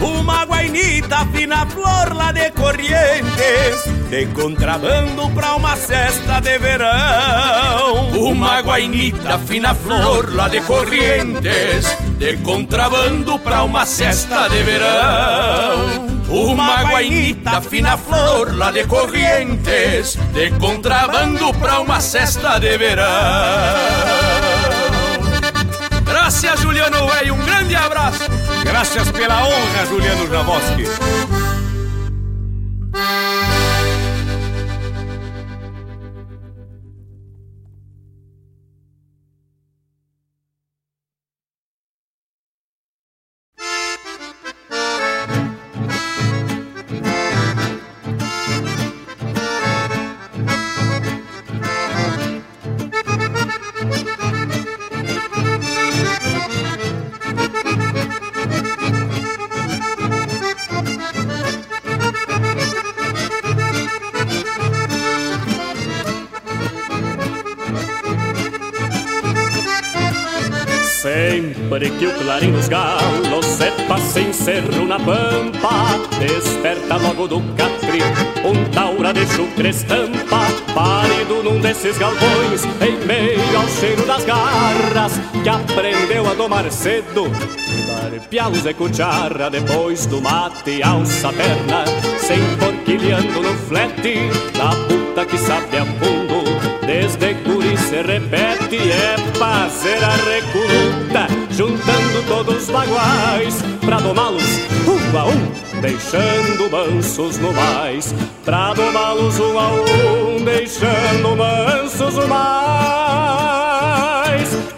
Uma 0.00 0.44
guainita 0.44 1.24
fina 1.26 1.64
flor 1.66 2.12
lá 2.12 2.32
de 2.32 2.50
Corrientes 2.50 3.84
De 4.10 4.26
contrabando 4.34 5.30
pra 5.30 5.54
uma 5.54 5.76
cesta 5.76 6.40
de 6.40 6.58
verão 6.58 8.08
Uma 8.18 8.58
guainita 8.62 9.38
fina 9.38 9.72
flor 9.76 10.34
lá 10.34 10.48
de 10.48 10.60
Corrientes 10.62 11.96
De 12.18 12.36
contrabando 12.38 13.38
pra 13.38 13.62
uma 13.62 13.86
cesta 13.86 14.48
de 14.48 14.62
verão 14.64 16.21
uma 16.28 16.82
guainita 16.84 17.60
fina 17.60 17.96
flor 17.96 18.56
lá 18.56 18.70
de 18.70 18.84
Corrientes 18.84 20.18
De 20.32 20.50
contrabando 20.58 21.52
pra 21.54 21.80
uma 21.80 22.00
cesta 22.00 22.58
de 22.58 22.76
verão 22.78 23.04
Graças 26.04 26.60
Juliano 26.60 27.08
e 27.24 27.30
um 27.30 27.38
grande 27.38 27.74
abraço 27.74 28.30
Graças 28.64 29.10
pela 29.10 29.44
honra, 29.44 29.86
Juliano 29.86 30.28
Jamoski. 30.28 30.84
Clarim 72.32 72.52
dos 72.52 72.68
galos 72.68 73.44
se 73.44 73.70
passa 73.86 74.20
em 74.20 74.32
cerro 74.32 74.86
na 74.86 74.98
pampa 74.98 75.68
Desperta 76.18 76.96
logo 76.96 77.28
do 77.28 77.40
catri 77.56 78.00
um 78.44 78.70
taura 78.70 79.12
de 79.12 79.26
chucre 79.26 79.68
estampa 79.68 80.46
Parido 80.74 81.42
num 81.42 81.60
desses 81.60 81.98
galpões 81.98 82.64
em 82.80 83.06
meio 83.06 83.58
ao 83.58 83.68
cheiro 83.68 84.06
das 84.06 84.24
garras 84.24 85.20
Que 85.42 85.48
aprendeu 85.48 86.26
a 86.30 86.34
domar 86.34 86.70
cedo 86.70 87.28
Dar 87.86 88.28
pialos 88.28 88.64
e 88.64 88.72
cuchara 88.72 89.50
depois 89.50 90.06
do 90.06 90.22
mate 90.22 90.82
alça 90.82 91.28
a 91.28 91.32
perna 91.32 91.84
Se 92.18 92.34
enforquilhando 92.34 93.42
no 93.42 93.54
flete 93.68 94.30
da 94.56 94.70
puta 94.86 95.26
que 95.26 95.36
sabe 95.36 95.76
a 95.76 95.84
fundo 95.84 96.32
Desde 96.86 97.34
guri 97.34 97.76
se 97.76 98.02
repete, 98.02 98.76
é 98.76 99.16
fazer 99.38 100.02
a 100.02 100.16
recruta, 100.16 101.41
juntando 101.52 102.22
todos 102.26 102.62
os 102.64 102.70
baguais, 102.70 103.62
pra 103.84 104.00
domá-los 104.00 104.42
um 104.86 105.18
a 105.18 105.26
um, 105.26 105.80
deixando 105.80 106.70
mansos 106.70 107.38
no 107.38 107.52
mais. 107.52 108.14
Pra 108.44 108.72
domá-los 108.72 109.38
um 109.38 109.58
a 109.58 109.72
um, 109.72 110.44
deixando 110.44 111.36
mansos 111.36 111.61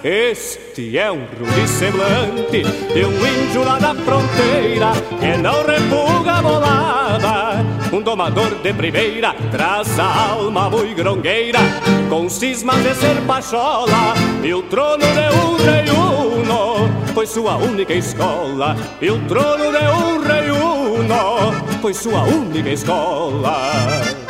Este 0.04 0.98
é 0.98 1.10
um 1.10 1.20
rude 1.24 1.66
semblante 1.66 2.62
de 2.62 3.04
um 3.06 3.26
índio 3.26 3.64
lá 3.64 3.78
da 3.78 3.94
fronteira 3.94 4.92
que 5.18 5.38
não 5.38 5.64
repuga 5.64 6.30
a 6.30 6.42
bolada. 6.42 7.64
Um 7.90 8.02
domador 8.02 8.54
de 8.56 8.74
primeira 8.74 9.34
traz 9.50 9.98
a 9.98 10.32
alma 10.32 10.68
muito 10.68 10.94
grongueira, 10.94 11.58
com 12.10 12.28
cismas 12.28 12.82
de 12.82 12.94
ser 12.96 13.18
pachola 13.26 14.12
e 14.42 14.52
o 14.52 14.60
trono 14.64 14.98
de 14.98 15.36
um 15.38 15.56
rei 15.64 15.88
uno 15.88 17.14
foi 17.14 17.26
sua 17.26 17.56
única 17.56 17.94
escola. 17.94 18.76
E 19.00 19.10
o 19.10 19.18
trono 19.26 19.72
de 19.72 19.86
um 19.86 20.22
rei 20.22 20.50
uno 20.50 21.80
foi 21.80 21.94
sua 21.94 22.24
única 22.24 22.68
escola. 22.68 24.23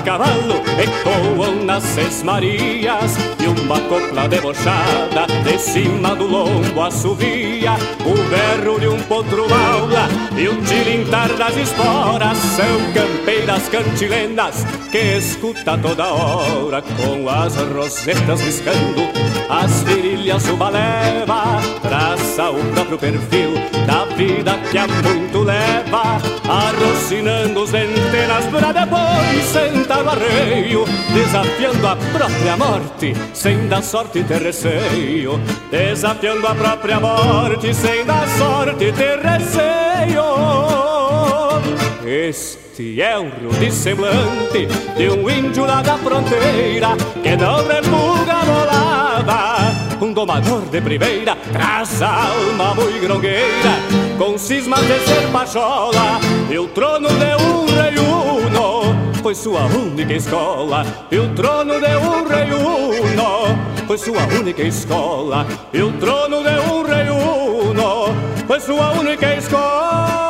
Forma 0.00 0.02
a 0.02 0.02
cavalo 0.02 0.59
ecoam 0.78 1.64
nas 1.64 1.82
sesmarias 1.82 3.16
e 3.38 3.46
uma 3.46 3.80
copla 3.80 4.28
debochada 4.28 5.26
de 5.44 5.58
cima 5.58 6.14
do 6.14 6.26
lombo 6.26 6.82
assovia. 6.82 7.72
O 8.04 8.14
berro 8.28 8.78
de 8.78 8.88
um 8.88 9.00
potro 9.02 9.48
maula 9.48 10.08
e 10.36 10.48
o 10.48 10.56
tilintar 10.62 11.32
das 11.36 11.56
esporas 11.56 12.38
são 12.38 12.92
campeiras 12.92 13.68
cantilenas 13.68 14.64
que 14.90 15.16
escuta 15.18 15.78
toda 15.78 16.08
hora 16.08 16.82
com 16.82 17.28
as 17.28 17.54
rosetas 17.56 18.40
riscando. 18.40 19.08
As 19.48 19.82
virilhas 19.82 20.48
uma 20.48 20.68
leva 20.68 21.60
traça 21.82 22.50
o 22.50 22.64
próprio 22.72 22.98
perfil 22.98 23.54
da 23.86 24.04
vida 24.14 24.58
que 24.70 24.78
há 24.78 24.86
muito 24.86 25.42
leva 25.42 26.20
arrocinando 26.48 27.62
os 27.62 27.74
antenas 27.74 28.46
pra 28.46 28.72
depois 28.72 29.44
sentar 29.44 30.04
no 30.04 30.10
arreio 30.10 30.59
desafiando 31.14 31.86
a 31.86 31.96
própria 31.96 32.56
morte 32.56 33.14
sem 33.32 33.68
dar 33.68 33.82
sorte 33.82 34.22
ter 34.24 34.42
receio 34.42 35.40
desafiando 35.70 36.46
a 36.46 36.54
própria 36.54 37.00
morte 37.00 37.72
sem 37.74 38.04
dar 38.04 38.28
sorte 38.28 38.92
ter 38.92 39.18
receio 39.18 40.60
este 42.04 43.00
é 43.00 43.18
um 43.18 43.28
rude 43.28 43.70
semblante 43.70 44.66
de 44.96 45.10
um 45.10 45.30
índio 45.30 45.64
lá 45.64 45.82
da 45.82 45.96
fronteira 45.98 46.96
que 47.22 47.36
não 47.36 47.66
repuga 47.66 48.32
a 48.32 48.44
bolada. 48.44 50.04
Um 50.04 50.12
domador 50.12 50.62
de 50.62 50.80
primeira 50.80 51.36
traz 51.52 52.00
alma 52.00 52.74
muito 52.74 53.00
grongueira, 53.00 53.76
com 54.18 54.38
cismas 54.38 54.80
de 54.80 54.98
ser 55.00 55.28
pachola 55.30 56.18
e 56.50 56.58
o 56.58 56.66
trono 56.68 57.08
de 57.08 57.44
um 57.44 57.66
rei 57.66 57.89
foi 59.22 59.34
sua 59.34 59.66
única 59.66 60.14
escola. 60.14 60.84
E 61.10 61.18
o 61.18 61.28
trono 61.34 61.80
de 61.80 61.96
um 61.96 62.26
rei 62.26 62.52
uno 62.52 63.86
foi 63.86 63.98
sua 63.98 64.22
única 64.38 64.62
escola. 64.62 65.46
E 65.72 65.82
o 65.82 65.92
trono 65.92 66.42
de 66.42 66.58
um 66.70 66.82
rei 66.82 67.10
uno 67.10 68.14
foi 68.46 68.60
sua 68.60 68.90
única 68.92 69.34
escola. 69.34 70.29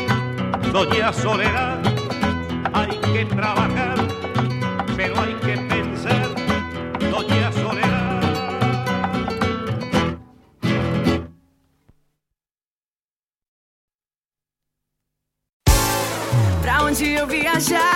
Doña 0.71 1.11
Soledad, 1.11 1.79
hay 2.73 2.97
que 3.13 3.25
trabajar, 3.25 3.95
pero 4.95 5.19
hay 5.19 5.33
que 5.45 5.57
pensar. 5.57 6.27
Doña 7.11 7.51
Soledad. 7.51 8.21
Pra 16.61 16.83
onde 16.83 17.05
eu 17.19 17.27
viajar, 17.27 17.90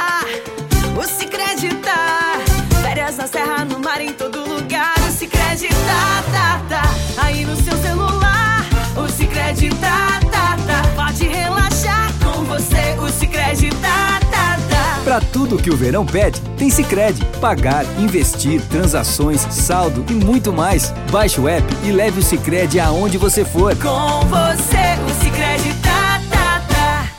tá. 15.16 15.22
Pra 15.22 15.22
tudo 15.22 15.58
que 15.58 15.70
o 15.70 15.78
verão 15.78 16.06
pede, 16.06 16.42
tem 16.58 16.70
Sicredi. 16.70 17.24
Pagar, 17.40 17.86
investir, 18.02 18.62
transações, 18.68 19.40
saldo 19.50 20.04
e 20.10 20.14
muito 20.14 20.52
mais. 20.52 20.92
Baixe 21.10 21.40
o 21.40 21.48
app 21.48 21.66
e 21.86 21.92
leve 21.92 22.20
o 22.20 22.24
Sicredi 22.24 22.82
aonde 22.82 23.18
você 23.18 23.46
for. 23.46 23.74
Com 23.78 24.28
você, 24.28 24.76
o 25.06 25.22
se 25.22 25.30
acreditar, 25.30 26.22
tá, 26.30 26.60
tá. 26.68 27.12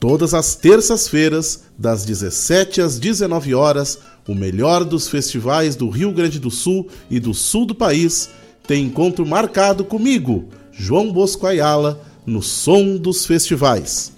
Todas 0.00 0.32
as 0.32 0.54
terças-feiras, 0.54 1.64
das 1.76 2.06
17 2.06 2.80
às 2.80 2.98
19 2.98 3.54
horas, 3.54 3.98
o 4.26 4.34
melhor 4.34 4.84
dos 4.84 5.06
festivais 5.06 5.76
do 5.76 5.90
Rio 5.90 6.12
Grande 6.12 6.40
do 6.40 6.50
Sul 6.50 6.88
e 7.10 7.20
do 7.20 7.34
sul 7.34 7.66
do 7.66 7.74
país 7.74 8.30
tem 8.66 8.84
encontro 8.84 9.26
marcado 9.26 9.84
comigo, 9.84 10.48
João 10.72 11.12
Bosco 11.12 11.46
Ayala, 11.46 12.00
no 12.24 12.42
Som 12.42 12.96
dos 12.96 13.26
Festivais. 13.26 14.15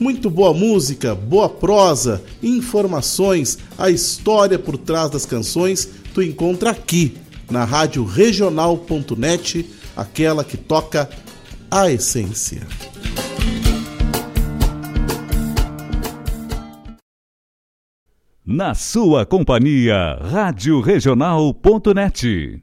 Muito 0.00 0.30
boa 0.30 0.54
música, 0.54 1.14
boa 1.14 1.46
prosa, 1.46 2.24
informações, 2.42 3.58
a 3.76 3.90
história 3.90 4.58
por 4.58 4.78
trás 4.78 5.10
das 5.10 5.26
canções 5.26 5.86
tu 6.14 6.22
encontra 6.22 6.70
aqui 6.70 7.18
na 7.50 7.64
rádio 7.64 8.02
regional.net, 8.04 9.68
aquela 9.94 10.42
que 10.42 10.56
toca 10.56 11.10
a 11.70 11.90
essência. 11.90 12.66
Na 18.44 18.74
sua 18.74 19.26
companhia, 19.26 20.18
Rádio 20.22 20.80
Regional.net. 20.80 22.62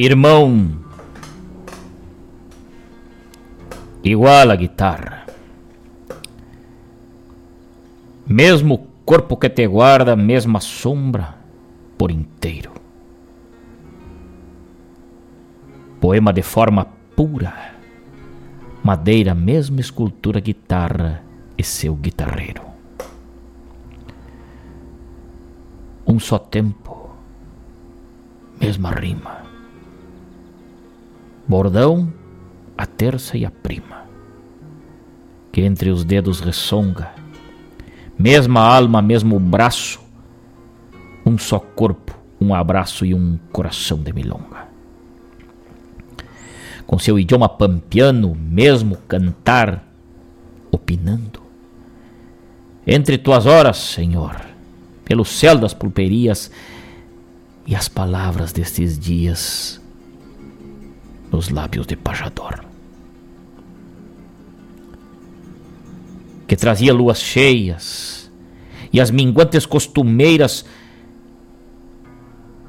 Irmão, 0.00 0.78
igual 4.04 4.52
a 4.52 4.54
guitarra. 4.54 5.26
Mesmo 8.24 8.86
corpo 9.04 9.36
que 9.36 9.50
te 9.50 9.66
guarda, 9.66 10.14
mesma 10.14 10.60
sombra 10.60 11.34
por 11.98 12.12
inteiro. 12.12 12.70
Poema 16.00 16.32
de 16.32 16.42
forma 16.42 16.86
pura, 17.16 17.74
madeira, 18.84 19.34
mesma 19.34 19.80
escultura, 19.80 20.38
guitarra 20.38 21.24
e 21.58 21.64
seu 21.64 21.96
guitarreiro. 21.96 22.62
Um 26.06 26.20
só 26.20 26.38
tempo, 26.38 27.10
mesma 28.60 28.92
rima 28.92 29.47
bordão, 31.48 32.12
a 32.76 32.84
terça 32.84 33.38
e 33.38 33.46
a 33.46 33.50
prima, 33.50 34.06
que 35.50 35.62
entre 35.62 35.88
os 35.88 36.04
dedos 36.04 36.40
ressonga, 36.40 37.10
mesma 38.18 38.60
alma, 38.60 39.00
mesmo 39.00 39.40
braço, 39.40 39.98
um 41.24 41.38
só 41.38 41.58
corpo, 41.58 42.14
um 42.38 42.54
abraço 42.54 43.06
e 43.06 43.14
um 43.14 43.38
coração 43.50 43.98
de 43.98 44.12
milonga. 44.12 44.68
Com 46.86 46.98
seu 46.98 47.18
idioma 47.18 47.48
pampiano, 47.48 48.34
mesmo 48.34 48.96
cantar, 49.08 49.86
opinando. 50.70 51.40
Entre 52.86 53.18
tuas 53.18 53.46
horas, 53.46 53.76
Senhor, 53.76 54.36
pelo 55.04 55.24
céu 55.24 55.56
das 55.56 55.74
pulperias 55.74 56.50
e 57.66 57.74
as 57.74 57.88
palavras 57.88 58.52
destes 58.52 58.98
dias 58.98 59.80
nos 61.30 61.50
lábios 61.50 61.86
de 61.86 61.96
pajador. 61.96 62.64
Que 66.46 66.56
trazia 66.56 66.92
luas 66.92 67.20
cheias 67.20 68.30
e 68.92 69.00
as 69.00 69.10
minguantes 69.10 69.66
costumeiras 69.66 70.64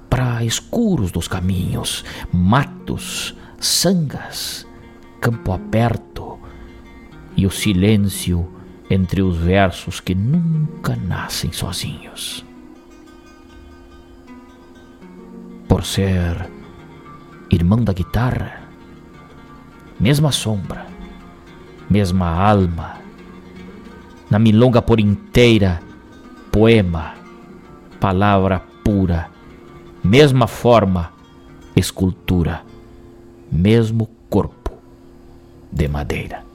para 0.09 0.43
escuros 0.43 1.11
dos 1.11 1.27
caminhos, 1.27 2.03
matos, 2.31 3.35
sangas, 3.59 4.65
campo 5.21 5.51
aberto 5.51 6.39
e 7.35 7.45
o 7.45 7.51
silêncio 7.51 8.49
entre 8.89 9.21
os 9.21 9.37
versos 9.37 9.99
que 9.99 10.15
nunca 10.15 10.95
nascem 10.95 11.51
sozinhos. 11.53 12.43
Por 15.67 15.85
ser 15.85 16.49
irmão 17.51 17.83
da 17.83 17.93
guitarra, 17.93 18.61
mesma 19.99 20.31
sombra, 20.31 20.85
mesma 21.89 22.27
alma, 22.27 22.97
na 24.29 24.37
milonga 24.37 24.81
por 24.81 24.99
inteira, 24.99 25.81
poema, 26.51 27.13
palavra 27.99 28.61
pura, 28.83 29.29
mesma 30.03 30.47
forma, 30.47 31.11
escultura, 31.75 32.61
mesmo 33.51 34.09
corpo 34.29 34.73
de 35.71 35.87
madeira. 35.87 36.48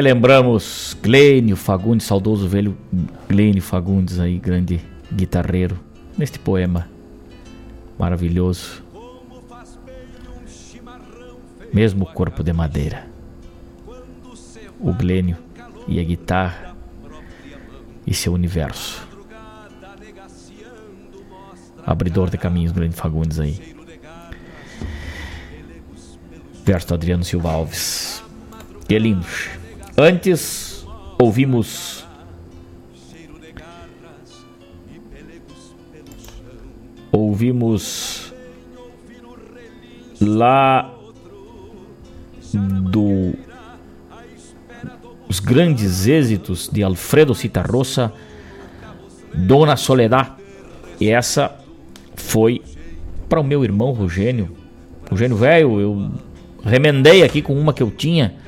Relembramos 0.00 0.96
Glênio 1.02 1.54
Fagundes, 1.58 2.06
saudoso 2.06 2.48
velho 2.48 2.74
Glênio 3.28 3.60
Fagundes 3.60 4.18
aí, 4.18 4.38
grande 4.38 4.80
guitarreiro, 5.12 5.78
neste 6.16 6.38
poema 6.38 6.88
maravilhoso. 7.98 8.82
Mesmo 11.70 12.06
corpo 12.06 12.42
de 12.42 12.50
madeira. 12.50 13.06
O 14.80 14.90
Glênio 14.94 15.36
e 15.86 16.00
a 16.00 16.02
guitarra 16.02 16.74
e 18.06 18.14
seu 18.14 18.32
universo. 18.32 19.06
abridor 21.84 22.30
de 22.30 22.38
caminhos, 22.38 22.72
grande 22.72 22.96
Fagundes 22.96 23.38
aí. 23.38 23.76
Verso 26.64 26.94
Adriano 26.94 27.22
Silva 27.22 27.50
Alves. 27.50 28.24
Que 28.88 28.98
lindo. 28.98 29.26
Antes 30.02 30.86
ouvimos 31.18 32.06
ouvimos 37.12 38.32
lá 40.18 40.90
do 42.54 43.34
os 45.28 45.38
grandes 45.38 46.06
êxitos 46.06 46.70
de 46.72 46.82
Alfredo 46.82 47.34
Citarrosa, 47.34 48.10
Dona 49.34 49.76
Soledad. 49.76 50.30
E 50.98 51.10
essa 51.10 51.54
foi 52.16 52.62
para 53.28 53.38
o 53.38 53.44
meu 53.44 53.62
irmão 53.62 53.92
Rogênio. 53.92 54.56
Rogênio 55.10 55.36
velho, 55.36 55.78
eu 55.78 56.10
remendei 56.64 57.22
aqui 57.22 57.42
com 57.42 57.52
uma 57.52 57.74
que 57.74 57.82
eu 57.82 57.90
tinha, 57.90 58.40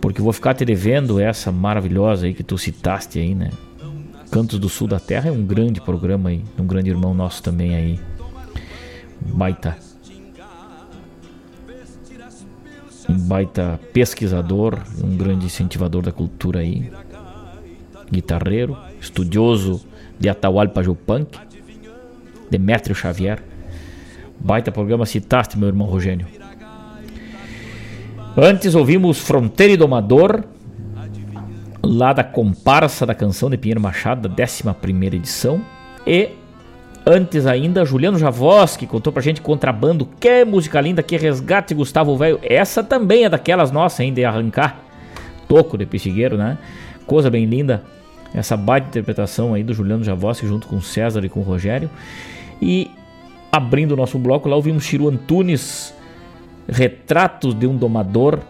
porque 0.00 0.22
vou 0.22 0.32
ficar 0.32 0.54
te 0.54 0.64
devendo 0.64 1.20
essa 1.20 1.50
maravilhosa 1.50 2.26
aí 2.26 2.34
que 2.34 2.42
tu 2.42 2.56
citaste 2.58 3.18
aí, 3.18 3.34
né? 3.34 3.50
Cantos 4.30 4.58
do 4.58 4.68
Sul 4.68 4.88
da 4.88 4.98
Terra 4.98 5.28
é 5.28 5.32
um 5.32 5.44
grande 5.44 5.80
programa 5.80 6.30
aí, 6.30 6.42
um 6.58 6.66
grande 6.66 6.90
irmão 6.90 7.14
nosso 7.14 7.42
também 7.42 7.74
aí. 7.74 8.00
Baita. 9.20 9.76
Um 13.08 13.18
baita 13.18 13.80
pesquisador, 13.92 14.80
um 15.02 15.16
grande 15.16 15.46
incentivador 15.46 16.02
da 16.02 16.10
cultura 16.10 16.60
aí. 16.60 16.90
Guitarreiro, 18.10 18.76
estudioso 19.00 19.84
de 20.18 20.28
Atahualpa 20.28 20.82
Punk, 21.06 21.38
Demétrio 22.50 22.94
Xavier. 22.94 23.42
Baita 24.38 24.72
programa 24.72 25.06
citaste, 25.06 25.56
meu 25.56 25.68
irmão 25.68 25.86
Rogênio. 25.86 26.26
Antes 28.38 28.74
ouvimos 28.74 29.18
Fronteira 29.18 29.72
e 29.72 29.78
Domador, 29.78 30.44
lá 31.82 32.12
da 32.12 32.22
comparsa 32.22 33.06
da 33.06 33.14
canção 33.14 33.48
de 33.48 33.56
Pinheiro 33.56 33.80
Machado, 33.80 34.28
da 34.28 34.44
11 34.44 35.16
edição. 35.16 35.62
E 36.06 36.32
antes 37.06 37.46
ainda, 37.46 37.82
Juliano 37.86 38.18
Javos, 38.18 38.76
que 38.76 38.86
contou 38.86 39.10
pra 39.10 39.22
gente 39.22 39.40
Contrabando, 39.40 40.06
que 40.20 40.44
música 40.44 40.82
linda, 40.82 41.02
que 41.02 41.16
resgate 41.16 41.72
Gustavo 41.72 42.14
Velho. 42.18 42.38
Essa 42.42 42.84
também 42.84 43.24
é 43.24 43.30
daquelas 43.30 43.70
nossas 43.70 44.00
ainda 44.00 44.16
de 44.16 44.24
arrancar. 44.26 44.80
Toco 45.48 45.78
de 45.78 45.86
Pixigueiro, 45.86 46.36
né? 46.36 46.58
Coisa 47.06 47.30
bem 47.30 47.46
linda. 47.46 47.82
Essa 48.34 48.54
baita 48.54 48.88
interpretação 48.88 49.54
aí 49.54 49.62
do 49.62 49.72
Juliano 49.72 50.04
Javos 50.04 50.40
junto 50.40 50.66
com 50.66 50.78
César 50.82 51.24
e 51.24 51.30
com 51.30 51.40
Rogério. 51.40 51.88
E 52.60 52.90
abrindo 53.50 53.92
o 53.92 53.96
nosso 53.96 54.18
bloco, 54.18 54.46
lá 54.46 54.56
ouvimos 54.56 54.84
Chiru 54.84 55.08
Antunes, 55.08 55.94
Retratos 56.68 57.54
de 57.54 57.66
um 57.66 57.76
Domador, 57.76 58.40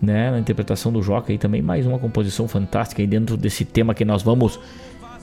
né, 0.00 0.30
na 0.30 0.38
interpretação 0.38 0.92
do 0.92 1.02
Joca 1.02 1.32
aí 1.32 1.38
também 1.38 1.60
mais 1.62 1.86
uma 1.86 1.98
composição 1.98 2.46
fantástica 2.46 3.02
aí 3.02 3.06
dentro 3.06 3.36
desse 3.36 3.64
tema 3.64 3.94
que 3.94 4.04
nós 4.04 4.22
vamos 4.22 4.58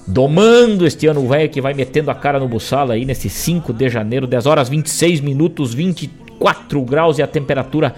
domando 0.07 0.85
este 0.85 1.07
ano 1.07 1.27
velho 1.27 1.49
que 1.49 1.61
vai 1.61 1.73
metendo 1.73 2.09
a 2.09 2.15
cara 2.15 2.39
no 2.39 2.47
buçala 2.47 2.95
aí 2.95 3.05
nesse 3.05 3.29
5 3.29 3.71
de 3.73 3.89
janeiro, 3.89 4.25
10 4.25 4.45
horas 4.45 4.69
26 4.69 5.21
minutos 5.21 5.73
24 5.73 6.81
graus 6.83 7.19
e 7.19 7.21
a 7.21 7.27
temperatura 7.27 7.93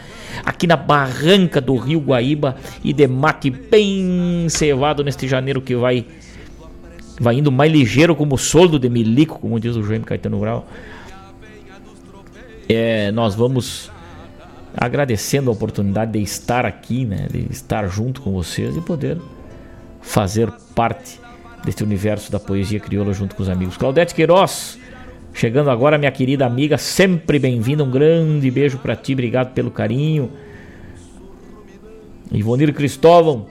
aqui 0.46 0.68
na 0.68 0.76
barranca 0.76 1.62
do 1.62 1.76
Rio 1.78 2.00
Guaíba 2.00 2.56
e 2.84 2.92
de 2.92 3.08
mate 3.08 3.50
bem 3.50 4.48
cevado 4.50 5.04
neste 5.04 5.28
janeiro 5.28 5.62
que 5.62 5.76
vai 5.76 6.06
vai 7.20 7.36
indo 7.36 7.52
mais 7.52 7.72
ligeiro 7.72 8.16
como 8.16 8.38
soldo 8.38 8.80
de 8.80 8.90
milico, 8.90 9.40
como 9.40 9.60
diz 9.60 9.76
o 9.76 9.84
Jaime 9.84 10.04
Caetano 10.04 10.40
Grau. 10.40 10.68
É, 12.68 13.12
nós 13.12 13.36
vamos 13.36 13.92
agradecendo 14.76 15.50
a 15.50 15.54
oportunidade 15.54 16.14
de 16.14 16.22
estar 16.22 16.66
aqui, 16.66 17.06
né, 17.06 17.28
de 17.30 17.48
estar 17.52 17.88
junto 17.88 18.22
com 18.22 18.32
vocês 18.32 18.76
e 18.76 18.82
poder 18.82 19.20
fazer 20.02 20.52
parte 20.76 21.20
deste 21.64 21.84
universo 21.84 22.32
da 22.32 22.40
poesia 22.40 22.80
crioula 22.80 23.14
junto 23.14 23.36
com 23.36 23.44
os 23.44 23.50
amigos. 23.50 23.78
Claudete 23.78 24.16
Queiroz, 24.16 24.80
chegando 25.34 25.70
agora, 25.70 25.98
minha 25.98 26.12
querida 26.12 26.46
amiga, 26.46 26.78
sempre 26.78 27.40
bem-vinda. 27.40 27.84
Um 27.84 27.92
grande 27.92 28.50
beijo 28.50 28.78
para 28.80 28.96
ti, 28.96 29.14
obrigado 29.14 29.54
pelo 29.54 29.72
carinho. 29.72 30.32
Ivonir 32.32 32.74
Cristóvão, 32.74 33.46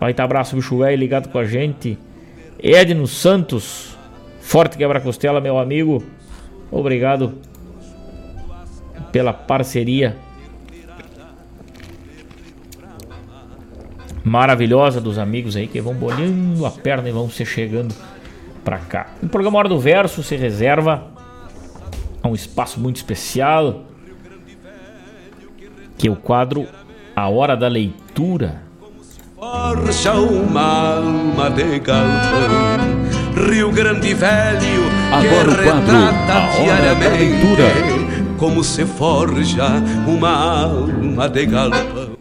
vai 0.00 0.12
estar 0.12 0.24
abraço, 0.24 0.56
bicho 0.56 0.78
velho, 0.78 0.98
ligado 0.98 1.28
com 1.28 1.38
a 1.38 1.44
gente. 1.44 1.98
Edno 2.58 3.06
Santos, 3.06 3.96
forte 4.40 4.78
quebra-costela, 4.78 5.40
meu 5.40 5.58
amigo. 5.58 6.02
Obrigado 6.70 7.34
pela 9.14 9.32
parceria 9.32 10.16
maravilhosa 14.24 15.00
dos 15.00 15.20
amigos 15.20 15.54
aí 15.54 15.68
que 15.68 15.80
vão 15.80 15.94
bolhando 15.94 16.66
a 16.66 16.70
perna 16.72 17.08
e 17.08 17.12
vão 17.12 17.30
se 17.30 17.46
chegando 17.46 17.94
para 18.64 18.78
cá. 18.78 19.06
O 19.22 19.28
programa 19.28 19.56
Hora 19.56 19.68
do 19.68 19.78
Verso 19.78 20.20
se 20.24 20.34
reserva 20.34 21.12
a 22.20 22.26
um 22.26 22.34
espaço 22.34 22.80
muito 22.80 22.96
especial, 22.96 23.84
que 25.96 26.08
é 26.08 26.10
o 26.10 26.16
quadro 26.16 26.66
A 27.14 27.28
Hora 27.28 27.56
da 27.56 27.68
Leitura. 27.68 28.62
Forja 29.38 30.14
uma 30.14 30.96
alma 30.96 31.50
de 31.50 31.78
galpão, 31.78 33.46
Rio 33.48 33.70
Grande 33.70 34.12
Velho, 34.12 34.82
Agora 35.12 35.50
o 35.52 35.62
quadro 35.62 35.96
A 35.96 36.60
Hora 36.60 36.94
da 36.96 37.08
Leitura. 37.10 37.93
Como 38.38 38.64
se 38.64 38.84
forja 38.84 39.66
uma 40.06 40.30
alma 40.30 41.28
de 41.28 41.46
galpão. 41.46 42.16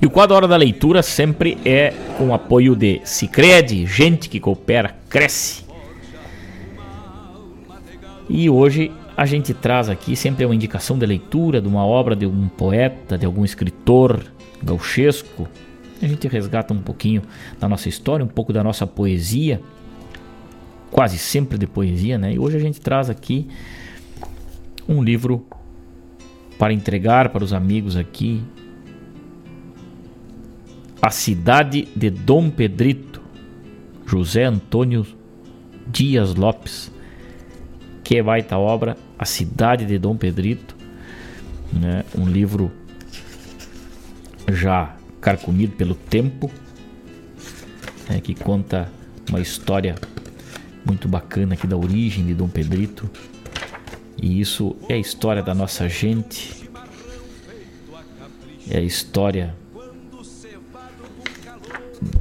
E 0.00 0.06
o 0.06 0.10
quadro 0.10 0.36
Hora 0.36 0.48
da 0.48 0.56
Leitura 0.56 1.02
sempre 1.02 1.58
é 1.64 1.92
com 2.18 2.34
apoio 2.34 2.74
de 2.74 3.00
Cicred, 3.04 3.86
gente 3.86 4.28
que 4.28 4.40
coopera, 4.40 4.96
cresce. 5.08 5.64
E 8.28 8.48
hoje 8.48 8.90
a 9.16 9.26
gente 9.26 9.54
traz 9.54 9.88
aqui 9.88 10.16
sempre 10.16 10.44
uma 10.44 10.54
indicação 10.54 10.98
de 10.98 11.06
leitura 11.06 11.60
de 11.60 11.68
uma 11.68 11.84
obra 11.84 12.16
de 12.16 12.26
um 12.26 12.48
poeta, 12.48 13.16
de 13.16 13.24
algum 13.24 13.44
escritor 13.44 14.24
gauchesco. 14.62 15.48
A 16.02 16.06
gente 16.06 16.26
resgata 16.26 16.74
um 16.74 16.82
pouquinho 16.82 17.22
da 17.60 17.68
nossa 17.68 17.88
história, 17.88 18.24
um 18.24 18.28
pouco 18.28 18.52
da 18.52 18.64
nossa 18.64 18.86
poesia, 18.86 19.60
quase 20.90 21.18
sempre 21.18 21.56
de 21.56 21.66
poesia, 21.66 22.18
né? 22.18 22.34
E 22.34 22.38
hoje 22.38 22.56
a 22.56 22.60
gente 22.60 22.80
traz 22.80 23.08
aqui 23.08 23.46
um 24.88 25.02
livro 25.02 25.46
para 26.58 26.72
entregar 26.72 27.30
para 27.30 27.44
os 27.44 27.52
amigos 27.52 27.96
aqui, 27.96 28.42
a 31.00 31.10
Cidade 31.10 31.88
de 31.94 32.10
Dom 32.10 32.48
Pedrito, 32.50 33.20
José 34.06 34.44
Antônio 34.44 35.06
Dias 35.86 36.34
Lopes. 36.34 36.90
Que 38.02 38.22
baita 38.22 38.56
obra, 38.58 38.96
A 39.18 39.24
Cidade 39.24 39.84
de 39.86 39.98
Dom 39.98 40.16
Pedrito, 40.16 40.76
né? 41.72 42.04
um 42.16 42.26
livro 42.26 42.70
já 44.52 44.94
carcomido 45.20 45.74
pelo 45.76 45.94
tempo, 45.94 46.50
né? 48.08 48.20
que 48.20 48.34
conta 48.34 48.90
uma 49.28 49.40
história 49.40 49.94
muito 50.84 51.08
bacana 51.08 51.54
aqui 51.54 51.66
da 51.66 51.76
origem 51.76 52.26
de 52.26 52.34
Dom 52.34 52.48
Pedrito. 52.48 53.10
E 54.20 54.40
isso 54.40 54.76
é 54.88 54.94
a 54.94 54.98
história 54.98 55.42
da 55.42 55.54
nossa 55.54 55.88
gente, 55.88 56.68
é 58.70 58.78
a 58.78 58.82
história 58.82 59.54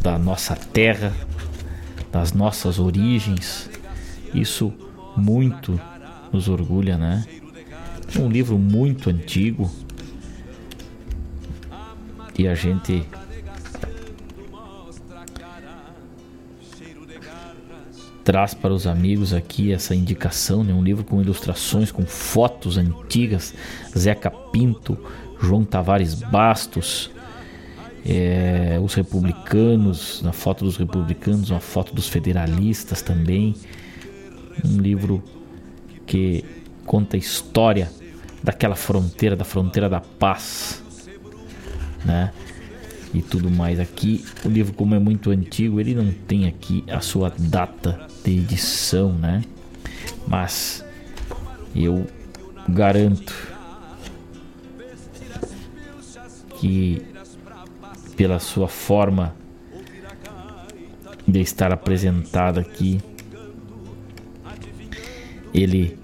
da 0.02 0.18
nossa 0.18 0.56
terra, 0.56 1.14
das 2.12 2.34
nossas 2.34 2.80
origens. 2.80 3.70
Isso 4.34 4.74
muito 5.16 5.80
nos 6.32 6.48
orgulha, 6.48 6.98
né? 6.98 7.26
É 8.16 8.20
um 8.20 8.30
livro 8.30 8.58
muito 8.58 9.10
antigo 9.10 9.72
e 12.38 12.48
a 12.48 12.56
gente 12.56 13.06
traz 18.24 18.54
para 18.54 18.74
os 18.74 18.88
amigos 18.88 19.34
aqui 19.34 19.74
essa 19.74 19.94
indicação, 19.94 20.64
né? 20.64 20.74
Um 20.74 20.84
livro 20.84 21.04
com 21.04 21.22
ilustrações, 21.22 21.92
com 21.92 22.06
fotos 22.06 22.78
antigas, 22.78 23.54
Zeca 23.98 24.32
Pinto, 24.32 24.98
João 25.42 25.66
Tavares 25.66 26.14
Bastos, 26.16 27.12
é, 28.06 28.80
os 28.82 28.94
republicanos, 28.94 30.22
na 30.22 30.32
foto 30.32 30.64
dos 30.64 30.78
republicanos, 30.78 31.50
uma 31.50 31.60
foto 31.60 31.94
dos 31.94 32.08
federalistas 32.08 33.02
também. 33.02 33.56
Um 34.64 34.78
livro 34.78 35.24
que 36.06 36.44
conta 36.86 37.18
a 37.18 37.20
história 37.20 37.90
daquela 38.42 38.76
fronteira, 38.76 39.36
da 39.36 39.46
fronteira 39.46 39.90
da 39.90 40.00
paz, 40.02 40.84
né? 42.06 42.32
E 43.14 43.22
tudo 43.22 43.50
mais 43.50 43.80
aqui. 43.80 44.26
O 44.44 44.50
livro, 44.50 44.74
como 44.74 44.96
é 44.96 45.00
muito 45.00 45.30
antigo, 45.30 45.80
ele 45.80 45.94
não 45.94 46.12
tem 46.12 46.48
aqui 46.48 46.84
a 46.88 47.00
sua 47.00 47.32
data 47.38 48.08
de 48.24 48.32
edição, 48.40 49.14
né? 49.14 49.44
Mas 50.28 50.84
eu 51.76 52.08
garanto 52.68 53.34
que 56.60 57.06
pela 58.16 58.40
sua 58.40 58.68
forma 58.68 59.36
de 61.28 61.40
estar 61.40 61.72
apresentado 61.72 62.60
aqui, 62.60 63.00
ele 65.54 65.98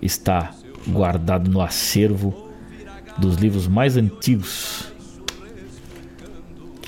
está 0.00 0.54
guardado 0.86 1.50
no 1.50 1.60
acervo 1.60 2.48
dos 3.18 3.36
livros 3.36 3.66
mais 3.66 3.96
antigos 3.96 4.92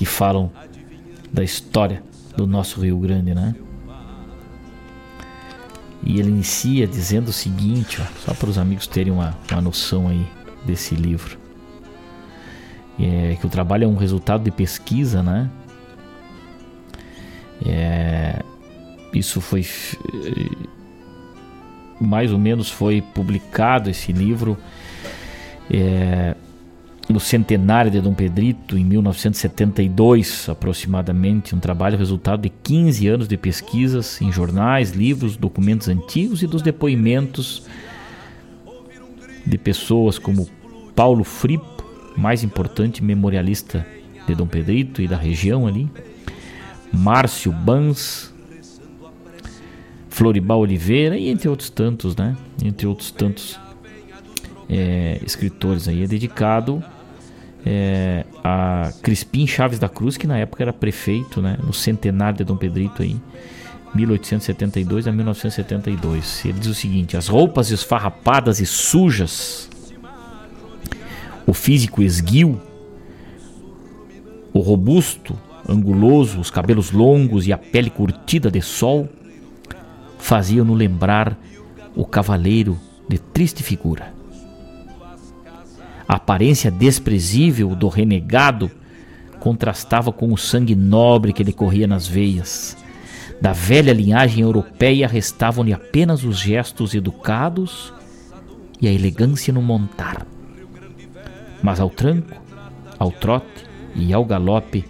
que 0.01 0.05
falam 0.07 0.51
da 1.31 1.43
história 1.43 2.01
do 2.35 2.47
nosso 2.47 2.81
Rio 2.81 2.97
Grande, 2.97 3.35
né? 3.35 3.53
E 6.01 6.19
ele 6.19 6.29
inicia 6.29 6.87
dizendo 6.87 7.27
o 7.27 7.31
seguinte, 7.31 8.01
ó, 8.01 8.05
só 8.25 8.33
para 8.33 8.49
os 8.49 8.57
amigos 8.57 8.87
terem 8.87 9.13
uma, 9.13 9.37
uma 9.51 9.61
noção 9.61 10.07
aí 10.07 10.25
desse 10.65 10.95
livro. 10.95 11.37
É, 12.99 13.37
que 13.39 13.45
o 13.45 13.49
trabalho 13.49 13.83
é 13.83 13.87
um 13.87 13.95
resultado 13.95 14.43
de 14.43 14.49
pesquisa, 14.49 15.21
né? 15.21 15.51
É, 17.63 18.41
isso 19.13 19.39
foi 19.39 19.63
mais 21.99 22.33
ou 22.33 22.39
menos 22.39 22.71
foi 22.71 23.03
publicado 23.03 23.87
esse 23.87 24.11
livro 24.11 24.57
é, 25.69 26.35
no 27.09 27.19
centenário 27.19 27.91
de 27.91 27.99
Dom 27.99 28.13
Pedrito, 28.13 28.77
em 28.77 28.85
1972 28.85 30.47
aproximadamente, 30.49 31.55
um 31.55 31.59
trabalho 31.59 31.97
resultado 31.97 32.41
de 32.41 32.49
15 32.49 33.07
anos 33.07 33.27
de 33.27 33.37
pesquisas 33.37 34.21
em 34.21 34.31
jornais, 34.31 34.91
livros, 34.91 35.35
documentos 35.35 35.87
antigos 35.87 36.41
e 36.41 36.47
dos 36.47 36.61
depoimentos 36.61 37.63
de 39.45 39.57
pessoas 39.57 40.19
como 40.19 40.47
Paulo 40.95 41.23
Fripo, 41.23 41.83
mais 42.15 42.43
importante 42.43 43.03
memorialista 43.03 43.85
de 44.27 44.35
Dom 44.35 44.47
Pedrito 44.47 45.01
e 45.01 45.07
da 45.07 45.17
região 45.17 45.67
ali, 45.67 45.89
Márcio 46.93 47.51
Bans, 47.51 48.31
Floribal 50.09 50.59
Oliveira 50.59 51.17
e 51.17 51.29
entre 51.29 51.49
outros 51.49 51.69
tantos, 51.69 52.15
né? 52.15 52.35
Entre 52.63 52.85
outros 52.85 53.11
tantos 53.11 53.59
é, 54.71 55.19
escritores 55.25 55.87
aí. 55.87 56.03
É 56.03 56.07
dedicado 56.07 56.81
é, 57.65 58.25
a 58.43 58.91
Crispim 59.01 59.45
Chaves 59.45 59.77
da 59.77 59.89
Cruz, 59.89 60.15
que 60.15 60.25
na 60.25 60.37
época 60.37 60.63
era 60.63 60.71
prefeito, 60.71 61.41
né? 61.41 61.57
No 61.61 61.73
centenário 61.73 62.37
de 62.37 62.43
Dom 62.45 62.55
Pedrito 62.55 63.01
aí. 63.01 63.19
1872 63.93 65.05
a 65.05 65.11
1972. 65.11 66.45
Ele 66.45 66.59
diz 66.59 66.67
o 66.67 66.73
seguinte: 66.73 67.17
as 67.17 67.27
roupas 67.27 67.69
esfarrapadas 67.69 68.61
e 68.61 68.65
sujas, 68.65 69.69
o 71.45 71.53
físico 71.53 72.01
esguio, 72.01 72.59
o 74.53 74.59
robusto, 74.59 75.37
anguloso, 75.67 76.39
os 76.39 76.49
cabelos 76.49 76.91
longos 76.91 77.45
e 77.45 77.51
a 77.51 77.57
pele 77.57 77.89
curtida 77.89 78.49
de 78.49 78.61
sol 78.61 79.09
faziam-no 80.17 80.73
lembrar 80.73 81.37
o 81.95 82.05
cavaleiro 82.05 82.79
de 83.09 83.17
triste 83.17 83.61
figura. 83.63 84.20
A 86.11 86.15
aparência 86.15 86.69
desprezível 86.69 87.73
do 87.73 87.87
renegado 87.87 88.69
contrastava 89.39 90.11
com 90.11 90.33
o 90.33 90.37
sangue 90.37 90.75
nobre 90.75 91.31
que 91.31 91.41
lhe 91.41 91.53
corria 91.53 91.87
nas 91.87 92.05
veias. 92.05 92.75
Da 93.39 93.53
velha 93.53 93.93
linhagem 93.93 94.43
europeia 94.43 95.07
restavam-lhe 95.07 95.71
apenas 95.71 96.25
os 96.25 96.37
gestos 96.37 96.93
educados 96.93 97.93
e 98.81 98.89
a 98.89 98.91
elegância 98.91 99.53
no 99.53 99.61
montar. 99.61 100.27
Mas 101.63 101.79
ao 101.79 101.89
tranco, 101.89 102.41
ao 102.99 103.09
trote 103.09 103.65
e 103.95 104.11
ao 104.11 104.25
galope, 104.25 104.83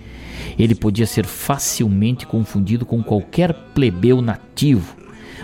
ele 0.58 0.74
podia 0.74 1.06
ser 1.06 1.28
facilmente 1.28 2.26
confundido 2.26 2.84
com 2.84 3.04
qualquer 3.04 3.54
plebeu 3.76 4.24
nativo, 4.24 4.96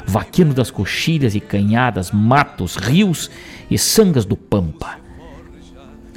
vaquino 0.08 0.56
das 0.56 0.72
coxilhas 0.72 1.36
e 1.36 1.40
canhadas, 1.40 2.10
matos, 2.10 2.78
rios 2.78 3.30
e 3.70 3.78
sangas 3.78 4.26
do 4.26 4.36
Pampa. 4.36 5.06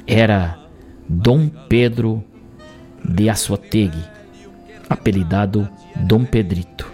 Era 0.05 0.59
Dom 1.07 1.49
Pedro 1.69 2.23
de 3.03 3.29
Assuategui, 3.29 4.03
apelidado 4.89 5.69
Dom 5.95 6.25
Pedrito, 6.25 6.91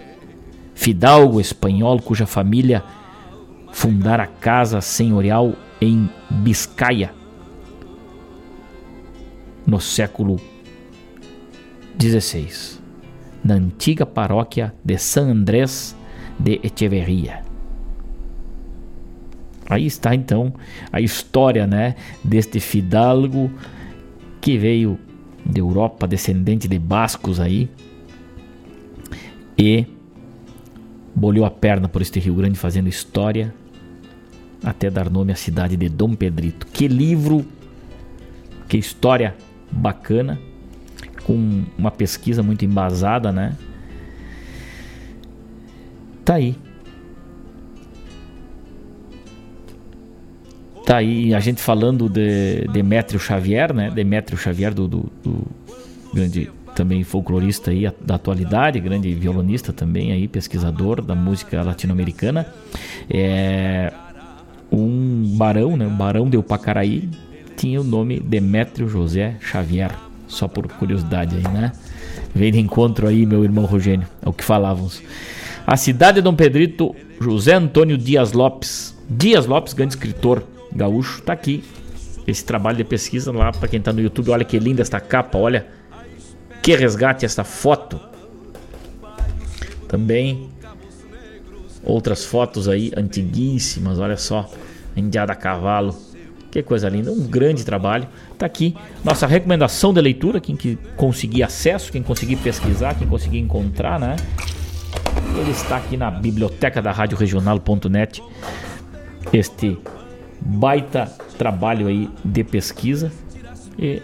fidalgo 0.74 1.40
espanhol 1.40 2.00
cuja 2.00 2.26
família 2.26 2.84
fundara 3.72 4.24
a 4.24 4.26
casa 4.26 4.80
senhorial 4.80 5.54
em 5.80 6.08
Biscaia 6.30 7.12
no 9.66 9.78
século 9.78 10.40
XVI, 12.00 12.80
na 13.44 13.54
antiga 13.54 14.06
paróquia 14.06 14.74
de 14.82 14.96
San 14.96 15.30
Andrés 15.30 15.94
de 16.38 16.58
Echeverria. 16.62 17.47
Aí 19.68 19.86
está 19.86 20.14
então 20.14 20.52
a 20.90 21.00
história, 21.00 21.66
né, 21.66 21.94
deste 22.24 22.58
fidalgo 22.58 23.50
que 24.40 24.56
veio 24.56 24.98
da 25.44 25.60
Europa, 25.60 26.06
descendente 26.06 26.66
de 26.66 26.78
bascos 26.78 27.38
aí, 27.38 27.68
e 29.58 29.86
bolhou 31.14 31.44
a 31.44 31.50
perna 31.50 31.88
por 31.88 32.00
este 32.00 32.18
Rio 32.20 32.34
Grande 32.34 32.58
fazendo 32.58 32.88
história 32.88 33.52
até 34.62 34.90
dar 34.90 35.10
nome 35.10 35.32
à 35.32 35.36
cidade 35.36 35.76
de 35.76 35.88
Dom 35.88 36.14
Pedrito. 36.14 36.66
Que 36.66 36.88
livro, 36.88 37.44
que 38.68 38.76
história 38.76 39.34
bacana 39.70 40.38
com 41.24 41.64
uma 41.76 41.90
pesquisa 41.90 42.42
muito 42.42 42.64
embasada, 42.64 43.30
né? 43.30 43.56
Tá 46.24 46.34
aí. 46.34 46.56
Tá 50.88 50.96
aí 50.96 51.34
a 51.34 51.40
gente 51.40 51.60
falando 51.60 52.08
de 52.08 52.66
Demétrio 52.72 53.20
Xavier, 53.20 53.74
né? 53.74 53.90
Demétrio 53.90 54.38
Xavier, 54.38 54.72
do, 54.72 54.88
do, 54.88 55.12
do 55.22 55.46
grande 56.14 56.50
também 56.74 57.04
folclorista 57.04 57.70
aí 57.70 57.92
da 58.00 58.14
atualidade, 58.14 58.80
grande 58.80 59.12
violonista 59.12 59.70
também 59.70 60.12
aí, 60.12 60.26
pesquisador 60.26 61.02
da 61.02 61.14
música 61.14 61.62
latino-americana. 61.62 62.46
É 63.10 63.92
um 64.72 65.36
barão, 65.36 65.76
né? 65.76 65.86
Um 65.86 65.94
barão 65.94 66.26
de 66.26 66.38
Upacaraí 66.38 67.10
tinha 67.54 67.82
o 67.82 67.84
nome 67.84 68.18
Demétrio 68.18 68.88
José 68.88 69.36
Xavier. 69.42 69.94
Só 70.26 70.48
por 70.48 70.66
curiosidade 70.68 71.36
aí, 71.36 71.52
né? 71.52 71.70
Veio 72.34 72.52
de 72.52 72.60
encontro 72.60 73.06
aí, 73.06 73.26
meu 73.26 73.44
irmão 73.44 73.66
Rogênio, 73.66 74.08
é 74.24 74.26
o 74.26 74.32
que 74.32 74.42
falávamos. 74.42 75.02
A 75.66 75.76
cidade 75.76 76.14
de 76.14 76.22
Dom 76.22 76.34
Pedrito, 76.34 76.96
José 77.20 77.52
Antônio 77.52 77.98
Dias 77.98 78.32
Lopes. 78.32 78.96
Dias 79.06 79.44
Lopes, 79.44 79.74
grande 79.74 79.92
escritor 79.92 80.42
gaúcho, 80.72 81.22
tá 81.22 81.32
aqui. 81.32 81.64
Esse 82.26 82.44
trabalho 82.44 82.76
de 82.76 82.84
pesquisa 82.84 83.32
lá 83.32 83.52
para 83.52 83.68
quem 83.68 83.80
tá 83.80 83.92
no 83.92 84.00
YouTube. 84.00 84.30
Olha 84.30 84.44
que 84.44 84.58
linda 84.58 84.82
esta 84.82 85.00
capa, 85.00 85.38
olha. 85.38 85.66
Que 86.62 86.76
resgate 86.76 87.24
esta 87.24 87.44
foto. 87.44 87.98
Também 89.86 90.50
outras 91.82 92.24
fotos 92.24 92.68
aí 92.68 92.92
antiguíssimas, 92.96 93.98
olha 93.98 94.16
só. 94.16 94.50
Indiada 94.94 95.32
a 95.32 95.36
cavalo 95.36 96.08
que 96.50 96.62
coisa 96.62 96.88
linda, 96.88 97.12
um 97.12 97.26
grande 97.26 97.64
trabalho. 97.64 98.08
Tá 98.36 98.46
aqui 98.46 98.74
nossa 99.04 99.26
recomendação 99.26 99.92
de 99.92 100.00
leitura, 100.00 100.40
quem 100.40 100.56
que 100.56 100.76
conseguir 100.96 101.42
acesso, 101.42 101.92
quem 101.92 102.02
conseguir 102.02 102.36
pesquisar, 102.36 102.94
quem 102.94 103.06
conseguir 103.06 103.38
encontrar, 103.38 103.98
né? 104.00 104.16
Ele 105.38 105.50
está 105.50 105.76
aqui 105.76 105.96
na 105.96 106.10
biblioteca 106.10 106.80
da 106.80 106.90
Rádio 106.90 107.16
Regional.net. 107.18 108.22
Este 109.32 109.78
baita 110.40 111.06
trabalho 111.36 111.86
aí 111.86 112.08
de 112.24 112.44
pesquisa 112.44 113.12
e 113.78 114.02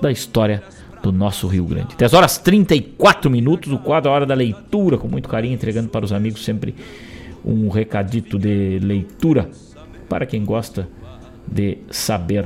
da 0.00 0.10
história 0.10 0.62
do 1.02 1.12
nosso 1.12 1.46
Rio 1.46 1.64
Grande. 1.64 1.96
10 1.96 2.14
horas 2.14 2.38
34 2.38 3.30
minutos, 3.30 3.72
o 3.72 3.78
quadro 3.78 4.10
A 4.10 4.14
Hora 4.14 4.26
da 4.26 4.34
Leitura, 4.34 4.98
com 4.98 5.08
muito 5.08 5.28
carinho, 5.28 5.54
entregando 5.54 5.88
para 5.88 6.04
os 6.04 6.12
amigos 6.12 6.44
sempre 6.44 6.74
um 7.44 7.68
recadito 7.68 8.38
de 8.38 8.78
leitura 8.80 9.50
para 10.08 10.26
quem 10.26 10.44
gosta 10.44 10.88
de 11.46 11.78
saber 11.90 12.44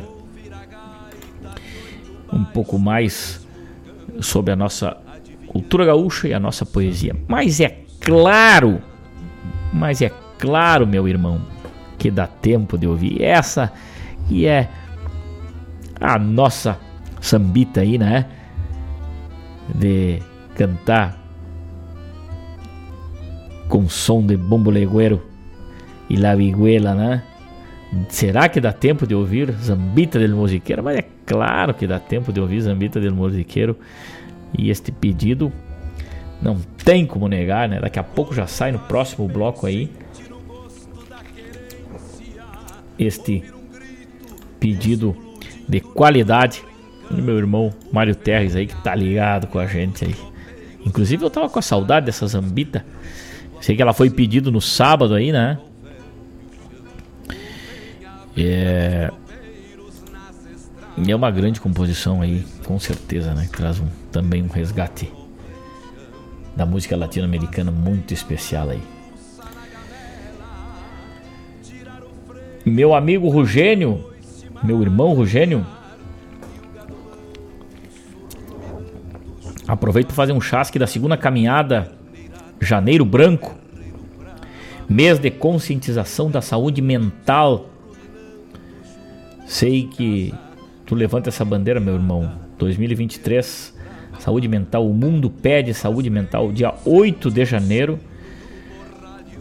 um 2.33 2.45
pouco 2.45 2.79
mais 2.79 3.45
sobre 4.21 4.53
a 4.53 4.57
nossa 4.57 4.97
cultura 5.47 5.85
gaúcha 5.87 6.29
e 6.29 6.35
a 6.35 6.41
nossa 6.41 6.65
poesia. 6.65 7.17
Mas 7.29 7.61
é 7.61 7.81
claro, 8.01 8.81
mas 9.73 10.01
é 10.03 10.11
claro, 10.39 10.87
meu 10.87 11.09
irmão, 11.09 11.41
que 11.99 12.11
dá 12.11 12.27
tempo 12.27 12.77
de 12.77 12.87
ouvir 12.87 13.23
essa 13.23 13.73
e 14.29 14.47
é 14.47 14.69
a 16.01 16.19
nossa 16.19 16.79
sambita 17.21 17.81
aí, 17.81 17.99
né? 17.99 18.27
De 19.75 20.21
cantar 20.57 21.19
com 23.69 23.89
som 23.89 24.25
de 24.25 24.37
bombo 24.37 24.71
legueiro 24.71 25.23
e 26.09 26.17
La 26.17 26.35
Viguela, 26.35 26.95
né? 26.95 27.23
Será 28.09 28.49
que 28.49 28.61
dá 28.61 28.73
tempo 28.73 29.07
de 29.07 29.15
ouvir 29.15 29.53
Zambita 29.53 30.19
del 30.19 30.35
Musiqueiro? 30.35 30.83
Mas 30.83 30.99
é 30.99 31.05
claro 31.25 31.73
que 31.75 31.87
dá 31.87 31.99
tempo 31.99 32.33
de 32.33 32.41
ouvir 32.41 32.61
Zambita 32.61 33.01
del 33.01 33.15
Musiqueiro. 33.15 33.77
E 34.57 34.71
este 34.71 34.93
pedido 34.93 35.53
não 36.43 36.57
tem 36.85 37.07
como 37.07 37.29
negar, 37.29 37.69
né? 37.69 37.81
Daqui 37.81 37.99
a 37.99 38.03
pouco 38.03 38.35
já 38.35 38.47
sai 38.47 38.73
no 38.73 38.79
próximo 38.81 39.29
bloco 39.29 39.67
aí. 39.67 39.91
Este 42.99 43.43
pedido 44.61 45.17
de 45.69 45.81
qualidade 45.81 46.63
do 47.11 47.23
meu 47.23 47.37
irmão 47.37 47.73
Mário 47.93 48.15
Terres 48.15 48.57
aí 48.57 48.67
que 48.67 48.77
tá 48.83 48.95
ligado 48.95 49.47
com 49.47 49.59
a 49.59 49.67
gente 49.67 50.05
aí. 50.05 50.15
Inclusive 50.85 51.25
eu 51.25 51.31
tava 51.31 51.49
com 51.49 51.59
a 51.59 51.63
saudade 51.63 52.07
dessa 52.07 52.27
Zambita. 52.27 52.85
Sei 53.61 53.75
que 53.75 53.83
ela 53.83 53.95
foi 53.95 54.11
pedido 54.11 54.53
no 54.53 54.61
sábado 54.61 55.15
aí, 55.15 55.33
né? 55.33 55.59
É. 58.37 59.11
E 60.97 61.11
é 61.11 61.17
uma 61.17 61.31
grande 61.31 61.61
composição 61.61 62.23
aí, 62.23 62.45
com 62.65 62.79
certeza, 62.79 63.35
né? 63.35 63.49
Que 63.51 63.57
traz 63.57 63.81
um, 63.81 63.89
também 64.13 64.43
um 64.43 64.49
resgate 64.49 65.11
da 66.55 66.65
música 66.65 66.97
latino-americana 66.97 67.71
muito 67.71 68.15
especial 68.15 68.71
aí. 68.71 68.94
Meu 72.65 72.95
amigo 72.95 73.29
Rogênio, 73.29 74.05
meu 74.63 74.81
irmão 74.83 75.13
Rogênio, 75.15 75.67
aproveito 79.69 80.07
para 80.07 80.17
fazer 80.17 80.33
um 80.33 80.41
chasque 80.41 80.79
da 80.79 80.87
segunda 80.87 81.17
caminhada 81.17 81.93
Janeiro 82.61 83.05
Branco, 83.05 83.55
mês 84.89 85.19
de 85.19 85.31
conscientização 85.31 86.31
da 86.31 86.41
saúde 86.41 86.81
mental 86.81 87.71
Sei 89.47 89.87
que 89.87 90.33
tu 90.87 90.95
levanta 90.95 91.29
essa 91.29 91.45
bandeira, 91.45 91.79
meu 91.79 91.95
irmão. 91.95 92.33
2023, 92.59 93.75
saúde 94.19 94.49
mental. 94.49 94.89
O 94.89 94.95
mundo 94.95 95.31
pede 95.31 95.75
saúde 95.75 96.09
mental. 96.09 96.51
Dia 96.51 96.75
8 96.85 97.31
de 97.31 97.45
janeiro, 97.45 97.99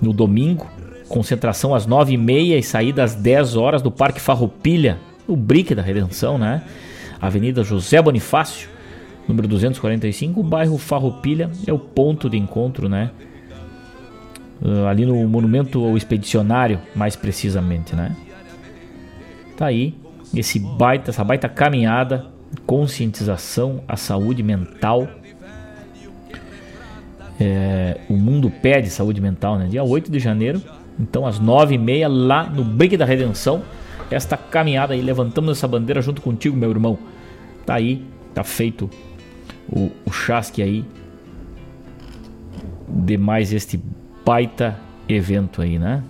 no 0.02 0.12
domingo. 0.12 0.68
Concentração 1.14 1.76
às 1.76 1.86
9h30 1.86 2.58
e 2.58 2.64
saída 2.64 3.04
às 3.04 3.14
10 3.14 3.56
horas 3.56 3.84
do 3.84 3.92
Parque 3.92 4.20
Farroupilha, 4.20 4.98
no 5.28 5.36
Brick 5.36 5.76
da 5.76 5.84
Redenção, 5.84 6.40
né? 6.40 6.64
Avenida 7.22 7.64
José 7.64 8.02
Bonifácio, 8.02 8.68
número 9.28 9.48
245. 9.48 10.40
O 10.40 10.44
bairro 10.44 10.76
Farroupilha 10.80 11.52
é 11.68 11.72
o 11.72 11.78
ponto 11.78 12.28
de 12.28 12.36
encontro, 12.36 12.90
né? 12.90 13.12
Uh, 14.60 14.88
ali 14.88 15.06
no 15.06 15.28
Monumento 15.28 15.86
ao 15.86 15.96
Expedicionário, 15.96 16.80
mais 16.96 17.16
precisamente, 17.16 17.96
né? 17.96 18.16
Tá 19.56 19.68
aí 19.68 19.94
esse 20.34 20.58
baita, 20.58 21.12
essa 21.12 21.24
baita 21.24 21.48
caminhada, 21.48 22.26
conscientização, 22.66 23.84
a 23.88 23.96
saúde 23.96 24.42
mental. 24.42 25.08
É, 27.40 28.00
o 28.10 28.16
mundo 28.16 28.50
pede 28.50 28.90
saúde 28.90 29.22
mental, 29.22 29.60
né? 29.60 29.68
Dia 29.68 29.84
8 29.84 30.12
de 30.12 30.18
janeiro, 30.18 30.60
então 31.00 31.26
às 31.26 31.40
9h30 31.40 32.08
lá 32.08 32.50
no 32.50 32.64
Brick 32.64 32.98
da 32.98 33.06
Redenção. 33.06 33.64
Esta 34.12 34.38
caminhada 34.38 34.94
aí, 34.94 35.02
levantamos 35.02 35.58
essa 35.58 35.68
bandeira 35.68 36.02
junto 36.02 36.22
contigo, 36.22 36.56
meu 36.56 36.70
irmão. 36.70 36.98
Tá 37.66 37.76
aí, 37.76 38.04
tá 38.34 38.44
feito 38.44 38.90
o, 39.68 39.92
o 40.06 40.12
chasque 40.12 40.62
aí 40.62 40.86
de 42.88 43.18
mais 43.18 43.52
este 43.52 43.82
baita 44.24 44.80
evento 45.08 45.62
aí, 45.62 45.80
né? 45.80 46.04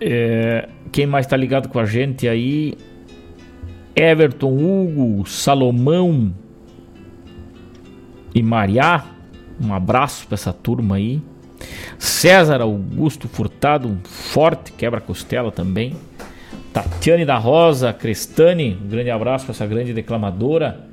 É, 0.00 0.68
quem 0.92 1.06
mais 1.06 1.26
está 1.26 1.36
ligado 1.36 1.68
com 1.68 1.78
a 1.78 1.84
gente 1.84 2.28
aí? 2.28 2.74
Everton, 3.94 4.54
Hugo, 4.54 5.26
Salomão 5.26 6.32
e 8.38 8.42
Mariá. 8.42 9.04
Um 9.60 9.74
abraço 9.74 10.26
para 10.26 10.36
essa 10.36 10.52
turma 10.52 10.96
aí. 10.96 11.20
César 11.98 12.60
Augusto 12.60 13.26
Furtado, 13.28 13.88
um 13.88 13.98
forte 14.04 14.70
quebra-costela 14.72 15.50
também. 15.50 15.96
Tatiane 16.72 17.24
da 17.24 17.36
Rosa, 17.36 17.92
Crestani, 17.92 18.78
um 18.80 18.88
grande 18.88 19.10
abraço 19.10 19.46
para 19.46 19.52
essa 19.52 19.66
grande 19.66 19.92
declamadora. 19.92 20.86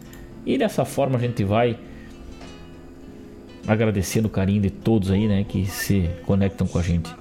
E 0.43 0.57
dessa 0.57 0.83
forma 0.83 1.17
a 1.17 1.21
gente 1.21 1.43
vai 1.43 1.77
agradecendo 3.67 4.27
o 4.27 4.31
carinho 4.31 4.61
de 4.61 4.71
todos 4.71 5.11
aí, 5.11 5.27
né, 5.27 5.45
que 5.47 5.65
se 5.65 6.09
conectam 6.25 6.65
com 6.65 6.79
a 6.79 6.81
gente. 6.81 7.11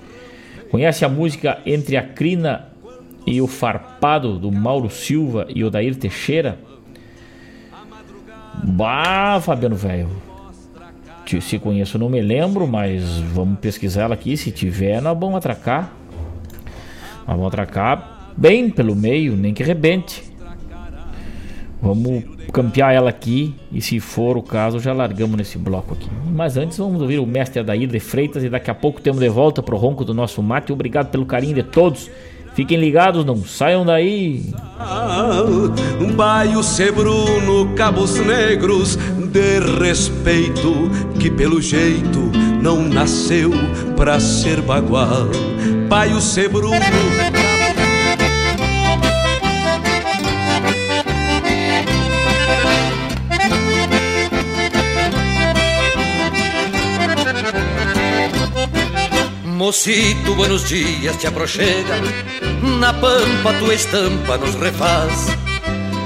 Conhece 0.70 1.05
a 1.05 1.09
música 1.09 1.59
Entre 1.66 1.96
a 1.96 2.02
Crina 2.02 2.68
e 3.26 3.40
o 3.42 3.46
Farpado 3.46 4.38
do 4.38 4.51
Mauro 4.51 4.88
Silva 4.88 5.46
e 5.48 5.62
Odair 5.62 5.94
Teixeira? 5.96 6.59
Bah, 8.62 9.40
Fabiano 9.40 9.76
velho. 9.76 10.09
Se 11.40 11.59
conheço, 11.59 11.98
não 11.98 12.09
me 12.09 12.20
lembro, 12.20 12.66
mas 12.66 13.02
vamos 13.32 13.59
pesquisar 13.59 14.02
ela 14.02 14.14
aqui. 14.14 14.36
Se 14.36 14.52
tiver, 14.52 15.01
nós 15.02 15.18
vamos 15.18 15.36
atracar. 15.36 15.93
Nós 17.26 17.36
vamos 17.36 17.47
atracar 17.47 18.32
bem 18.36 18.70
pelo 18.70 18.94
meio, 18.94 19.36
nem 19.36 19.52
que 19.52 19.62
rebente. 19.62 20.22
Vamos 21.81 22.24
campear 22.52 22.93
ela 22.93 23.10
aqui 23.10 23.55
e 23.72 23.81
se 23.81 23.98
for 23.98 24.36
o 24.36 24.43
caso 24.43 24.78
já 24.78 24.93
largamos 24.93 25.36
nesse 25.36 25.59
bloco 25.59 25.94
aqui. 25.94 26.09
Mas 26.31 26.56
antes 26.56 26.78
vamos 26.78 27.01
ouvir 27.02 27.18
o 27.18 27.26
mestre 27.26 27.60
Adair 27.60 27.89
de 27.89 28.01
Freitas 28.01 28.44
e 28.44 28.48
daqui 28.48 28.70
a 28.70 28.74
pouco 28.74 29.01
temos 29.01 29.20
de 29.20 29.28
volta 29.28 29.62
pro 29.62 29.76
ronco 29.76 30.05
do 30.05 30.14
nosso 30.14 30.43
mate. 30.43 30.72
Obrigado 30.72 31.10
pelo 31.10 31.26
carinho 31.26 31.55
de 31.55 31.62
todos. 31.62 32.10
Fiquem 32.55 32.78
ligados, 32.78 33.24
não 33.24 33.44
saiam 33.44 33.85
daí. 33.85 34.44
Baio 36.14 36.60
Bruno, 36.94 37.74
cabos 37.74 38.16
negros 38.18 38.97
de 38.97 39.59
respeito 39.81 40.90
que 41.18 41.31
pelo 41.31 41.60
jeito 41.60 42.31
não 42.62 42.82
nasceu 42.82 43.51
pra 43.97 44.20
ser 44.20 44.60
bagual. 44.62 45.28
Baio 45.89 46.18
Bruno 46.51 47.44
Mocito, 59.65 60.35
buenos 60.35 60.69
dias, 60.69 61.16
te 61.16 61.27
aproxega. 61.27 61.97
Na 62.78 62.93
pampa 62.93 63.51
tua 63.59 63.73
estampa 63.73 64.36
nos 64.36 64.55
refaz. 64.57 65.28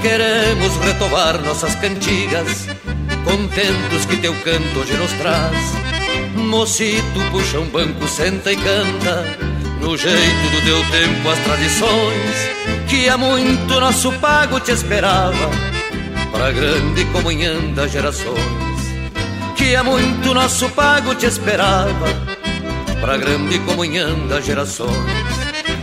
Queremos 0.01 0.76
retovar 0.76 1.43
nossas 1.43 1.74
cantigas 1.74 2.68
Contentos 3.24 4.05
que 4.06 4.16
teu 4.18 4.32
canto 4.44 4.78
hoje 4.78 4.93
nos 4.94 5.10
traz. 5.14 5.59
Mocito, 6.36 7.20
puxa 7.32 7.59
um 7.59 7.66
banco, 7.66 8.06
senta 8.06 8.52
e 8.52 8.56
canta 8.56 9.24
No 9.80 9.97
jeito 9.97 10.51
do 10.52 10.62
teu 10.64 10.78
tempo 10.93 11.28
as 11.28 11.39
tradições 11.40 12.86
Que 12.89 13.09
há 13.09 13.18
muito 13.18 13.80
nosso 13.80 14.12
pago 14.20 14.60
te 14.60 14.70
esperava 14.70 15.51
Pra 16.30 16.52
grande 16.52 17.05
comunhão 17.06 17.72
das 17.74 17.90
gerações. 17.90 18.39
Que 19.56 19.74
há 19.74 19.82
muito 19.82 20.32
nosso 20.32 20.68
pago 20.68 21.12
te 21.16 21.26
esperava 21.26 22.27
pra 23.00 23.16
grande 23.16 23.58
comunhão 23.60 24.26
das 24.26 24.44
gerações. 24.44 24.92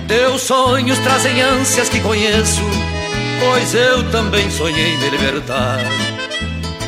Teus 0.08 0.42
sonhos 0.42 1.00
trazem 1.00 1.42
ânsias 1.42 1.90
que 1.90 2.00
conheço, 2.00 2.62
pois 3.40 3.74
eu 3.74 4.04
também 4.12 4.50
sonhei 4.52 4.98
me 4.98 5.10
libertar. 5.10 5.80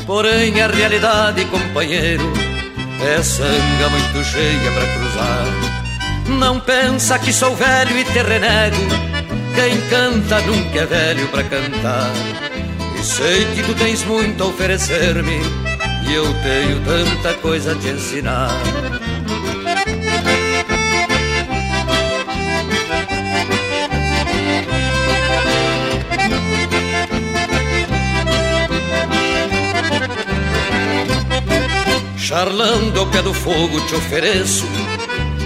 Porém 0.05 0.61
a 0.61 0.67
realidade, 0.67 1.43
companheiro, 1.45 2.31
é 3.01 3.21
sanga 3.21 3.89
muito 3.89 4.23
cheia 4.23 4.71
para 4.71 4.87
cruzar. 4.87 5.45
Não 6.39 6.59
pensa 6.59 7.17
que 7.19 7.33
sou 7.33 7.55
velho 7.55 7.97
e 7.97 8.03
te 8.03 8.21
renego, 8.21 8.77
quem 9.55 9.81
canta 9.89 10.39
nunca 10.41 10.79
é 10.79 10.85
velho 10.85 11.27
para 11.29 11.43
cantar. 11.43 12.11
E 12.99 13.03
sei 13.03 13.45
que 13.55 13.63
tu 13.63 13.73
tens 13.75 14.03
muito 14.03 14.43
a 14.43 14.47
oferecer-me, 14.47 15.39
e 16.07 16.13
eu 16.13 16.25
tenho 16.43 16.79
tanta 16.81 17.33
coisa 17.35 17.71
a 17.71 17.75
te 17.75 17.89
ensinar. 17.89 18.51
Charlando 32.27 32.99
ao 32.99 33.07
pé 33.07 33.21
do 33.21 33.33
fogo 33.33 33.79
te 33.87 33.95
ofereço 33.95 34.65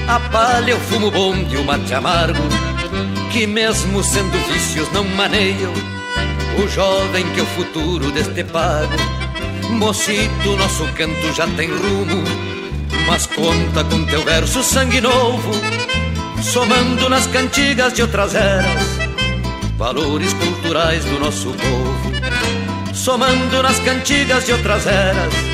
A 0.08 0.20
palha, 0.20 0.76
o 0.76 0.80
fumo 0.80 1.12
bom 1.12 1.36
e 1.36 1.56
o 1.56 1.64
mate 1.64 1.94
amargo 1.94 2.42
Que 3.32 3.46
mesmo 3.46 4.04
sendo 4.04 4.36
vícios 4.52 4.92
não 4.92 5.04
maneiam 5.04 5.72
O 6.58 6.68
jovem 6.68 7.24
que 7.34 7.40
é 7.40 7.44
o 7.44 7.46
futuro 7.46 8.10
deste 8.10 8.44
pago 8.46 8.96
Mocito, 9.70 10.58
nosso 10.58 10.84
canto 10.96 11.32
já 11.36 11.46
tem 11.56 11.70
rumo, 11.70 12.24
mas 13.06 13.28
conta 13.28 13.84
com 13.84 14.04
teu 14.06 14.24
verso 14.24 14.62
sangue 14.64 15.00
novo, 15.00 15.52
somando 16.42 17.08
nas 17.08 17.26
cantigas 17.28 17.94
de 17.94 18.02
outras 18.02 18.36
eras, 18.36 18.84
valores 19.78 20.34
culturais 20.34 21.06
do 21.06 21.20
nosso 21.20 21.54
povo. 21.54 22.12
Somando 22.94 23.64
nas 23.64 23.80
cantigas 23.80 24.46
de 24.46 24.52
outras 24.52 24.86
eras, 24.86 25.51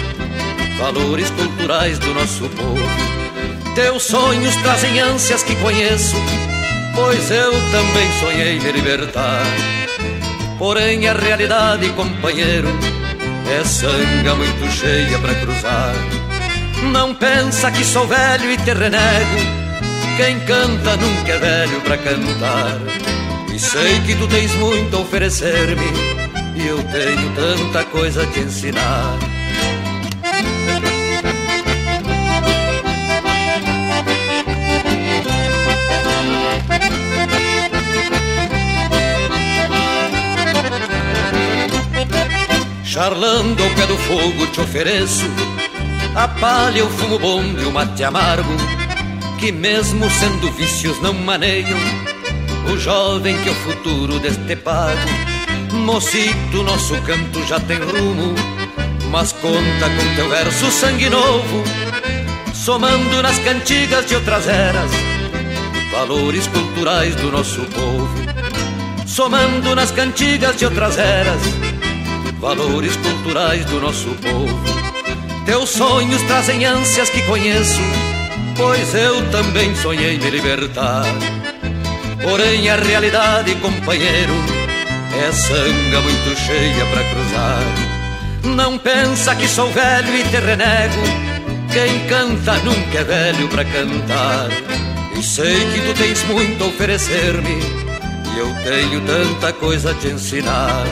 valores 0.78 1.30
culturais 1.32 2.00
do 2.00 2.14
nosso 2.14 2.48
povo. 2.50 3.18
Teus 3.76 4.04
sonhos 4.04 4.56
trazem 4.58 5.00
ânsias 5.00 5.44
que 5.44 5.56
conheço, 5.58 6.16
pois 6.96 7.30
eu 7.30 7.52
também 7.72 8.12
sonhei 8.20 8.60
me 8.60 8.72
libertar. 8.72 9.44
Porém, 10.58 11.08
a 11.08 11.14
realidade, 11.14 11.90
companheiro, 11.90 12.70
é 13.50 13.64
sanga 13.64 14.36
muito 14.36 14.72
cheia 14.72 15.18
para 15.20 15.36
cruzar. 15.36 15.94
Não 16.92 17.14
pensa 17.14 17.72
que 17.72 17.84
sou 17.84 18.08
velho 18.08 18.52
e 18.52 18.58
te 18.58 18.74
renego. 18.74 19.68
Quem 20.18 20.40
canta 20.42 20.98
nunca 20.98 21.34
é 21.34 21.38
velho 21.38 21.82
para 21.82 21.98
cantar. 21.98 22.80
E 23.54 23.60
sei 23.60 24.00
que 24.02 24.16
tu 24.16 24.28
tens 24.28 24.54
muito 24.56 24.96
a 24.96 25.00
oferecer-me. 25.02 25.86
E 26.56 26.68
eu 26.68 26.78
tenho 26.84 27.32
tanta 27.36 27.84
coisa 27.86 28.24
a 28.24 28.28
te 28.28 28.40
ensinar. 28.40 29.37
Charlando 42.98 43.62
ao 43.62 43.70
pé 43.76 43.86
do 43.86 43.96
fogo 43.96 44.48
te 44.48 44.60
ofereço 44.60 45.30
A 46.16 46.28
palha, 46.28 46.84
o 46.84 46.90
fumo 46.90 47.20
bom 47.20 47.44
e 47.44 47.64
o 47.64 47.72
mate 47.72 48.04
amargo 48.04 48.50
Que 49.38 49.52
mesmo 49.52 50.10
sendo 50.10 50.52
vícios 50.54 51.00
não 51.00 51.14
maneiam 51.14 51.78
O 52.74 52.76
jovem 52.76 53.38
que 53.44 53.50
é 53.50 53.52
o 53.52 53.56
futuro 53.56 54.20
deste 54.20 54.56
pago. 54.56 54.98
Mocito, 55.74 56.64
nosso 56.64 57.00
canto 57.04 57.46
já 57.46 57.60
tem 57.60 57.78
rumo 57.78 58.34
Mas 59.12 59.32
conta 59.32 59.90
com 59.96 60.16
teu 60.16 60.28
verso 60.28 60.72
sangue 60.72 61.08
novo 61.08 61.64
Somando 62.52 63.22
nas 63.22 63.38
cantigas 63.38 64.08
de 64.08 64.16
outras 64.16 64.48
eras 64.48 64.90
Valores 65.92 66.48
culturais 66.48 67.16
do 67.16 67.32
nosso 67.32 67.62
povo. 67.62 68.16
Somando 69.06 69.76
nas 69.76 69.92
cantigas 69.92 70.58
de 70.58 70.66
outras 70.66 70.98
eras 70.98 71.67
valores 72.40 72.96
culturais 72.98 73.66
do 73.66 73.80
nosso 73.80 74.10
povo. 74.10 74.88
Teus 75.46 75.70
sonhos 75.70 76.22
trazem 76.24 76.66
ânsias 76.66 77.10
que 77.10 77.22
conheço, 77.24 77.82
pois 78.56 78.94
eu 78.94 79.30
também 79.32 79.76
sonhei 79.76 80.18
me 80.18 80.30
libertar. 80.30 81.06
Porém, 82.22 82.70
a 82.70 82.76
realidade, 82.76 83.56
companheiro, 83.56 84.34
é 85.26 85.32
sanga 85.32 86.02
muito 86.02 86.40
cheia 86.40 86.86
para 86.88 87.04
cruzar. 87.04 87.88
Não 88.44 88.78
pensa 88.78 89.36
que 89.36 89.48
sou 89.48 89.72
velho 89.72 90.16
e 90.16 90.24
te 90.24 90.38
renego, 90.38 91.02
quem 91.72 92.08
canta 92.08 92.54
nunca 92.64 93.00
é 93.00 93.04
velho 93.04 93.48
para 93.48 93.66
cantar. 93.66 94.50
E 95.18 95.24
sei 95.24 95.56
que 95.72 95.82
tu 95.82 95.94
tens 95.98 96.24
muito 96.26 96.64
a 96.64 96.68
oferecer-me, 96.68 97.60
e 98.34 98.38
eu 98.38 98.54
tenho 98.64 99.02
tanta 99.02 99.54
coisa 99.54 99.92
a 99.92 99.94
te 99.96 100.08
ensinar. 100.08 100.86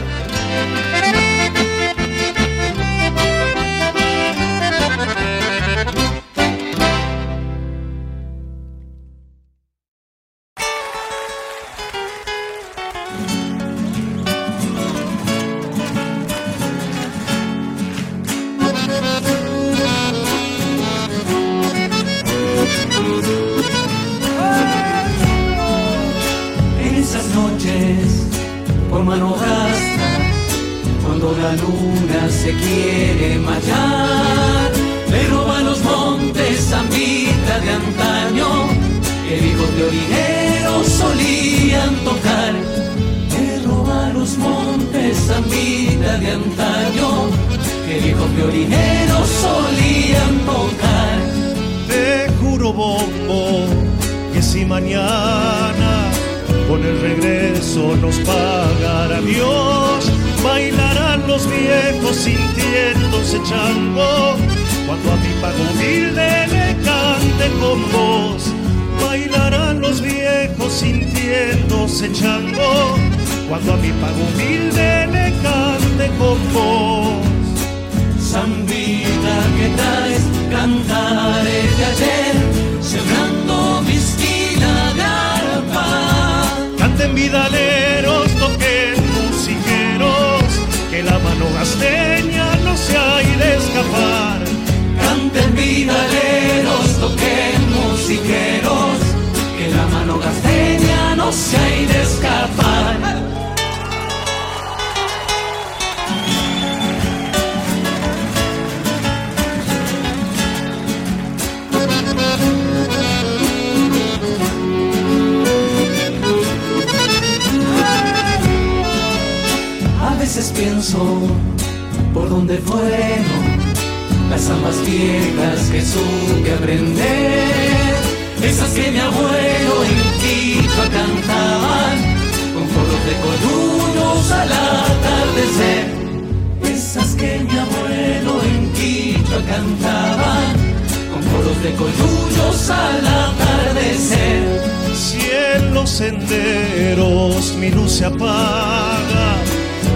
coros 141.35 141.63
de 141.63 141.73
coyullos 141.73 142.69
al 142.69 143.07
atardecer. 143.07 144.61
Si 144.95 145.19
en 145.31 145.87
senderos 145.87 147.55
mi 147.59 147.69
luz 147.69 147.91
se 147.91 148.05
apaga, 148.05 149.27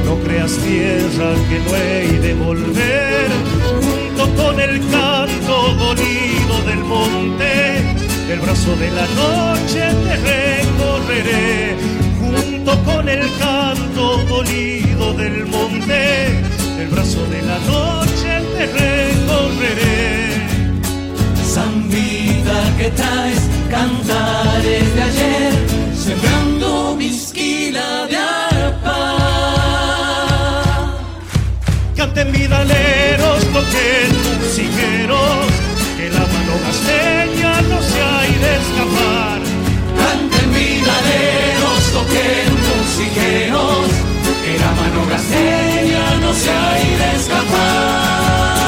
no 0.06 0.16
creas 0.24 0.52
tierra 0.57 1.34
que 1.49 1.60
no 1.60 1.76
he 1.76 2.20
de 2.20 2.34
volver. 2.36 3.28
Junto 3.82 4.44
con 4.44 4.60
el 4.60 4.80
canto 4.90 5.74
dolido 5.76 6.56
del 6.68 6.84
monte, 6.84 7.78
el 8.32 8.40
brazo 8.40 8.76
de 8.76 8.91
la 8.91 9.07
noche 9.24 9.82
te 10.06 10.16
recorreré. 10.30 11.76
Junto 12.20 12.84
con 12.84 13.10
el 13.10 13.28
canto 13.40 14.18
dolido 14.28 15.14
del 15.14 15.45
monte, 15.48 16.28
el 16.80 16.88
brazo 16.88 17.26
de 17.28 17.41
la 17.41 17.60
noche 17.60 18.32
te 18.56 18.66
recorreré. 18.68 20.59
Canten 31.95 32.32
vidaleros 32.32 33.44
toquemos 33.53 34.53
sigueros, 34.56 35.48
que 35.98 36.10
la 36.10 36.26
mano 36.34 36.53
gasteña 36.66 37.61
no 37.61 37.82
se 37.82 38.02
ha 38.02 38.22
de 38.44 38.52
escapar. 38.61 39.40
Canten 39.99 40.49
minareros, 40.52 41.82
toquen 41.94 42.49
musiqueros, 42.68 43.90
que 44.44 44.53
la 44.60 44.72
mano 44.80 45.02
gasteña 45.10 46.03
no 46.22 46.34
se 46.34 46.49
ha 46.49 46.74
de 46.99 47.16
escapar. 47.18 48.59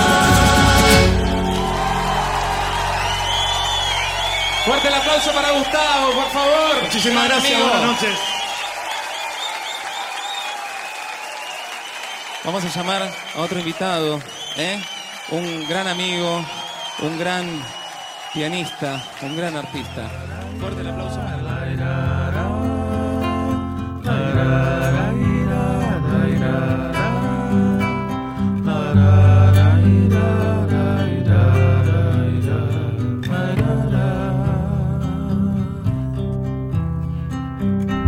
Fuerte 4.72 4.88
el 4.88 4.94
aplauso 4.94 5.32
para 5.34 5.52
Gustavo, 5.52 6.14
por 6.14 6.30
favor. 6.32 6.84
Muchísimas 6.84 7.28
gracias, 7.28 7.56
Amigo. 7.56 7.70
buenas 7.72 7.92
noches. 7.92 8.18
Vamos 12.46 12.64
a 12.64 12.70
llamar 12.70 13.12
a 13.36 13.42
otro 13.42 13.60
invitado, 13.60 14.22
¿eh? 14.56 14.82
un 15.32 15.68
gran 15.68 15.90
amigo, 15.90 16.46
un 17.00 17.20
gran 17.20 17.46
pianista, 18.34 19.04
un 19.22 19.36
gran 19.36 19.58
artista. 19.58 20.10
Fuerte 20.62 20.80
el 20.80 20.88
aplauso 20.88 21.18
para 21.18 21.36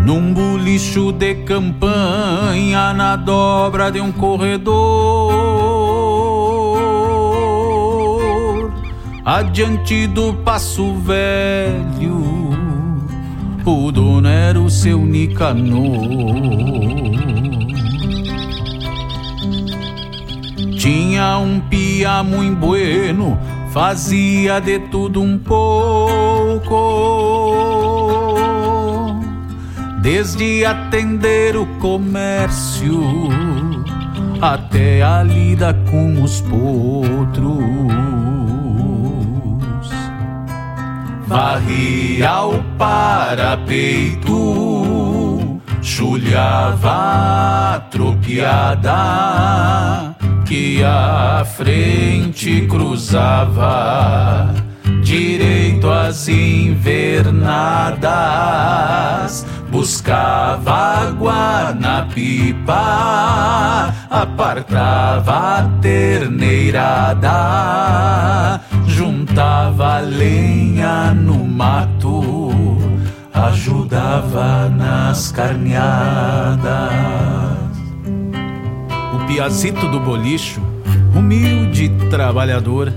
Num 0.05 0.33
bulicho 0.33 1.13
de 1.13 1.33
campanha 1.45 2.93
na 2.93 3.15
dobra 3.15 3.89
de 3.89 4.01
um 4.01 4.11
corredor, 4.11 5.31
adiante 9.23 10.05
do 10.07 10.33
passo 10.33 10.93
velho, 10.95 12.51
o 13.65 13.91
dono 13.93 14.27
era 14.27 14.59
o 14.59 14.69
seu 14.69 14.99
Nicanor. 14.99 16.03
Tinha 20.77 21.37
um 21.37 21.61
pia 21.61 22.21
muito 22.23 22.57
bueno, 22.57 23.39
fazia 23.71 24.59
de 24.59 24.79
tudo 24.79 25.21
um 25.21 25.37
pouco 25.37 26.73
desde 30.03 30.63
atender 30.65 31.55
o 31.55 31.65
comércio 31.79 33.01
até 34.41 35.01
a 35.01 35.23
lida 35.23 35.73
com 35.89 36.21
os 36.21 36.41
potros. 36.41 37.63
Varria 41.25 42.41
o 42.41 42.61
parapeito, 42.77 44.27
chulhava 45.81 47.75
a 47.75 47.79
tropiada 47.89 48.93
que 50.45 50.83
a 50.83 51.45
frente 51.45 52.67
cruzava 52.67 54.53
direito 55.01 55.89
às 55.89 56.27
invernadas 56.27 58.43
buscava 59.73 60.71
água 60.71 61.73
na 61.73 62.03
pipa, 62.03 63.91
apartava 64.07 65.57
a 65.57 65.63
terneirada, 65.81 67.31
juntava 68.85 69.97
lenha 69.97 71.11
no 71.15 71.43
mato, 71.43 72.21
ajudava 73.33 74.69
nas 74.69 75.31
carneadas. 75.31 76.69
O 79.15 79.25
piazito 79.25 79.87
do 79.87 79.99
bolicho, 79.99 80.61
humilde 81.15 81.89
trabalhador, 82.11 82.93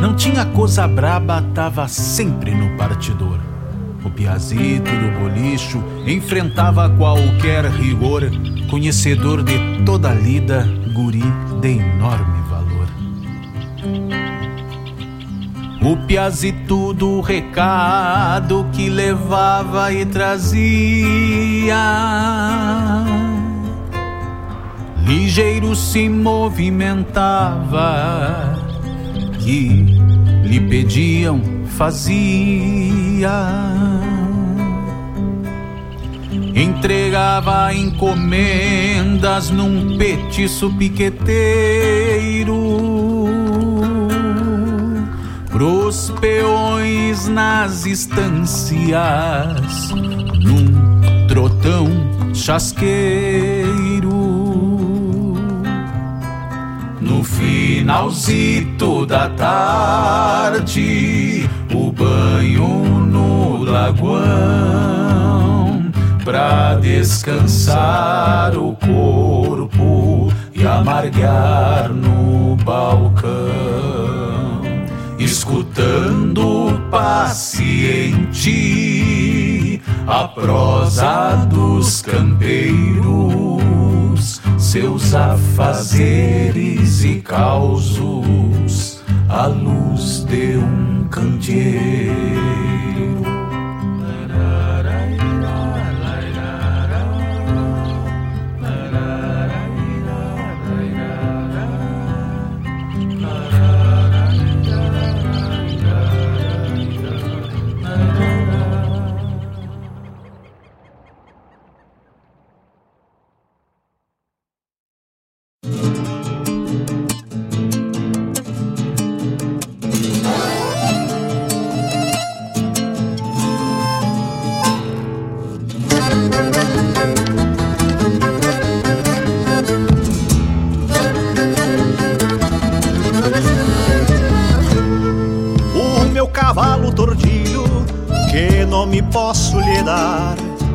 não 0.00 0.14
tinha 0.14 0.46
coisa 0.46 0.86
braba, 0.86 1.42
tava 1.52 1.88
sempre 1.88 2.54
no 2.54 2.76
partidor. 2.76 3.51
O 4.04 4.10
piazito 4.10 4.90
do 4.90 5.20
bolicho 5.20 5.82
enfrentava 6.06 6.90
qualquer 6.90 7.66
rigor, 7.66 8.22
conhecedor 8.68 9.42
de 9.44 9.84
toda 9.84 10.10
a 10.10 10.14
lida, 10.14 10.68
guri 10.92 11.22
de 11.60 11.78
enorme 11.78 12.42
valor. 12.50 12.88
O 15.84 15.96
piazito 16.06 16.92
do 16.92 17.20
recado 17.20 18.66
que 18.72 18.88
levava 18.88 19.92
e 19.92 20.04
trazia, 20.04 21.76
ligeiro 25.06 25.74
se 25.76 26.08
movimentava, 26.08 26.98
que 29.40 29.68
lhe 30.44 30.60
pediam 30.60 31.40
fazia. 31.76 33.30
Entregava 36.54 37.74
encomendas 37.74 39.50
num 39.50 39.96
petiço 39.96 40.70
piqueteiro 40.74 42.62
pros 45.62 46.12
peões 46.20 47.28
nas 47.28 47.86
estâncias 47.86 49.90
num 50.44 50.66
trotão 51.28 51.86
chasqueiro. 52.34 54.10
No 57.00 57.22
finalzito 57.22 59.06
da 59.06 59.28
tarde, 59.28 60.68
o 61.72 61.92
banho 61.92 62.66
no 63.06 63.62
lagoão 63.64 65.51
pra 66.24 66.74
descansar 66.76 68.56
o 68.56 68.76
corpo 68.76 70.32
e 70.54 70.64
amargar 70.66 71.88
no 71.92 72.56
balcão, 72.56 73.32
escutando 75.18 76.80
paciente 76.90 78.52
a 80.06 80.28
prosa 80.28 81.46
dos 81.50 82.02
campeiros, 82.02 83.02
seus 84.58 85.14
afazeres 85.14 87.04
e 87.04 87.20
causos 87.20 89.02
à 89.28 89.46
luz 89.46 90.24
de 90.24 90.56
um 90.56 91.04
candeeiro. 91.08 92.71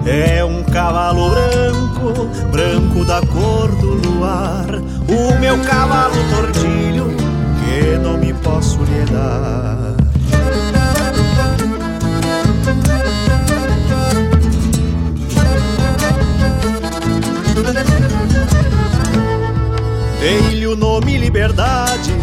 É 0.10 0.42
um 0.42 0.64
cavalo 0.64 1.30
branco, 1.30 2.28
branco 2.50 3.04
da 3.04 3.20
cor 3.20 3.68
do 3.76 3.96
luar. 4.08 4.66
O 5.10 5.38
meu 5.38 5.60
cavalo 5.60 6.16
tordilho, 6.34 7.08
que 7.60 7.98
nome 7.98 8.34
posso 8.36 8.80
lhe 8.84 9.06
dar? 9.12 9.98
Dei-lhe 20.22 20.68
o 20.68 20.76
nome 20.78 21.18
liberdade, 21.18 22.14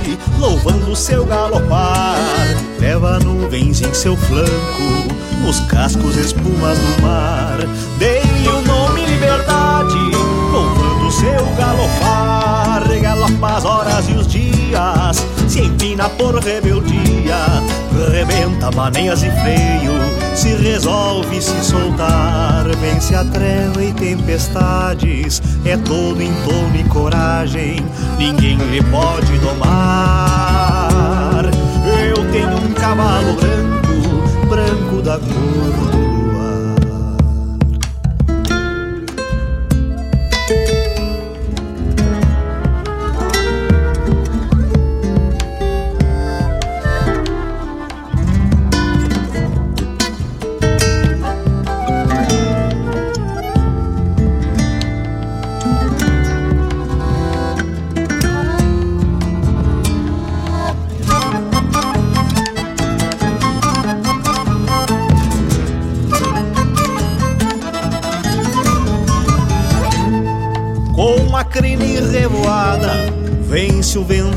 louvando 0.41 0.97
seu 0.97 1.27
galopar. 1.27 2.17
Leva 2.81 3.19
nuvens 3.19 3.83
em 3.83 3.93
seu 3.93 4.17
flanco, 4.17 5.04
os 5.49 5.61
cascos 5.61 6.17
espumas 6.17 6.79
do 6.79 7.03
mar. 7.03 7.59
Dei-lhe 7.99 8.49
o 8.49 8.63
nome 8.63 9.05
liberdade, 9.07 9.99
louvando 10.53 11.11
seu 11.11 11.45
galopar. 11.57 12.85
Galopa 13.01 13.57
as 13.57 13.65
horas 13.65 14.09
e 14.09 14.13
os 14.13 14.27
dias, 14.27 15.27
se 15.49 15.61
empina 15.61 16.09
por 16.11 16.43
rebeldia, 16.43 17.37
rebenta 18.11 18.71
maneias 18.75 19.23
e 19.23 19.31
freio 19.31 19.95
se 20.35 20.49
resolve 20.57 21.41
se 21.41 21.65
soltar, 21.65 22.67
vence 22.81 23.15
a 23.15 23.25
treva 23.25 23.83
e 23.83 23.93
tempestades, 23.93 25.41
é 25.65 25.77
todo 25.77 26.21
em 26.21 26.33
torno 26.43 26.77
e 26.77 26.85
coragem, 26.85 27.87
ninguém 28.19 28.57
lhe 28.57 28.83
pode 28.83 29.39
domar. 29.39 29.65
Eu 32.05 32.17
tenho 32.33 32.57
um 32.57 32.73
cavalo 32.73 33.35
branco, 33.35 33.54
branco 34.65 35.03
da 35.03 35.19
cor 35.19 35.75
Vence 35.91 36.04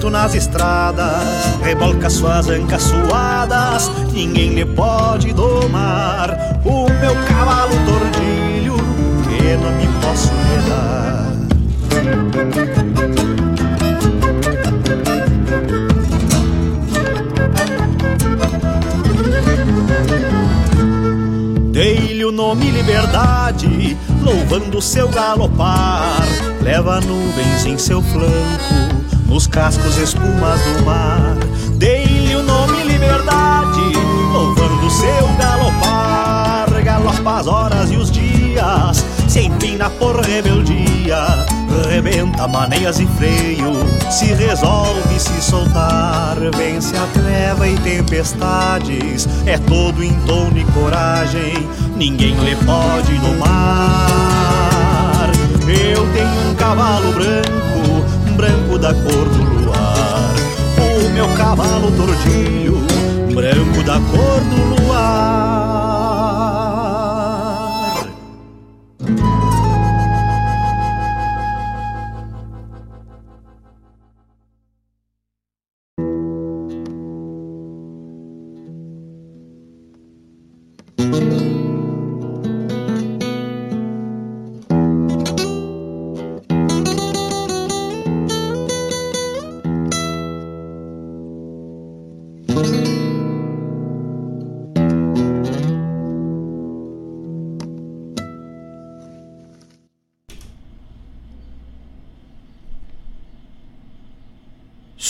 vento 0.07 0.09
nas 0.09 0.33
estradas, 0.33 1.23
rebolca 1.61 2.09
suas 2.09 2.49
ancas 2.49 2.83
suadas, 2.83 3.91
ninguém 4.11 4.53
lhe 4.53 4.65
pode 4.65 5.33
domar. 5.33 6.59
O 6.65 6.89
meu 6.89 7.15
cavalo 7.27 7.73
tordilho, 7.85 8.75
que 9.23 9.57
não 9.57 9.71
me 9.71 9.87
posso 10.01 10.31
dar. 10.69 11.27
Dei-lhe 21.71 22.25
o 22.25 22.31
nome 22.31 22.71
liberdade, 22.71 23.97
louvando 24.23 24.81
seu 24.81 25.07
galopar. 25.09 26.21
Leva 26.61 26.99
nuvens 27.01 27.65
em 27.65 27.77
seu 27.77 28.01
flanco 28.01 28.76
nos 29.27 29.45
cascos 29.47 29.97
espumas 29.97 30.59
do 30.61 30.85
mar. 30.85 31.37
Dei-lhe 31.75 32.35
o 32.35 32.43
nome 32.43 32.83
liberdade, 32.83 33.93
louvando 34.33 34.89
seu 34.89 35.27
galopar. 35.37 36.67
Galopa 36.83 37.39
as 37.39 37.47
horas 37.47 37.91
e 37.91 37.97
os 37.97 38.09
dias, 38.09 39.05
se 39.27 39.41
empina 39.41 39.89
por 39.91 40.19
rebeldia. 40.21 41.45
Rebenta 41.89 42.47
maneias 42.47 42.99
e 42.99 43.05
freio, 43.05 43.73
se 44.09 44.33
resolve 44.33 45.19
se 45.19 45.41
soltar. 45.41 46.37
Vence 46.55 46.95
a 46.95 47.05
treva 47.07 47.67
e 47.67 47.77
tempestades, 47.79 49.27
é 49.45 49.57
todo 49.57 50.03
em 50.03 50.13
tom 50.21 50.49
e 50.55 50.63
coragem, 50.71 51.53
ninguém 51.95 52.35
lhe 52.39 52.55
pode 52.55 53.13
domar. 53.19 54.07
Eu 55.67 56.07
tenho 56.13 56.51
um 56.51 56.55
cavalo 56.55 57.11
branco 57.11 57.66
branco 58.37 58.77
da 58.77 58.93
cor 58.93 59.27
do 59.29 59.65
luar. 59.65 60.35
O 60.77 61.09
meu 61.09 61.27
cavalo 61.35 61.91
tordilho, 61.91 62.77
branco 63.33 63.83
da 63.83 63.99
cor 64.11 64.41
do 64.41 64.55
luar. 64.69 64.76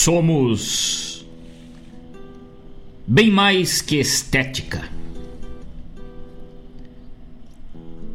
Somos 0.07 1.25
bem 3.05 3.29
mais 3.29 3.81
que 3.81 3.97
estética. 3.97 4.89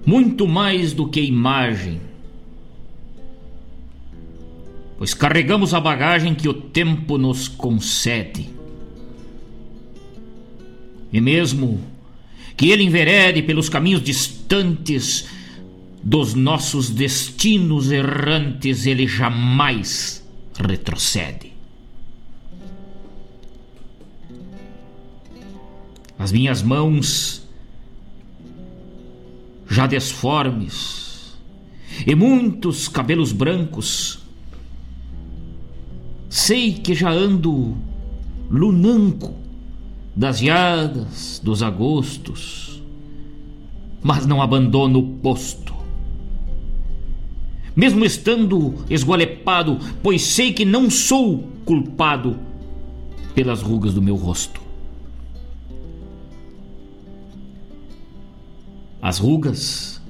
Muito 0.07 0.49
mais 0.49 0.95
do 0.95 1.07
que 1.07 1.21
imagem. 1.21 2.01
Pois 4.97 5.13
carregamos 5.13 5.75
a 5.75 5.81
bagagem 5.81 6.35
que 6.35 6.49
o 6.49 6.55
tempo 6.55 7.19
nos 7.19 7.47
concede. 7.47 8.49
E 11.13 11.21
mesmo 11.21 11.79
que 12.57 12.71
ele 12.71 12.85
enverede 12.85 13.43
pelos 13.43 13.69
caminhos 13.69 14.03
distantes 14.03 15.29
dos 16.03 16.33
nossos 16.33 16.89
destinos 16.89 17.93
errantes, 17.93 18.87
ele 18.87 19.07
jamais 19.07 20.27
retrocede. 20.59 21.52
As 26.23 26.31
minhas 26.31 26.63
mãos 26.63 27.43
já 29.69 29.89
desformes 29.89 31.37
e 32.07 32.15
muitos 32.15 32.87
cabelos 32.87 33.33
brancos. 33.33 34.21
Sei 36.31 36.75
que 36.75 36.95
já 36.95 37.11
ando 37.11 37.77
lunanco 38.49 39.35
das 40.15 40.39
geadas 40.39 41.41
dos 41.43 41.61
agostos, 41.61 42.81
mas 44.01 44.25
não 44.25 44.41
abandono 44.41 45.01
o 45.01 45.09
posto. 45.17 45.75
Mesmo 47.75 48.05
estando 48.05 48.77
esgualepado, 48.89 49.77
pois 50.01 50.23
sei 50.23 50.53
que 50.53 50.65
não 50.65 50.89
sou 50.89 51.49
culpado 51.65 52.39
pelas 53.35 53.61
rugas 53.61 53.93
do 53.93 54.01
meu 54.01 54.15
rosto. 54.15 54.62
As 59.03 59.19
rugas 59.19 60.01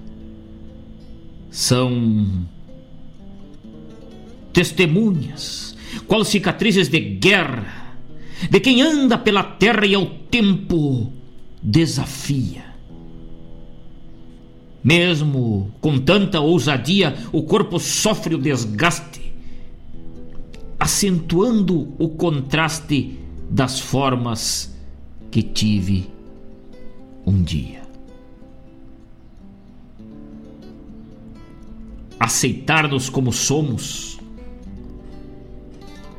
são 1.50 2.46
testemunhas, 4.52 5.74
qual 6.06 6.22
cicatrizes 6.26 6.88
de 6.88 7.00
guerra, 7.00 7.96
de 8.50 8.60
quem 8.60 8.82
anda 8.82 9.16
pela 9.16 9.42
terra 9.42 9.86
e 9.86 9.94
ao 9.94 10.04
tempo 10.04 11.10
desafia. 11.62 12.64
Mesmo 14.84 15.72
com 15.80 15.98
tanta 15.98 16.40
ousadia, 16.40 17.16
o 17.32 17.44
corpo 17.44 17.78
sofre 17.78 18.34
o 18.34 18.38
desgaste, 18.38 19.32
acentuando 20.78 21.94
o 21.98 22.10
contraste 22.10 23.18
das 23.48 23.80
formas 23.80 24.76
que 25.30 25.42
tive 25.42 26.10
um 27.24 27.42
dia. 27.42 27.81
Aceitar-nos 32.22 33.10
como 33.10 33.32
somos. 33.32 34.16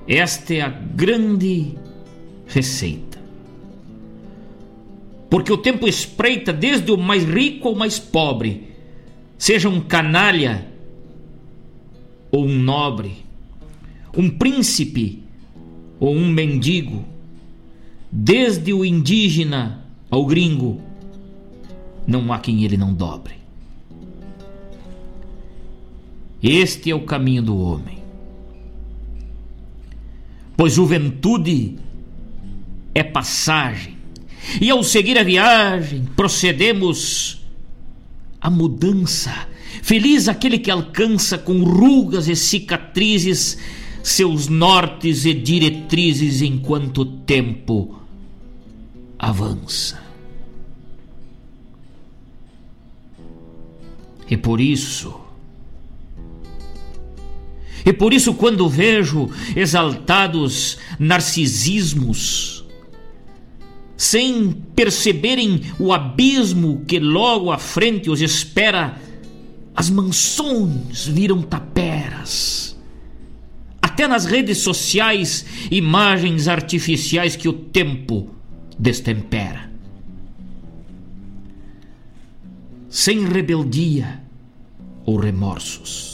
Esta 0.06 0.54
é 0.54 0.62
a 0.62 0.68
grande 0.68 1.78
receita. 2.46 3.18
Porque 5.30 5.52
o 5.52 5.58
tempo 5.58 5.88
espreita 5.88 6.52
desde 6.52 6.92
o 6.92 6.98
mais 6.98 7.24
rico 7.24 7.70
ao 7.70 7.76
mais 7.76 8.00
pobre, 8.00 8.74
seja 9.38 9.70
um 9.70 9.80
canalha 9.80 10.68
ou 12.30 12.46
um 12.46 12.60
nobre, 12.60 13.24
um 14.16 14.30
príncipe 14.30 15.24
ou 16.02 16.14
um 16.14 16.28
mendigo, 16.28 17.06
desde 18.12 18.74
o 18.74 18.84
indígena 18.84 19.86
ao 20.12 20.26
gringo, 20.26 20.82
não 22.06 22.34
há 22.34 22.40
quem 22.40 22.66
ele 22.66 22.76
não 22.76 22.94
dobre. 22.94 23.43
Este 26.44 26.92
é 26.92 26.96
o 26.96 27.06
caminho 27.06 27.42
do 27.42 27.58
homem. 27.58 28.00
Pois 30.58 30.74
juventude 30.74 31.78
é 32.94 33.02
passagem, 33.02 33.98
e 34.60 34.70
ao 34.70 34.84
seguir 34.84 35.18
a 35.18 35.24
viagem, 35.24 36.04
procedemos 36.18 37.42
à 38.42 38.50
mudança. 38.50 39.48
Feliz 39.82 40.28
aquele 40.28 40.60
que 40.60 40.70
alcança 40.70 41.38
com 41.38 41.64
rugas 41.64 42.28
e 42.28 42.36
cicatrizes 42.36 43.58
seus 44.04 44.50
nortes 44.50 45.26
e 45.26 45.34
diretrizes 45.34 46.42
enquanto 46.42 47.00
o 47.00 47.06
tempo 47.06 48.02
avança. 49.18 50.04
E 54.30 54.36
por 54.36 54.60
isso, 54.60 55.23
e 57.86 57.92
por 57.92 58.14
isso, 58.14 58.34
quando 58.34 58.70
vejo 58.70 59.30
exaltados 59.56 60.78
narcisismos, 60.98 62.64
sem 63.98 64.52
perceberem 64.76 65.62
o 65.78 65.92
abismo 65.94 66.84
que 66.86 67.00
logo 67.00 67.52
à 67.52 67.58
frente 67.58 68.10
os 68.10 68.22
espera, 68.22 68.98
as 69.76 69.90
mansões 69.90 71.06
viram 71.08 71.42
taperas. 71.42 72.78
Até 73.82 74.08
nas 74.08 74.26
redes 74.26 74.60
sociais, 74.60 75.46
imagens 75.70 76.48
artificiais 76.48 77.36
que 77.36 77.50
o 77.50 77.54
tempo 77.54 78.30
destempera. 78.80 79.72
Sem 82.90 83.28
rebeldia 83.28 84.22
ou 85.06 85.18
remorsos. 85.18 86.13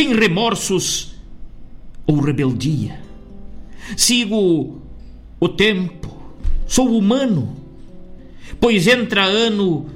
Sem 0.00 0.14
remorsos 0.14 1.12
ou 2.06 2.20
rebeldia. 2.20 2.98
Sigo 3.98 4.80
o 5.38 5.46
tempo, 5.46 6.18
sou 6.66 6.96
humano, 6.96 7.54
pois 8.58 8.86
entra 8.86 9.22
ano 9.24 9.90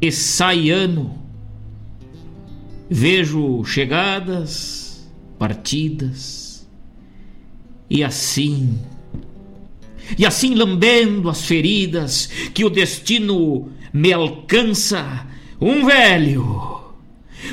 e 0.00 0.12
sai 0.12 0.70
ano. 0.70 1.18
Vejo 2.88 3.64
chegadas, 3.64 5.04
partidas, 5.36 6.64
e 7.90 8.04
assim 8.04 8.78
e 10.16 10.24
assim 10.24 10.54
lambendo 10.54 11.28
as 11.28 11.44
feridas 11.44 12.28
que 12.54 12.64
o 12.64 12.70
destino 12.70 13.68
me 13.92 14.12
alcança, 14.12 15.26
um 15.60 15.84
velho, 15.84 16.94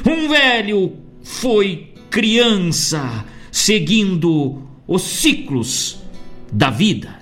um 0.05 0.29
velho 0.29 1.00
foi 1.23 1.93
criança 2.09 3.25
seguindo 3.51 4.61
os 4.87 5.01
ciclos 5.01 6.01
da 6.51 6.69
vida. 6.69 7.21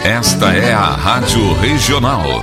Esta 0.00 0.52
é 0.54 0.72
a 0.72 0.86
Rádio 0.86 1.52
Regional. 1.54 2.42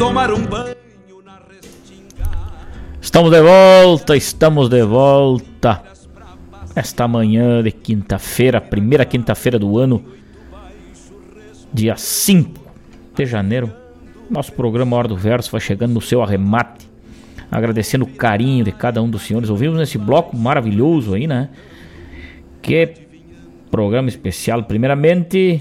tomar 0.00 0.32
um 0.32 0.46
banho 0.46 0.74
na. 1.22 1.42
Estamos 3.02 3.30
de 3.30 3.42
volta, 3.42 4.16
estamos 4.16 4.70
de 4.70 4.82
volta. 4.82 5.82
Esta 6.74 7.06
manhã 7.06 7.62
de 7.62 7.70
quinta-feira, 7.70 8.62
primeira 8.62 9.04
quinta-feira 9.04 9.58
do 9.58 9.76
ano, 9.76 10.02
dia 11.70 11.96
5 11.96 12.58
de 13.14 13.26
janeiro. 13.26 13.70
Nosso 14.30 14.54
programa 14.54 14.96
Hora 14.96 15.06
do 15.06 15.16
Verso 15.16 15.52
vai 15.52 15.60
chegando 15.60 15.92
no 15.92 16.00
seu 16.00 16.22
arremate. 16.22 16.88
Agradecendo 17.50 18.06
o 18.06 18.08
carinho 18.08 18.64
de 18.64 18.72
cada 18.72 19.02
um 19.02 19.10
dos 19.10 19.20
senhores. 19.20 19.50
Ouvimos 19.50 19.78
nesse 19.78 19.98
bloco 19.98 20.34
maravilhoso 20.34 21.12
aí, 21.12 21.26
né? 21.26 21.50
Que 22.62 22.94
programa 23.70 24.08
especial. 24.08 24.62
Primeiramente, 24.62 25.60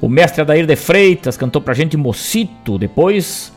o 0.00 0.08
mestre 0.08 0.40
Adair 0.40 0.66
de 0.66 0.76
Freitas 0.76 1.36
cantou 1.36 1.60
pra 1.60 1.74
gente 1.74 1.96
Mocito. 1.96 2.78
Depois, 2.78 3.52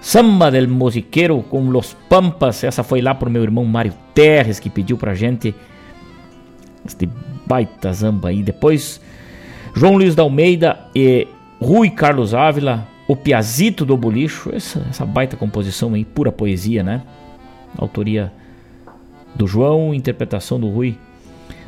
Samba 0.00 0.50
del 0.50 0.68
Musiqueiro 0.68 1.42
com 1.42 1.68
Los 1.68 1.94
Pampas. 2.08 2.64
Essa 2.64 2.82
foi 2.82 3.02
lá 3.02 3.14
pro 3.14 3.30
meu 3.30 3.42
irmão 3.42 3.64
Mário 3.64 3.92
Terres 4.14 4.58
que 4.58 4.70
pediu 4.70 4.96
pra 4.96 5.14
gente 5.14 5.54
este 6.86 7.08
baita 7.46 7.92
zamba 7.92 8.30
aí. 8.30 8.42
Depois, 8.42 9.00
João 9.74 9.96
Luiz 9.96 10.14
da 10.14 10.22
Almeida 10.22 10.78
e 10.94 11.28
Rui 11.60 11.90
Carlos 11.90 12.34
Ávila. 12.34 12.86
O 13.06 13.14
Piazito 13.14 13.84
do 13.84 13.96
Bolicho. 13.96 14.50
Essa, 14.54 14.86
essa 14.88 15.04
baita 15.04 15.36
composição 15.36 15.92
aí, 15.92 16.04
pura 16.04 16.32
poesia, 16.32 16.82
né? 16.82 17.02
Autoria 17.76 18.32
do 19.34 19.46
João, 19.46 19.92
interpretação 19.92 20.58
do 20.58 20.68
Rui. 20.68 20.96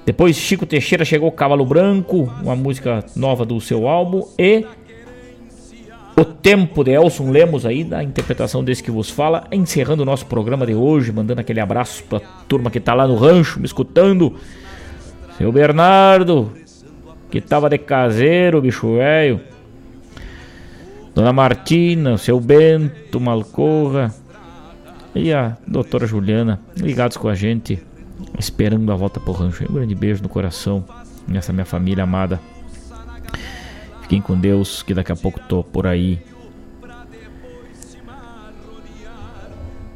Depois 0.04 0.36
Chico 0.36 0.66
Teixeira 0.66 1.04
chegou 1.04 1.30
Cavalo 1.30 1.64
Branco, 1.64 2.32
uma 2.42 2.56
música 2.56 3.04
nova 3.14 3.44
do 3.44 3.60
seu 3.60 3.86
álbum 3.86 4.26
e 4.36 4.66
o 6.16 6.24
Tempo 6.24 6.84
de 6.84 6.90
Elson 6.90 7.30
Lemos 7.30 7.64
aí, 7.64 7.84
da 7.84 8.02
interpretação 8.02 8.62
desse 8.62 8.82
que 8.82 8.90
vos 8.90 9.08
fala, 9.08 9.44
encerrando 9.50 10.02
o 10.02 10.06
nosso 10.06 10.26
programa 10.26 10.66
de 10.66 10.74
hoje, 10.74 11.12
mandando 11.12 11.40
aquele 11.40 11.60
abraço 11.60 12.02
pra 12.04 12.20
turma 12.48 12.70
que 12.70 12.80
tá 12.80 12.94
lá 12.94 13.06
no 13.06 13.14
rancho, 13.14 13.58
me 13.58 13.66
escutando. 13.66 14.34
Seu 15.38 15.50
Bernardo, 15.50 16.52
que 17.30 17.40
tava 17.40 17.70
de 17.70 17.78
caseiro, 17.78 18.60
bicho 18.60 18.96
velho. 18.96 19.40
Dona 21.14 21.32
Martina, 21.32 22.18
seu 22.18 22.40
Bento, 22.40 23.20
Malcorra 23.20 24.14
e 25.14 25.32
a 25.32 25.56
doutora 25.66 26.06
Juliana, 26.06 26.60
ligados 26.76 27.16
com 27.16 27.28
a 27.28 27.34
gente, 27.34 27.82
esperando 28.38 28.90
a 28.92 28.96
volta 28.96 29.20
pro 29.20 29.32
rancho. 29.32 29.64
Um 29.68 29.74
grande 29.74 29.94
beijo 29.94 30.22
no 30.22 30.28
coração 30.28 30.84
nessa 31.26 31.52
minha 31.52 31.64
família 31.64 32.04
amada. 32.04 32.40
Fiquem 34.02 34.20
com 34.20 34.38
Deus, 34.38 34.82
que 34.82 34.92
daqui 34.92 35.12
a 35.12 35.16
pouco 35.16 35.40
tô 35.40 35.62
por 35.62 35.86
aí. 35.86 36.18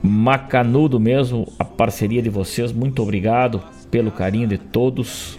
Macanudo 0.02 1.00
mesmo, 1.00 1.52
a 1.58 1.64
parceria 1.64 2.22
de 2.22 2.30
vocês. 2.30 2.72
Muito 2.72 3.02
obrigado 3.02 3.62
pelo 3.90 4.10
carinho 4.10 4.46
de 4.46 4.58
todos. 4.58 5.38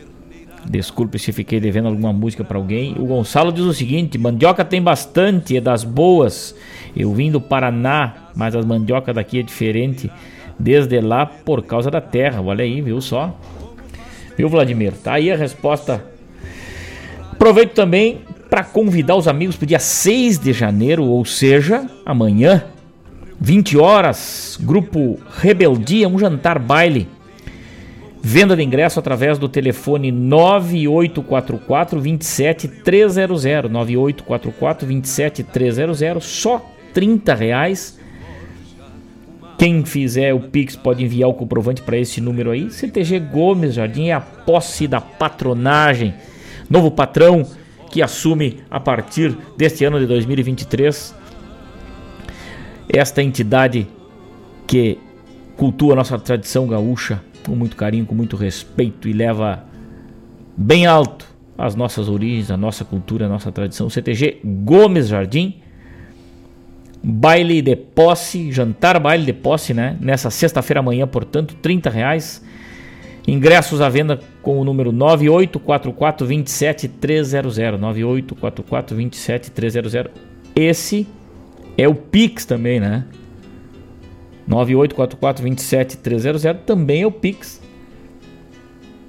Desculpe 0.70 1.18
se 1.18 1.32
fiquei 1.32 1.60
devendo 1.60 1.88
alguma 1.88 2.12
música 2.12 2.44
para 2.44 2.58
alguém. 2.58 2.94
O 3.00 3.06
Gonçalo 3.06 3.52
diz 3.54 3.64
o 3.64 3.74
seguinte: 3.74 4.18
mandioca 4.18 4.66
tem 4.66 4.82
bastante, 4.82 5.56
é 5.56 5.62
das 5.62 5.84
boas. 5.84 6.54
Eu 6.96 7.14
vim 7.14 7.32
do 7.32 7.40
Paraná, 7.40 8.32
mas 8.36 8.56
as 8.56 8.66
mandioca 8.66 9.14
daqui 9.14 9.40
é 9.40 9.44
diferente. 9.44 10.12
Desde 10.60 11.00
lá 11.00 11.26
por 11.26 11.64
causa 11.64 11.92
da 11.92 12.02
terra. 12.02 12.42
Olha 12.42 12.64
aí, 12.64 12.82
viu 12.82 13.00
só? 13.00 13.36
Viu, 14.38 14.50
Vladimir? 14.50 14.94
Tá 14.94 15.14
aí 15.14 15.32
a 15.32 15.36
resposta. 15.36 16.04
Aproveito 17.32 17.74
também 17.74 18.22
para 18.50 18.64
convidar 18.64 19.16
os 19.16 19.28
amigos 19.28 19.56
para 19.56 19.66
o 19.66 19.68
dia 19.68 19.80
6 19.80 20.40
de 20.40 20.54
janeiro, 20.54 21.04
ou 21.04 21.24
seja, 21.26 21.86
amanhã, 22.06 22.64
20 23.40 23.78
horas, 23.78 24.58
grupo 24.62 25.20
Rebeldia, 25.40 26.08
um 26.08 26.18
jantar 26.18 26.58
baile. 26.58 27.08
Venda 28.22 28.56
de 28.56 28.64
ingresso 28.64 29.00
através 29.00 29.38
do 29.38 29.48
telefone 29.48 30.12
9844 30.12 32.00
27300 32.00 33.72
9844 33.72 34.88
27300 34.88 36.26
só 36.26 36.66
30 36.94 37.34
reais. 37.36 37.97
Quem 39.58 39.84
fizer 39.84 40.34
o 40.34 40.40
Pix 40.40 40.76
pode 40.76 41.04
enviar 41.04 41.30
o 41.30 41.34
comprovante 41.34 41.82
para 41.82 41.98
esse 41.98 42.22
número 42.22 42.52
aí. 42.52 42.70
CTG 42.70 43.20
Gomes 43.20 43.74
Jardim 43.74 44.08
é 44.08 44.14
a 44.14 44.22
posse 44.22 44.88
da 44.88 45.02
patronagem. 45.02 46.14
Novo 46.70 46.92
patrão 46.92 47.46
que 47.90 48.02
assume 48.02 48.60
a 48.70 48.80
partir 48.80 49.36
deste 49.58 49.84
ano 49.86 50.00
de 50.00 50.06
2023 50.06 51.16
esta 52.90 53.22
entidade 53.22 53.88
que 54.66 54.98
cultua 55.56 55.96
nossa 55.96 56.18
tradição 56.20 56.68
gaúcha 56.68 57.22
com 57.46 57.56
muito 57.56 57.76
carinho, 57.76 58.06
com 58.06 58.14
muito 58.14 58.36
respeito 58.36 59.08
e 59.08 59.14
leva 59.14 59.64
bem 60.56 60.86
alto 60.86 61.26
as 61.58 61.76
nossas 61.76 62.08
origens, 62.08 62.52
a 62.52 62.58
nossa 62.58 62.86
cultura, 62.86 63.26
a 63.26 63.30
nossa 63.30 63.52
tradição. 63.52 63.90
CTG 63.90 64.42
Gomes 64.44 65.08
Jardim. 65.08 65.62
Baile 67.10 67.62
de 67.62 67.74
posse, 67.74 68.52
jantar 68.52 69.00
baile 69.00 69.26
de 69.26 69.32
posse, 69.32 69.74
né? 69.74 69.96
Nessa 70.02 70.30
sexta-feira 70.30 70.82
amanhã, 70.82 71.08
portanto, 71.08 71.56
30 71.56 71.90
reais. 71.90 72.44
Ingressos 73.26 73.80
à 73.80 73.88
venda 73.88 74.20
com 74.42 74.60
o 74.60 74.66
número 74.66 74.92
9844 74.92 76.28
9844 77.78 78.98
Esse 80.54 81.08
é 81.78 81.88
o 81.88 81.96
Pix 81.96 82.44
também, 82.44 82.82
né? 82.82 83.06
9844 84.46 86.62
também 86.66 87.04
é 87.04 87.08
o 87.08 87.12
Pix. 87.12 87.62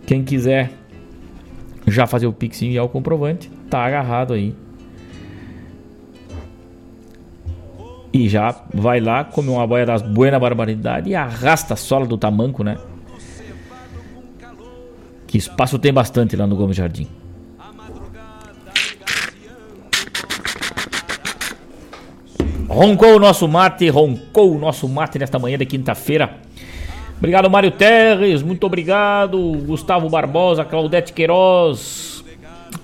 Quem 0.07 0.23
quiser 0.23 0.71
já 1.85 2.07
fazer 2.07 2.29
o 2.29 2.33
Pix 2.33 2.63
e 2.63 2.67
enviar 2.67 2.85
o 2.85 2.89
comprovante, 2.89 3.51
tá 3.69 3.85
agarrado 3.85 4.35
aí. 4.35 4.55
E 8.13 8.29
já 8.29 8.55
vai 8.73 9.01
lá, 9.01 9.25
come 9.25 9.51
uma 9.51 9.67
boia 9.67 9.85
das 9.85 10.03
buena 10.03 10.39
barbaridade 10.39 11.11
e 11.11 11.15
arrasta 11.15 11.75
a 11.75 11.77
sola 11.77 12.07
do 12.07 12.17
tamanco, 12.17 12.65
né? 12.65 12.79
Que 15.27 15.37
espaço 15.37 15.79
tem 15.79 15.93
bastante 15.93 16.35
lá 16.37 16.47
no 16.47 16.57
Gomes 16.57 16.77
Jardim. 16.77 17.07
Roncou 22.69 23.17
o 23.17 23.19
nosso 23.19 23.49
mate, 23.49 23.89
roncou 23.89 24.55
o 24.55 24.59
nosso 24.59 24.89
mate 24.89 25.19
nesta 25.19 25.39
manhã 25.39 25.59
de 25.59 25.67
quinta-feira. 25.67 26.31
Obrigado, 27.19 27.51
Mário 27.51 27.71
Terres, 27.71 28.43
muito 28.43 28.65
obrigado. 28.65 29.39
Gustavo 29.67 30.09
Barbosa, 30.09 30.65
Claudete 30.65 31.13
Queiroz, 31.13 32.18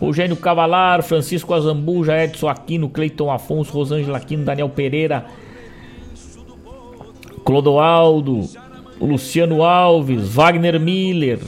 Eugênio 0.01 0.37
Cavalar, 0.37 1.03
Francisco 1.03 1.55
Azambuja, 1.55 2.23
Edson 2.23 2.49
Aquino, 2.49 2.89
Cleiton 2.89 3.31
Afonso, 3.31 3.73
Rosângela 3.73 4.19
Aquino, 4.19 4.45
Daniel 4.45 4.69
Pereira, 4.69 5.27
Clodoaldo, 7.45 8.49
Luciano 9.01 9.63
Alves, 9.63 10.29
Wagner 10.29 10.81
Miller, 10.81 11.41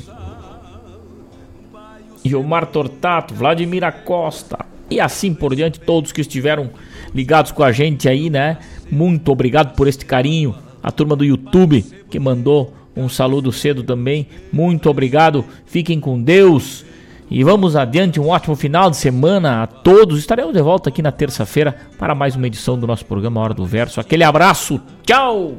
Gilmar 2.24 2.66
Tortato, 2.66 3.34
Vladimir 3.34 3.84
Acosta 3.84 4.58
e 4.90 5.00
assim 5.00 5.34
por 5.34 5.54
diante, 5.54 5.80
todos 5.80 6.12
que 6.12 6.20
estiveram 6.20 6.70
ligados 7.14 7.50
com 7.50 7.62
a 7.62 7.72
gente 7.72 8.08
aí, 8.08 8.30
né? 8.30 8.58
Muito 8.90 9.32
obrigado 9.32 9.74
por 9.74 9.88
este 9.88 10.04
carinho. 10.04 10.54
A 10.82 10.90
turma 10.92 11.16
do 11.16 11.24
YouTube 11.24 11.84
que 12.08 12.18
mandou 12.20 12.72
um 12.96 13.08
saludo 13.08 13.50
cedo 13.52 13.82
também. 13.82 14.28
Muito 14.52 14.88
obrigado. 14.88 15.44
Fiquem 15.66 15.98
com 15.98 16.20
Deus. 16.22 16.84
E 17.30 17.42
vamos 17.42 17.74
adiante, 17.74 18.20
um 18.20 18.28
ótimo 18.28 18.54
final 18.54 18.90
de 18.90 18.96
semana 18.96 19.62
a 19.62 19.66
todos. 19.66 20.18
Estaremos 20.18 20.52
de 20.52 20.62
volta 20.62 20.88
aqui 20.88 21.02
na 21.02 21.10
terça-feira 21.10 21.76
para 21.98 22.14
mais 22.14 22.36
uma 22.36 22.46
edição 22.46 22.78
do 22.78 22.86
nosso 22.86 23.04
programa 23.04 23.40
Hora 23.40 23.54
do 23.54 23.66
Verso. 23.66 24.00
Aquele 24.00 24.24
abraço, 24.24 24.80
tchau! 25.04 25.54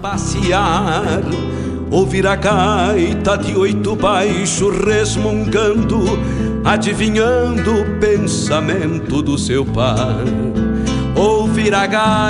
Passear 0.00 1.22
Ouvir 1.92 2.26
a 2.26 2.34
gaita 2.34 3.36
de 3.36 3.54
oito 3.54 3.94
baixo 3.94 4.70
resmungando, 4.70 6.18
adivinhando 6.64 7.82
o 7.82 8.00
pensamento 8.00 9.20
do 9.20 9.36
seu 9.36 9.62
pai. 9.62 10.24
Ouvir 11.14 11.74
a 11.74 11.86
gaita 11.86 12.22